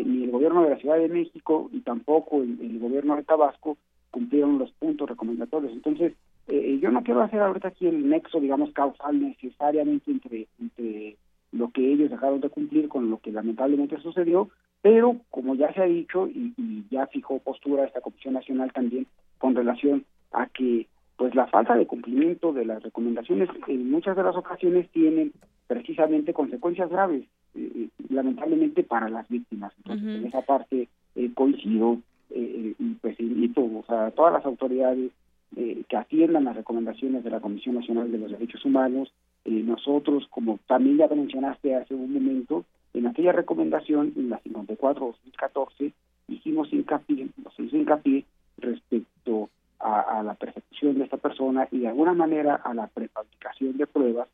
[0.06, 3.78] ni el gobierno de la Ciudad de México y tampoco el gobierno de Tabasco
[4.16, 5.74] cumplieron los puntos recomendatorios.
[5.74, 6.14] Entonces,
[6.48, 11.18] eh, yo no quiero hacer ahorita aquí el nexo, digamos, causal necesariamente entre, entre
[11.52, 14.50] lo que ellos dejaron de cumplir con lo que lamentablemente sucedió,
[14.86, 16.54] pero como ya se ha dicho y,
[16.92, 19.08] ya fijó postura esta Comisión Nacional también
[19.40, 20.86] con relación a que
[21.18, 25.34] pues la falta de cumplimiento de las recomendaciones en muchas de las ocasiones tienen
[25.66, 27.24] precisamente consecuencias graves,
[27.56, 29.74] eh, eh, lamentablemente para las víctimas.
[29.78, 30.88] Entonces, en esa parte
[31.34, 31.98] coincido
[32.30, 35.12] eh, y pues invito a todas las autoridades
[35.56, 39.12] eh, que atiendan las recomendaciones de la Comisión Nacional de los Derechos Humanos.
[39.46, 42.66] Eh, nosotros, como también ya mencionaste hace un momento,
[42.96, 45.92] en aquella recomendación, en la 54-2014,
[46.30, 48.26] hicimos hincapié, nos hizo hincapié
[48.58, 49.50] respecto
[49.80, 54.28] a, la percepción de esta persona y de alguna manera a la prefabricación de pruebas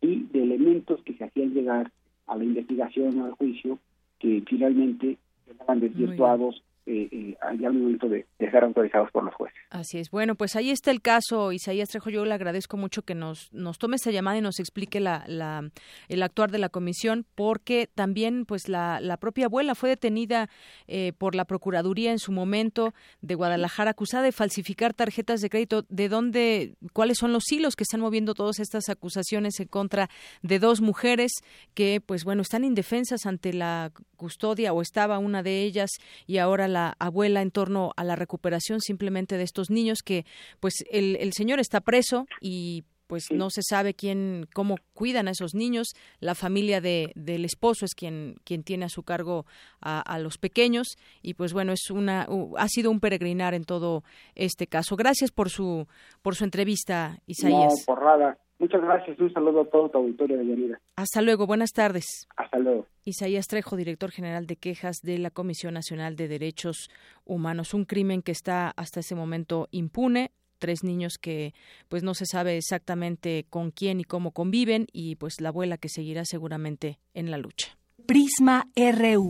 [0.00, 1.90] y de elementos que se hacían llegar
[2.28, 3.78] a la investigación o al juicio
[4.20, 5.18] que finalmente
[5.50, 9.58] estaban desvirtuados eh, eh, al momento de, ser autorizados por los jueces.
[9.70, 10.10] Así es.
[10.10, 12.10] Bueno, pues ahí está el caso, Isaías Trejo.
[12.10, 15.70] Yo le agradezco mucho que nos, nos tome esta llamada y nos explique la, la,
[16.08, 20.50] el actuar de la comisión, porque también pues la, la propia abuela fue detenida
[20.88, 25.84] eh, por la Procuraduría en su momento de Guadalajara, acusada de falsificar tarjetas de crédito.
[25.88, 30.10] ¿De dónde, cuáles son los hilos que están moviendo todas estas acusaciones en contra
[30.42, 31.32] de dos mujeres
[31.74, 35.90] que, pues bueno, están indefensas ante la custodia o estaba una de ellas
[36.26, 40.24] y ahora la abuela en torno a la recuperación simplemente de estos niños que
[40.60, 45.32] pues el, el señor está preso y pues no se sabe quién cómo cuidan a
[45.32, 45.88] esos niños.
[46.18, 49.44] La familia de, del esposo es quien quien tiene a su cargo
[49.82, 52.26] a, a, los pequeños y pues bueno es una
[52.56, 54.02] ha sido un peregrinar en todo
[54.34, 54.96] este caso.
[54.96, 55.86] Gracias por su
[56.22, 57.84] por su entrevista Isaías.
[57.86, 58.41] no.
[58.62, 59.18] Muchas gracias.
[59.18, 60.80] Un saludo a todo tu auditorio de Yanira.
[60.94, 61.48] Hasta luego.
[61.48, 62.28] Buenas tardes.
[62.36, 62.86] Hasta luego.
[63.04, 66.88] Isaías Trejo, director general de quejas de la Comisión Nacional de Derechos
[67.24, 67.74] Humanos.
[67.74, 70.30] Un crimen que está hasta ese momento impune
[70.60, 71.54] tres niños que
[71.88, 75.88] pues no se sabe exactamente con quién y cómo conviven y pues la abuela que
[75.88, 77.76] seguirá seguramente en la lucha.
[78.06, 79.28] Prisma RU.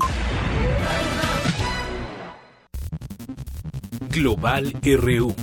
[4.10, 5.34] Global RU.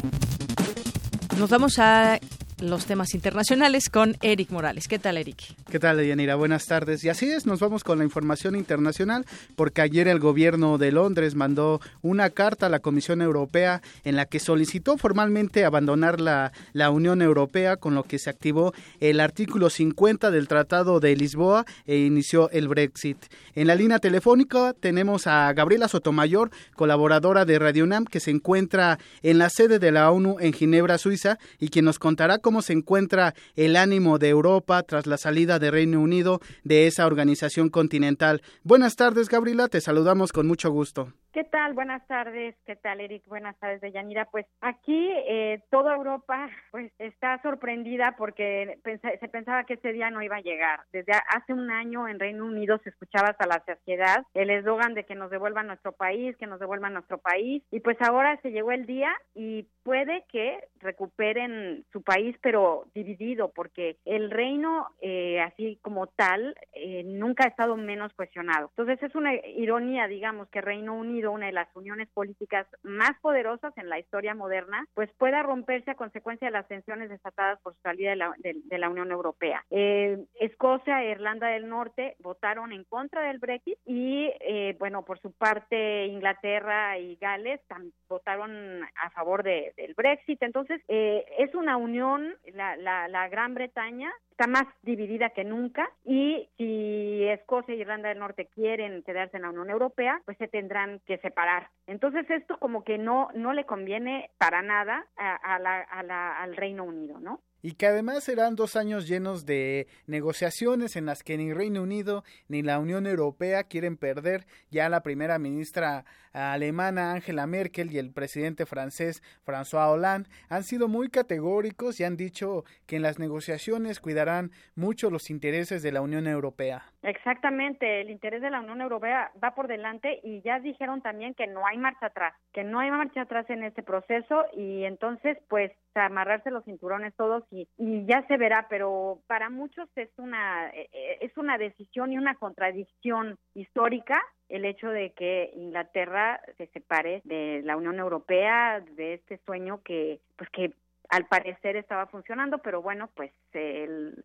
[1.39, 2.19] Nos vamos a
[2.61, 4.87] los temas internacionales con Eric Morales.
[4.87, 5.37] ¿Qué tal, Eric?
[5.69, 6.35] ¿Qué tal, Yanira?
[6.35, 7.03] Buenas tardes.
[7.03, 9.25] Y así es, nos vamos con la información internacional
[9.55, 14.25] porque ayer el gobierno de Londres mandó una carta a la Comisión Europea en la
[14.25, 19.69] que solicitó formalmente abandonar la, la Unión Europea, con lo que se activó el artículo
[19.69, 23.17] 50 del Tratado de Lisboa e inició el Brexit.
[23.55, 28.99] En la línea telefónica tenemos a Gabriela Sotomayor, colaboradora de Radio UNAM, que se encuentra
[29.21, 32.73] en la sede de la ONU en Ginebra, Suiza, y quien nos contará cómo se
[32.73, 38.41] encuentra el ánimo de Europa tras la salida de Reino Unido de esa organización continental.
[38.63, 41.13] Buenas tardes, Gabriela, te saludamos con mucho gusto.
[41.31, 41.73] ¿Qué tal?
[41.73, 42.55] Buenas tardes.
[42.65, 43.23] ¿Qué tal, Eric?
[43.27, 44.25] Buenas tardes, Deyanira.
[44.25, 50.23] Pues aquí eh, toda Europa pues está sorprendida porque se pensaba que ese día no
[50.23, 50.81] iba a llegar.
[50.91, 55.03] Desde hace un año en Reino Unido se escuchaba hasta la saciedad el eslogan de
[55.03, 57.61] que nos devuelvan nuestro país, que nos devuelvan nuestro país.
[57.69, 63.51] Y pues ahora se llegó el día y puede que recuperen su país, pero dividido,
[63.53, 68.71] porque el reino, eh, así como tal, eh, nunca ha estado menos cuestionado.
[68.75, 73.77] Entonces es una ironía, digamos, que Reino Unido una de las uniones políticas más poderosas
[73.77, 77.81] en la historia moderna, pues pueda romperse a consecuencia de las tensiones desatadas por su
[77.81, 79.63] salida de la, de, la Unión Europea.
[79.69, 85.19] Eh, Escocia e Irlanda del Norte votaron en contra del Brexit y, eh, bueno, por
[85.19, 87.61] su parte Inglaterra y Gales
[88.07, 90.41] votaron a favor del Brexit.
[90.41, 97.25] Entonces, eh, es una unión, la, Gran Bretaña está más dividida que nunca y si
[97.25, 101.17] Escocia y Irlanda del Norte quieren quedarse en la Unión Europea, pues se tendrán que
[101.17, 101.71] separar.
[101.87, 105.57] Entonces esto como que no no le conviene para nada a, a
[106.03, 107.41] la, al Reino Unido, ¿no?
[107.61, 112.23] Y que además serán dos años llenos de negociaciones en las que ni Reino Unido
[112.47, 114.45] ni la Unión Europea quieren perder.
[114.69, 120.87] Ya la primera ministra alemana Angela Merkel y el presidente francés François Hollande han sido
[120.87, 126.01] muy categóricos y han dicho que en las negociaciones cuidarán mucho los intereses de la
[126.01, 126.83] Unión Europea.
[127.01, 131.47] Exactamente, el interés de la Unión Europea va por delante y ya dijeron también que
[131.47, 135.71] no hay marcha atrás, que no hay marcha atrás en este proceso y entonces pues
[136.05, 140.89] amarrarse los cinturones todos y, y ya se verá, pero para muchos es una eh,
[140.91, 147.21] eh, es una decisión y una contradicción histórica el hecho de que Inglaterra se separe
[147.23, 150.73] de la Unión Europea, de este sueño que pues que
[151.09, 154.23] al parecer estaba funcionando, pero bueno, pues el,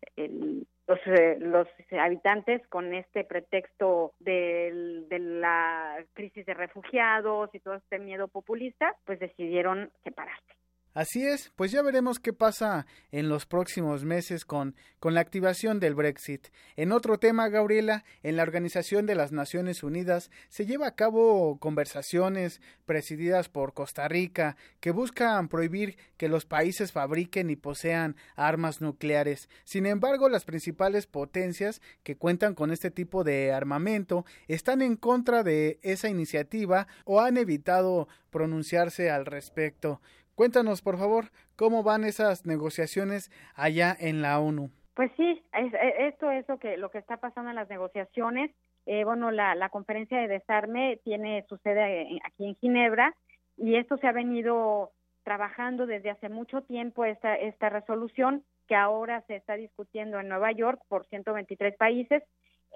[0.87, 1.67] los, eh, los
[1.99, 9.19] habitantes con este pretexto de la crisis de refugiados y todo este miedo populista, pues
[9.19, 10.53] decidieron separarse.
[10.95, 15.81] Así es, pues ya veremos qué pasa en los próximos meses con, con la activación
[15.81, 16.47] del Brexit.
[16.77, 21.59] En otro tema, Gabriela, en la Organización de las Naciones Unidas se lleva a cabo
[21.59, 28.79] conversaciones presididas por Costa Rica que buscan prohibir que los países fabriquen y posean armas
[28.79, 29.49] nucleares.
[29.65, 35.43] Sin embargo, las principales potencias que cuentan con este tipo de armamento están en contra
[35.43, 39.99] de esa iniciativa o han evitado pronunciarse al respecto.
[40.35, 41.25] Cuéntanos, por favor,
[41.55, 44.69] cómo van esas negociaciones allá en la ONU.
[44.93, 48.51] Pues sí, e, esto es lo que, lo que está pasando en las negociaciones.
[48.85, 53.15] Eh, bueno, la, la conferencia de desarme tiene su sede aquí en Ginebra
[53.57, 54.91] y esto se ha venido
[55.23, 60.51] trabajando desde hace mucho tiempo, esta, esta resolución que ahora se está discutiendo en Nueva
[60.51, 62.23] York por 123 países,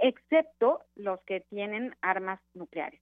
[0.01, 3.01] excepto los que tienen armas nucleares.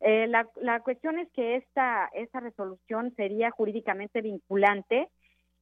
[0.00, 5.08] Eh, la, la, cuestión es que esta, resolución sería jurídicamente vinculante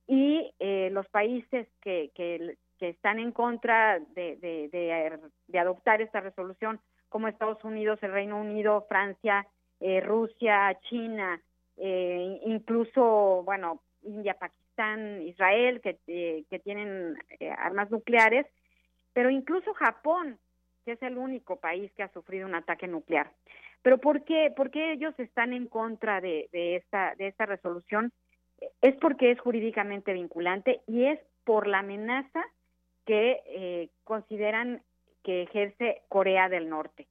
[0.07, 6.79] y eh, los países que, que, están en contra de, de, adoptar esta resolución,
[7.09, 9.47] como Estados Unidos, el Reino Unido, Francia,
[9.81, 11.41] eh, Rusia, China,
[11.79, 15.97] incluso, bueno, India, Pakistán, Israel, que,
[16.51, 17.17] que tienen
[17.57, 18.47] armas nucleares,
[19.15, 20.39] pero incluso Japón,
[20.85, 23.33] que es el único país que ha sufrido un ataque nuclear.
[23.85, 28.13] Pero ¿por qué, por qué ellos están en contra de, de, esta, de esta resolución?
[28.81, 32.43] Es porque es jurídicamente vinculante y es por la amenaza
[33.05, 34.83] que eh, consideran
[35.23, 37.07] que ejerce Corea del Norte.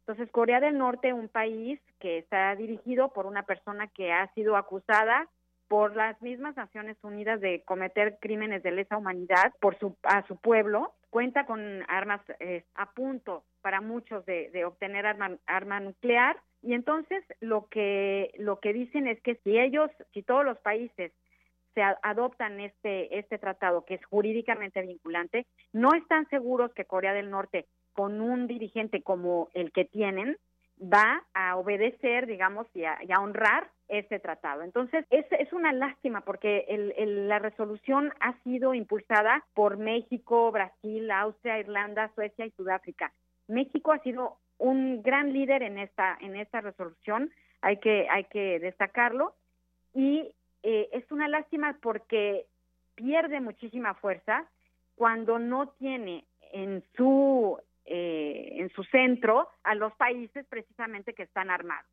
[0.00, 4.56] Entonces, Corea del Norte, un país que está dirigido por una persona que ha sido
[4.56, 5.28] acusada
[5.68, 10.36] por las mismas Naciones Unidas de cometer crímenes de lesa humanidad por su, a su
[10.36, 16.36] pueblo, cuenta con armas eh, a punto para muchos de, obtener arma, arma nuclear.
[16.62, 21.12] Y entonces lo que lo que dicen es que si ellos, si todos los países
[21.74, 27.30] se adoptan este este tratado que es jurídicamente vinculante, no están seguros que Corea del
[27.30, 30.36] Norte con un dirigente como el que tienen
[30.80, 34.62] va a obedecer, digamos, y a, honrar este tratado.
[34.62, 41.10] Entonces, es, es una lástima porque el, la resolución ha sido impulsada por México, Brasil,
[41.10, 43.12] Austria, Irlanda, Suecia y Sudáfrica.
[43.48, 47.30] México ha sido un gran líder en esta en esta resolución,
[47.60, 49.34] hay que hay que destacarlo
[49.94, 50.32] y
[50.62, 52.46] eh, es una lástima porque
[52.94, 54.46] pierde muchísima fuerza
[54.94, 61.50] cuando no tiene en su eh, en su centro a los países precisamente que están
[61.50, 61.90] armados.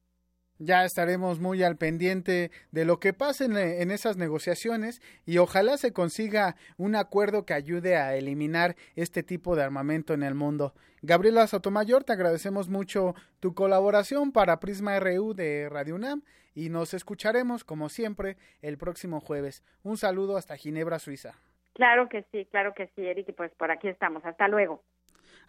[0.57, 5.93] ya estaremos muy al pendiente de lo que pase en, esas negociaciones y ojalá se
[5.93, 10.73] consiga un acuerdo que ayude a eliminar este tipo de armamento en el mundo.
[11.01, 16.23] Gabriela Sotomayor, te agradecemos mucho tu colaboración para Prisma RU de Radio UNAM
[16.55, 19.63] y nos escucharemos como siempre el próximo jueves.
[19.83, 21.33] Un saludo hasta Ginebra, Suiza.
[21.73, 24.23] Claro que sí, claro que sí, Eric, y pues por aquí estamos.
[24.25, 24.83] Hasta luego.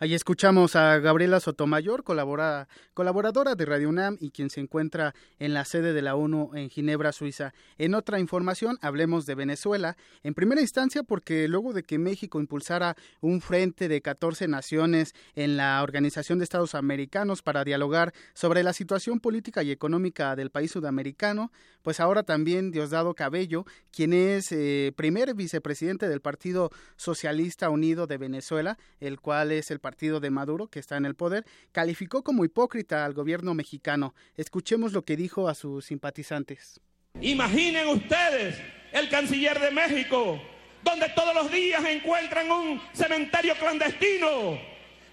[0.00, 5.64] Ahí escuchamos a Gabriela Sotomayor, colaboradora de Radio UNAM y quien se encuentra en la
[5.64, 7.54] sede de la ONU en Ginebra, Suiza.
[7.78, 9.96] En otra información, hablemos de Venezuela.
[10.24, 15.56] En primera instancia, porque luego de que México impulsara un frente de 14 naciones en
[15.56, 20.72] la Organización de Estados Americanos para dialogar sobre la situación política y económica del país
[20.72, 21.52] sudamericano,
[21.82, 28.18] pues ahora también Diosdado Cabello, quien es eh, primer vicepresidente del Partido Socialista Unido de
[28.18, 32.46] Venezuela, el cual es el partido de Maduro, que está en el poder, calificó como
[32.46, 34.14] hipócrita al gobierno mexicano.
[34.34, 36.80] Escuchemos lo que dijo a sus simpatizantes.
[37.20, 38.58] Imaginen ustedes
[38.92, 40.40] el canciller de México,
[40.82, 44.58] donde todos los días encuentran un cementerio clandestino,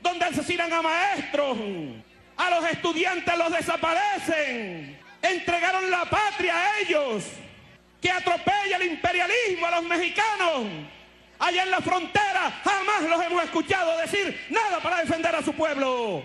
[0.02, 1.58] donde asesinan a maestros,
[2.38, 7.26] a los estudiantes los desaparecen, entregaron la patria a ellos,
[8.00, 10.64] que atropella el imperialismo a los mexicanos
[11.42, 16.24] allá en la frontera, jamás los hemos escuchado decir nada para defender a su pueblo.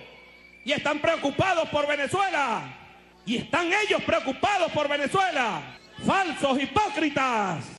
[0.65, 2.77] Y están preocupados por Venezuela.
[3.25, 5.79] Y están ellos preocupados por Venezuela.
[6.05, 7.77] Falsos hipócritas.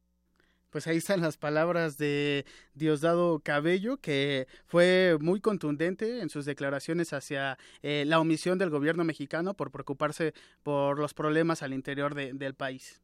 [0.69, 7.13] Pues ahí están las palabras de Diosdado Cabello, que fue muy contundente en sus declaraciones
[7.13, 10.33] hacia eh, la omisión del gobierno mexicano por preocuparse
[10.63, 13.01] por los problemas al interior del país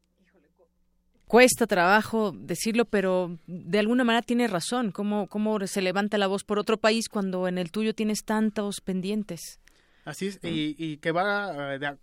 [1.28, 4.92] cuesta trabajo decirlo, pero de alguna manera tiene razón.
[4.92, 8.82] ¿Cómo, ¿Cómo se levanta la voz por otro país cuando en el tuyo tienes tantos
[8.82, 9.60] pendientes?
[10.06, 11.98] Así es, y, y que va de,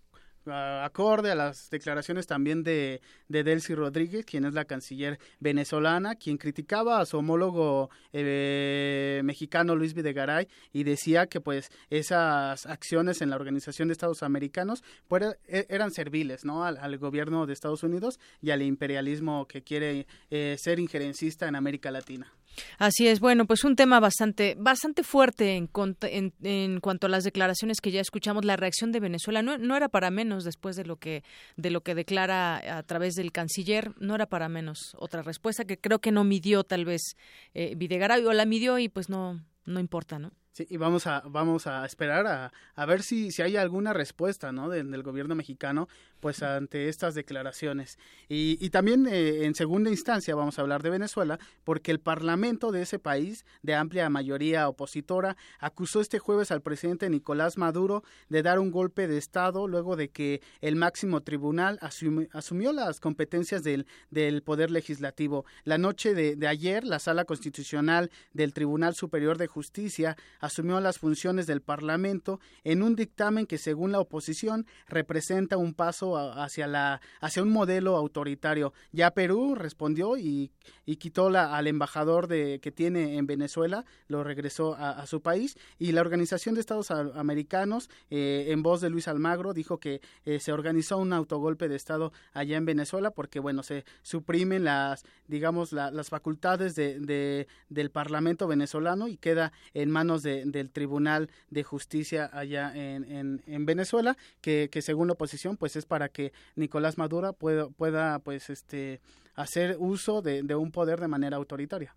[0.47, 6.37] acorde a las declaraciones también de, de, Delcy Rodríguez, quien es la canciller venezolana, quien
[6.37, 13.29] criticaba a su homólogo eh, mexicano Luis Videgaray y decía que pues esas acciones en
[13.29, 16.63] la Organización de Estados Americanos pues, e, eran serviles ¿no?
[16.63, 21.91] Al, gobierno de Estados Unidos y al imperialismo que quiere eh, ser injerencista en América
[21.91, 22.31] Latina.
[22.77, 25.69] Así es, bueno, pues un tema bastante, bastante fuerte en,
[26.01, 28.45] en, en, cuanto a las declaraciones que ya escuchamos.
[28.45, 31.23] La reacción de Venezuela no, era para menos después de lo que
[31.57, 34.95] de lo que declara a través del canciller, no era para menos.
[34.97, 37.15] Otra respuesta que creo que no midió tal vez
[37.53, 40.31] eh, Videgaray o la midió y pues no no importa, ¿no?
[40.53, 44.51] Sí, y vamos a, vamos a esperar a, a ver si, si hay alguna respuesta
[44.51, 44.67] ¿no?
[44.69, 45.87] del gobierno mexicano
[46.21, 47.97] pues ante estas declaraciones.
[48.29, 52.71] Y, y también eh, en segunda instancia vamos a hablar de Venezuela porque el Parlamento
[52.71, 58.43] de ese país, de amplia mayoría opositora, acusó este jueves al presidente Nicolás Maduro de
[58.43, 63.87] dar un golpe de Estado luego de que el máximo tribunal asumió las competencias del,
[64.11, 65.45] del Poder Legislativo.
[65.63, 70.99] La noche de, de ayer, la Sala Constitucional del Tribunal Superior de Justicia asumió las
[70.99, 77.01] funciones del Parlamento en un dictamen que, según la oposición, representa un paso hacia, la,
[77.19, 78.73] hacia un modelo autoritario.
[78.91, 80.51] Ya Perú respondió y,
[80.85, 85.57] y quitó la, al embajador de, que tiene en Venezuela, lo regresó a, su país.
[85.79, 90.39] Y la Organización de Estados Americanos, eh, en voz de Luis Almagro, dijo que eh,
[90.39, 95.71] se organizó un autogolpe de Estado allá en Venezuela porque, bueno, se suprimen las, digamos,
[95.73, 101.63] las facultades de, de, del Parlamento venezolano y queda en manos de, del Tribunal de
[101.63, 106.97] Justicia allá en, en, Venezuela, que, que, según la oposición, pues es para que Nicolás
[106.97, 109.01] Maduro pueda, pueda pues, este,
[109.35, 111.95] hacer uso de, de un poder de manera autoritaria.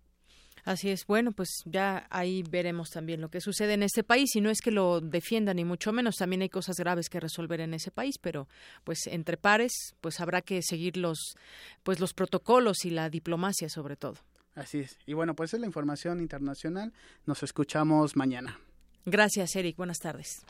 [0.65, 1.05] Así es.
[1.05, 4.61] Bueno, pues ya ahí veremos también lo que sucede en este país y no es
[4.61, 8.17] que lo defiendan ni mucho menos, también hay cosas graves que resolver en ese país,
[8.19, 8.47] pero
[8.83, 11.35] pues entre pares pues habrá que seguir los
[11.83, 14.15] pues los protocolos y la diplomacia sobre todo.
[14.55, 14.97] Así es.
[15.05, 16.93] Y bueno, pues es la información internacional.
[17.25, 18.59] Nos escuchamos mañana.
[19.05, 19.77] Gracias, Eric.
[19.77, 20.45] Buenas tardes.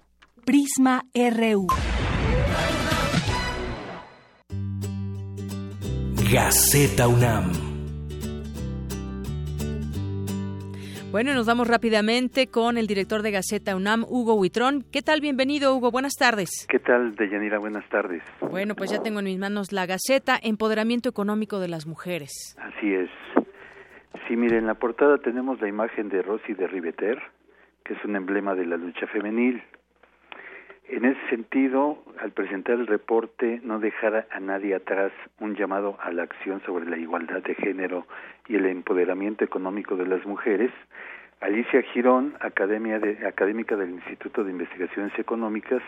[0.45, 1.68] Prisma RU.
[6.31, 7.52] Gaceta UNAM.
[11.11, 14.84] Bueno, nos vamos rápidamente con el director de Gaceta UNAM, Hugo Huitrón.
[14.91, 15.22] ¿Qué tal?
[15.22, 15.91] Bienvenido, Hugo.
[15.91, 16.65] Buenas tardes.
[16.68, 17.60] ¿Qué tal, Deyanira?
[17.60, 18.23] Buenas tardes.
[18.41, 22.57] Bueno, pues ya tengo en mis manos la Gaceta, Empoderamiento Económico de las Mujeres.
[22.60, 23.10] Así es.
[24.27, 27.22] Sí, mire, en la portada tenemos la imagen de Rosy de Riveter,
[27.84, 29.61] que es un emblema de la lucha femenil.
[30.88, 36.12] En ese sentido, al presentar el reporte, no dejar a nadie atrás un llamado a
[36.12, 38.06] la acción sobre la igualdad de género
[38.48, 40.72] y el empoderamiento económico de las mujeres,
[41.41, 45.82] Alicia Girón, academia de, académica del Instituto de Investigaciones Económicas,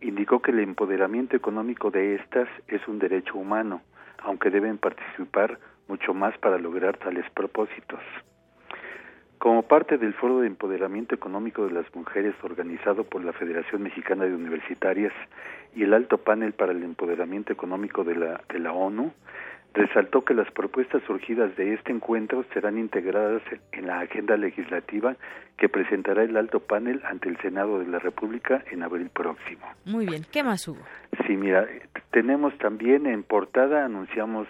[0.00, 3.82] indicó que el empoderamiento económico de estas es un derecho humano,
[4.18, 8.00] aunque deben participar mucho más para lograr tales propósitos.
[9.40, 14.26] Como parte del Foro de Empoderamiento Económico de las Mujeres organizado por la Federación Mexicana
[14.26, 15.14] de Universitarias
[15.74, 19.14] y el Alto Panel para el Empoderamiento Económico de la, de la ONU,
[19.72, 23.40] resaltó que las propuestas surgidas de este encuentro serán integradas
[23.72, 25.16] en la agenda legislativa
[25.56, 29.66] que presentará el Alto Panel ante el Senado de la República en abril próximo.
[29.86, 30.80] Muy bien, ¿qué más hubo?
[31.26, 31.66] Sí, mira,
[32.10, 34.46] tenemos también en portada, anunciamos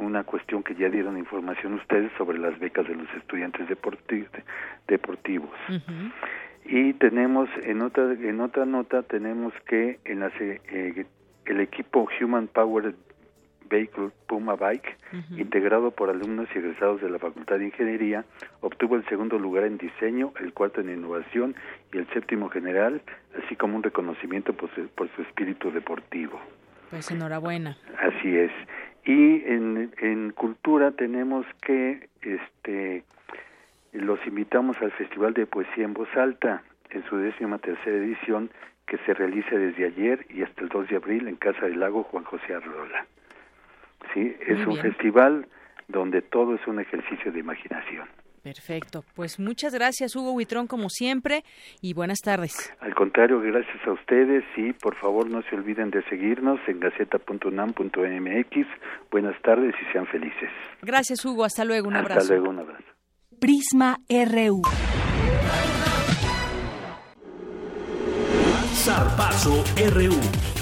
[0.00, 3.68] una cuestión que ya dieron información ustedes sobre las becas de los estudiantes
[4.88, 5.50] deportivos.
[6.64, 11.06] Y tenemos en otra en otra nota tenemos que en la, eh,
[11.46, 12.94] el equipo Human Power
[13.68, 14.96] Vehicle Puma Bike,
[15.36, 18.24] integrado por alumnos y egresados de la Facultad de Ingeniería,
[18.60, 21.54] obtuvo el segundo lugar en diseño, el cuarto en innovación
[21.92, 23.00] y el séptimo general,
[23.44, 26.40] así como un reconocimiento por su espíritu deportivo.
[26.90, 27.76] Pues enhorabuena.
[27.98, 28.50] Así es.
[29.04, 33.04] Y en, en cultura tenemos que este
[33.92, 38.50] los invitamos al Festival de Poesía en Voz Alta en su décima tercera edición
[38.86, 42.02] que se realiza desde ayer y hasta el 2 de abril en Casa del Lago
[42.04, 43.06] Juan José Arrola.
[44.12, 45.46] Sí, es un festival
[45.88, 48.08] donde todo es un ejercicio de imaginación.
[48.42, 49.04] Perfecto.
[49.14, 51.44] Pues muchas gracias, Hugo Huitrón, como siempre,
[51.82, 52.72] y buenas tardes.
[52.80, 58.66] Al contrario, gracias a ustedes y por favor no se olviden de seguirnos en gaceta.unam.mx.
[59.10, 60.50] Buenas tardes y sean felices.
[60.82, 61.44] Gracias, Hugo.
[61.44, 61.88] Hasta luego.
[61.88, 62.20] Un abrazo.
[62.20, 62.50] Hasta luego.
[62.50, 62.84] Un abrazo.
[63.38, 64.62] Prisma RU.
[68.74, 69.62] Zarpazo
[69.92, 70.59] RU.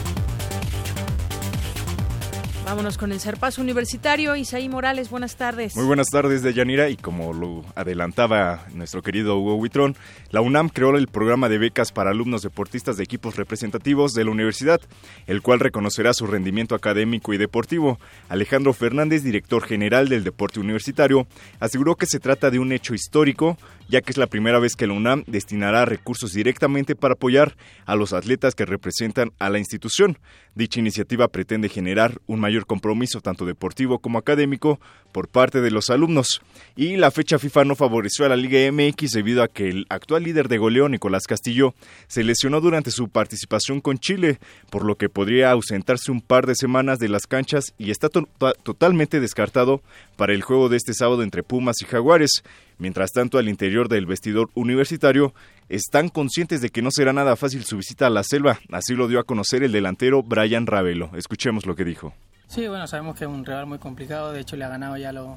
[2.68, 4.36] Vámonos con el Zarpazo Universitario.
[4.36, 5.74] Isaí Morales, buenas tardes.
[5.74, 6.90] Muy buenas tardes, Deyanira.
[6.90, 9.96] Y como lo adelantaba nuestro querido Hugo Huitrón,
[10.32, 14.32] la UNAM creó el programa de becas para alumnos deportistas de equipos representativos de la
[14.32, 14.82] universidad,
[15.26, 17.98] el cual reconocerá su rendimiento académico y deportivo.
[18.28, 21.26] Alejandro Fernández, director general del deporte universitario,
[21.60, 23.56] aseguró que se trata de un hecho histórico
[23.88, 27.96] ya que es la primera vez que la UNAM destinará recursos directamente para apoyar a
[27.96, 30.18] los atletas que representan a la institución.
[30.54, 34.80] Dicha iniciativa pretende generar un mayor compromiso tanto deportivo como académico
[35.12, 36.40] por parte de los alumnos.
[36.76, 40.24] Y la fecha FIFA no favoreció a la Liga MX debido a que el actual
[40.24, 41.74] líder de goleo, Nicolás Castillo,
[42.06, 44.38] se lesionó durante su participación con Chile,
[44.70, 49.20] por lo que podría ausentarse un par de semanas de las canchas y está totalmente
[49.20, 49.82] descartado
[50.16, 52.42] para el juego de este sábado entre Pumas y Jaguares.
[52.78, 55.34] Mientras tanto, al interior del vestidor universitario
[55.68, 58.60] están conscientes de que no será nada fácil su visita a la selva.
[58.70, 61.10] Así lo dio a conocer el delantero Brian Ravelo.
[61.14, 62.14] Escuchemos lo que dijo.
[62.48, 65.10] Sí, bueno, sabemos que es un rival muy complicado, de hecho le ha ganado ya
[65.10, 65.36] a lo,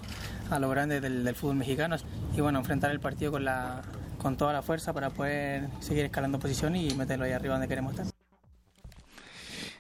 [0.50, 1.98] a lo grande del, fútbol mexicano
[2.36, 3.82] y bueno, enfrentar el partido con, la,
[4.18, 7.92] con toda la fuerza para poder seguir escalando posición y meterlo ahí arriba donde queremos
[7.92, 8.08] estar.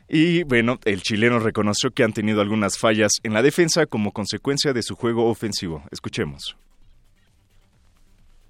[0.09, 4.73] Y bueno, el chileno reconoció que han tenido algunas fallas en la defensa como consecuencia
[4.73, 5.83] de su juego ofensivo.
[5.89, 6.57] Escuchemos.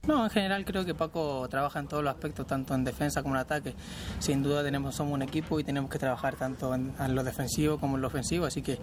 [0.07, 3.35] No, en general creo que Paco trabaja en todos los aspectos, tanto en defensa como
[3.35, 3.75] en ataque.
[4.17, 7.97] Sin duda tenemos somos un equipo y tenemos que trabajar tanto en, lo defensivo como
[7.97, 8.79] en lo ofensivo, así que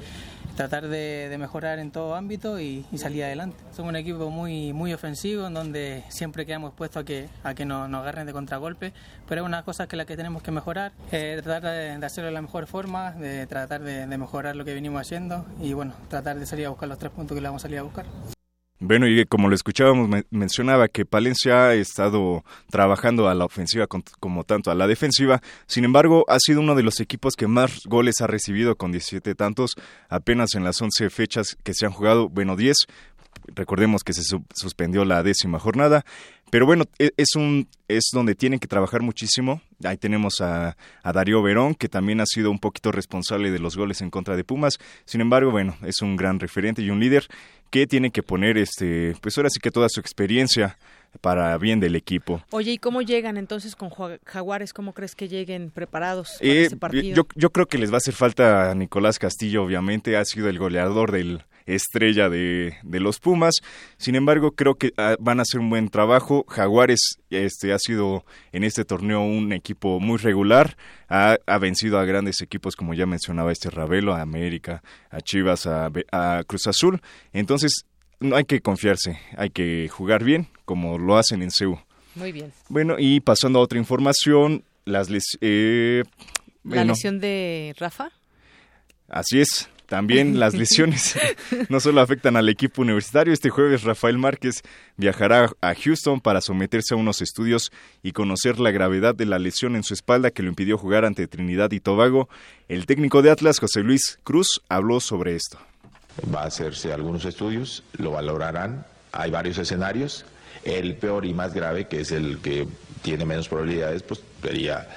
[0.56, 3.56] tratar de, mejorar en todo ámbito y, salir adelante.
[3.74, 7.64] Somos un equipo muy muy ofensivo en donde siempre quedamos expuestos a que a que
[7.64, 8.92] nos, agarren de contragolpe,
[9.28, 12.34] pero es una cosa que la que tenemos que mejorar, eh, tratar de, hacerlo de
[12.34, 16.38] la mejor forma, de tratar de, de mejorar lo que venimos haciendo y bueno, tratar
[16.38, 18.06] de salir a buscar los tres puntos que le vamos a salir a buscar.
[18.80, 24.44] Bueno, y como lo escuchábamos, mencionaba que Palencia ha estado trabajando a la ofensiva como
[24.44, 25.42] tanto a la defensiva.
[25.66, 29.34] Sin embargo, ha sido uno de los equipos que más goles ha recibido con 17
[29.34, 29.72] tantos,
[30.08, 32.76] apenas en las 11 fechas que se han jugado, bueno, 10.
[33.54, 34.22] Recordemos que se
[34.54, 36.04] suspendió la décima jornada,
[36.50, 39.62] pero bueno, e, es un es donde tienen que trabajar muchísimo.
[39.82, 43.76] Ahí tenemos a, a, Darío Verón, que también ha sido un poquito responsable de los
[43.76, 44.78] goles en contra de Pumas.
[45.04, 47.26] Sin embargo, bueno, es un gran referente y un líder
[47.70, 50.78] que tiene que poner, este, pues ahora sí que toda su experiencia
[51.20, 52.42] para bien del equipo.
[52.50, 53.90] Oye, ¿y cómo llegan entonces con
[54.24, 54.72] Jaguares?
[54.72, 57.16] ¿Cómo crees que lleguen preparados para eh, partido?
[57.16, 60.48] Yo, yo creo que les va a hacer falta a Nicolás Castillo, obviamente, ha sido
[60.48, 61.42] el goleador del
[61.74, 63.56] estrella de, de los Pumas.
[63.96, 66.44] Sin embargo, creo que ah, van a hacer un buen trabajo.
[66.48, 70.76] Jaguares este, ha sido en este torneo un equipo muy regular.
[71.08, 75.66] Ha, ha vencido a grandes equipos, como ya mencionaba este Ravelo, a América, a Chivas,
[75.66, 77.00] a, a Cruz Azul.
[77.32, 77.84] Entonces,
[78.20, 81.78] no hay que confiarse, hay que jugar bien, como lo hacen en CEU.
[82.14, 82.52] Muy bien.
[82.68, 86.02] Bueno, y pasando a otra información, las les, eh,
[86.64, 88.10] ¿La lesión de Rafa?
[89.08, 91.18] Así es, También las lesiones
[91.70, 93.32] no solo afectan al equipo universitario.
[93.32, 94.60] Este jueves Rafael Márquez
[94.98, 99.76] viajará a Houston para someterse a unos estudios y conocer la gravedad de la lesión
[99.76, 102.28] en su espalda que lo impidió jugar ante Trinidad y Tobago.
[102.68, 105.58] El técnico de Atlas, José Luis Cruz, habló sobre esto.
[106.34, 108.84] Va a hacerse algunos estudios, lo valorarán.
[109.12, 110.26] Hay varios escenarios.
[110.64, 112.68] El peor y más grave, que es el que
[113.02, 114.88] tiene menos probabilidades, pues sería,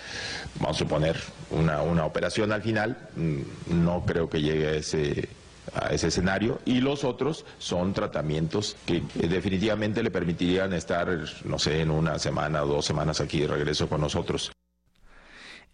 [0.60, 1.18] vamos a suponer,
[1.52, 2.98] una, una operación al final.
[3.16, 5.30] Mm, no creo que llegue a ese,
[5.74, 11.08] a ese escenario y los otros son tratamientos que definitivamente le permitirían estar,
[11.46, 14.52] no sé, en una semana o dos semanas aquí de regreso con nosotros.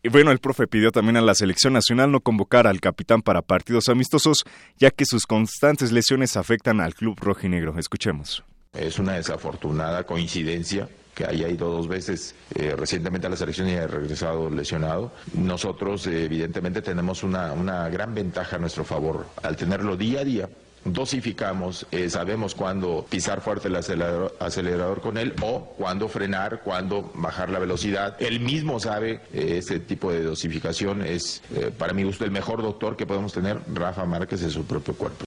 [0.03, 3.41] Y bueno, el profe pidió también a la selección nacional no convocar al capitán para
[3.41, 4.43] partidos amistosos,
[4.77, 7.77] ya que sus constantes lesiones afectan al club rojinegro.
[7.79, 8.43] Escuchemos.
[8.73, 10.87] Es una desafortunada coincidencia
[11.17, 15.11] que haya ido dos veces eh, recientemente a la selección y haya regresado lesionado.
[15.33, 20.23] Nosotros, eh, evidentemente, tenemos una, una gran ventaja a nuestro favor al tenerlo día a
[20.23, 20.49] día
[20.85, 27.49] dosificamos, eh, sabemos cuándo pisar fuerte el acelerador, con él o cuándo frenar, cuándo bajar
[27.49, 28.15] la velocidad.
[28.19, 31.01] Él mismo sabe eh, ese tipo de dosificación.
[31.01, 31.41] Es,
[31.77, 35.26] para mi gusto, el mejor doctor que podemos tener, Rafa Márquez, en su propio cuerpo.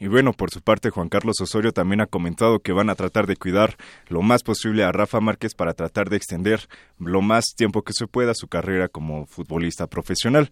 [0.00, 3.26] Y bueno, por su parte, Juan Carlos Osorio también ha comentado que van a tratar
[3.26, 3.76] de cuidar
[4.08, 6.68] lo más posible a Rafa Márquez para tratar de extender
[6.98, 10.50] lo más tiempo que se pueda su carrera como futbolista profesional.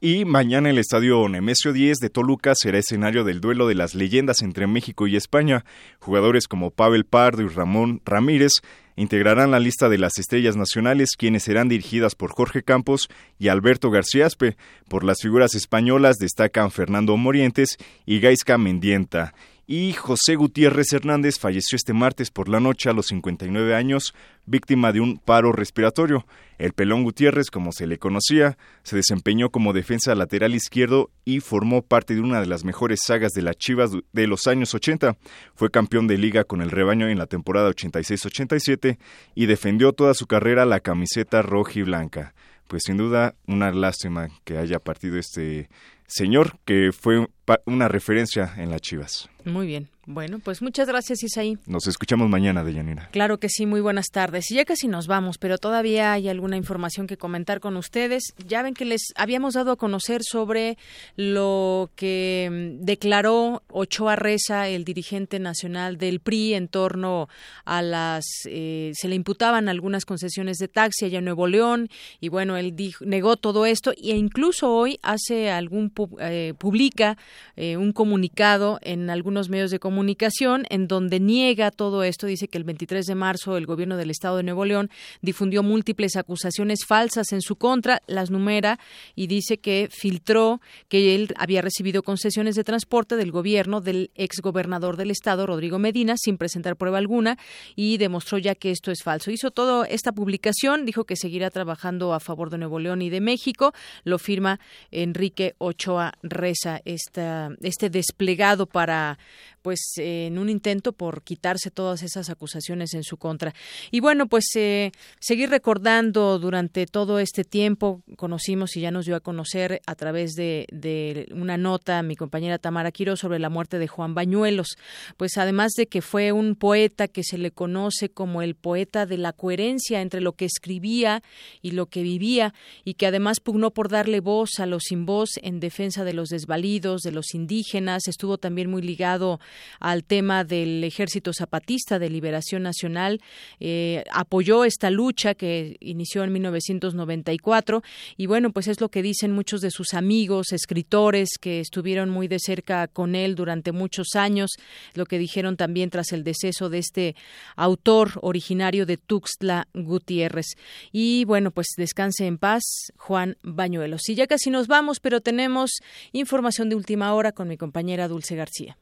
[0.00, 4.42] Y mañana el estadio Nemesio 10 de Toluca será escenario del duelo de las leyendas
[4.42, 5.64] entre México y España.
[6.00, 8.52] Jugadores como Pavel Pardo y Ramón Ramírez
[8.98, 13.08] integrarán la lista de las estrellas nacionales, quienes serán dirigidas por Jorge Campos
[13.38, 14.56] y Alberto Garciaspe.
[14.88, 19.34] Por las figuras españolas destacan Fernando Morientes y Gaisca Mendienta
[19.70, 24.14] y José Gutiérrez Hernández falleció este martes por la noche a los 59 años,
[24.46, 26.24] víctima de un paro respiratorio.
[26.56, 31.82] El pelón Gutiérrez, como se le conocía, se desempeñó como defensa lateral izquierdo y formó
[31.82, 35.18] parte de una de las mejores sagas de las Chivas de los años 80.
[35.54, 38.96] Fue campeón de liga con el rebaño en la temporada 86-87
[39.34, 42.32] y defendió toda su carrera la camiseta roja y blanca.
[42.68, 45.68] Pues sin duda una lástima que haya partido este
[46.06, 47.28] señor que fue
[47.66, 49.28] una referencia en las Chivas.
[49.44, 49.88] Muy bien.
[50.10, 51.58] Bueno, pues muchas gracias, Isaí.
[51.66, 53.10] Nos escuchamos mañana, Deyanira.
[53.12, 54.50] Claro que sí, muy buenas tardes.
[54.50, 58.32] Y ya casi nos vamos, pero todavía hay alguna información que comentar con ustedes.
[58.46, 60.78] Ya ven que les habíamos dado a conocer sobre
[61.16, 67.28] lo que mm, declaró Ochoa Reza, el dirigente nacional del PRI, en torno
[67.66, 68.24] a las.
[68.46, 72.74] Eh, se le imputaban algunas concesiones de taxi allá en Nuevo León, y bueno, él
[73.00, 75.92] negó todo esto, e incluso hoy hace algún.
[76.20, 77.18] Eh, publica
[77.56, 82.26] eh, un comunicado en algunos medios de comunicación en donde niega todo esto.
[82.26, 84.90] Dice que el 23 de marzo el gobierno del estado de Nuevo León
[85.22, 88.78] difundió múltiples acusaciones falsas en su contra, las numera
[89.14, 94.96] y dice que filtró que él había recibido concesiones de transporte del gobierno del exgobernador
[94.96, 97.38] del estado, Rodrigo Medina, sin presentar prueba alguna
[97.76, 99.30] y demostró ya que esto es falso.
[99.30, 103.20] Hizo toda esta publicación, dijo que seguirá trabajando a favor de Nuevo León y de
[103.20, 103.72] México.
[104.04, 104.60] Lo firma
[104.90, 107.27] Enrique Ochoa Reza, esta,
[107.60, 109.18] este desplegado para
[109.62, 113.54] pues en un intento por quitarse todas esas acusaciones en su contra.
[113.90, 119.16] Y bueno, pues eh, seguir recordando durante todo este tiempo, conocimos y ya nos dio
[119.16, 123.78] a conocer a través de, de una nota mi compañera Tamara Quiro sobre la muerte
[123.78, 124.76] de Juan Bañuelos,
[125.16, 129.18] pues además de que fue un poeta que se le conoce como el poeta de
[129.18, 131.22] la coherencia entre lo que escribía
[131.62, 132.54] y lo que vivía
[132.84, 136.28] y que además pugnó por darle voz a los sin voz en defensa de los
[136.28, 139.40] desvalidos, de los indígenas, estuvo también muy ligado
[139.80, 143.20] al tema del Ejército Zapatista de Liberación Nacional,
[143.60, 147.82] eh, apoyó esta lucha que inició en 1994
[148.16, 152.28] y bueno, pues es lo que dicen muchos de sus amigos, escritores que estuvieron muy
[152.28, 154.50] de cerca con él durante muchos años,
[154.94, 157.16] lo que dijeron también tras el deceso de este
[157.56, 160.56] autor originario de Tuxtla Gutiérrez.
[160.92, 162.62] Y bueno, pues descanse en paz,
[162.96, 164.08] Juan Bañuelos.
[164.08, 165.70] Y ya casi nos vamos, pero tenemos
[166.12, 168.76] información de última hora con mi compañera Dulce García.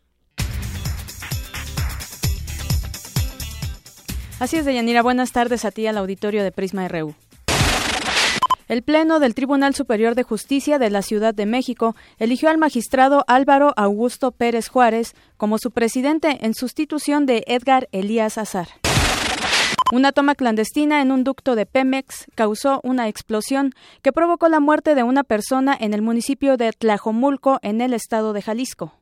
[4.39, 5.03] Así es, Deyanira.
[5.03, 7.15] Buenas tardes a ti al auditorio de Prisma RU.
[8.69, 13.25] El Pleno del Tribunal Superior de Justicia de la Ciudad de México eligió al magistrado
[13.29, 18.69] Álvaro Augusto Pérez Juárez como su presidente en sustitución de Edgar Elías Azar.
[19.93, 23.73] Una toma clandestina en un ducto de Pemex causó una explosión
[24.03, 28.33] que provocó la muerte de una persona en el municipio de Tlajomulco, en el estado
[28.33, 28.93] de Jalisco.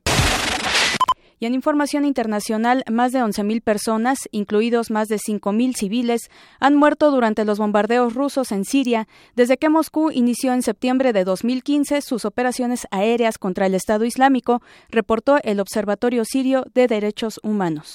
[1.45, 7.11] Y en información internacional, más de 11.000 personas, incluidos más de 5.000 civiles, han muerto
[7.11, 9.07] durante los bombardeos rusos en Siria
[9.37, 14.63] desde que Moscú inició en septiembre de 2015 sus operaciones aéreas contra el Estado Islámico,
[14.89, 17.95] reportó el Observatorio Sirio de Derechos Humanos.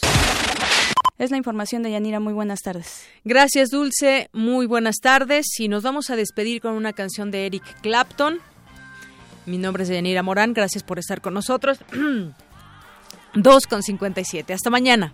[1.17, 2.19] Es la información de Yanira.
[2.19, 3.07] Muy buenas tardes.
[3.23, 4.29] Gracias, Dulce.
[4.31, 5.47] Muy buenas tardes.
[5.57, 8.37] Y nos vamos a despedir con una canción de Eric Clapton.
[9.47, 10.53] Mi nombre es Yanira Morán.
[10.53, 11.79] Gracias por estar con nosotros.
[13.35, 14.53] 2 con 57.
[14.53, 15.13] Hasta mañana.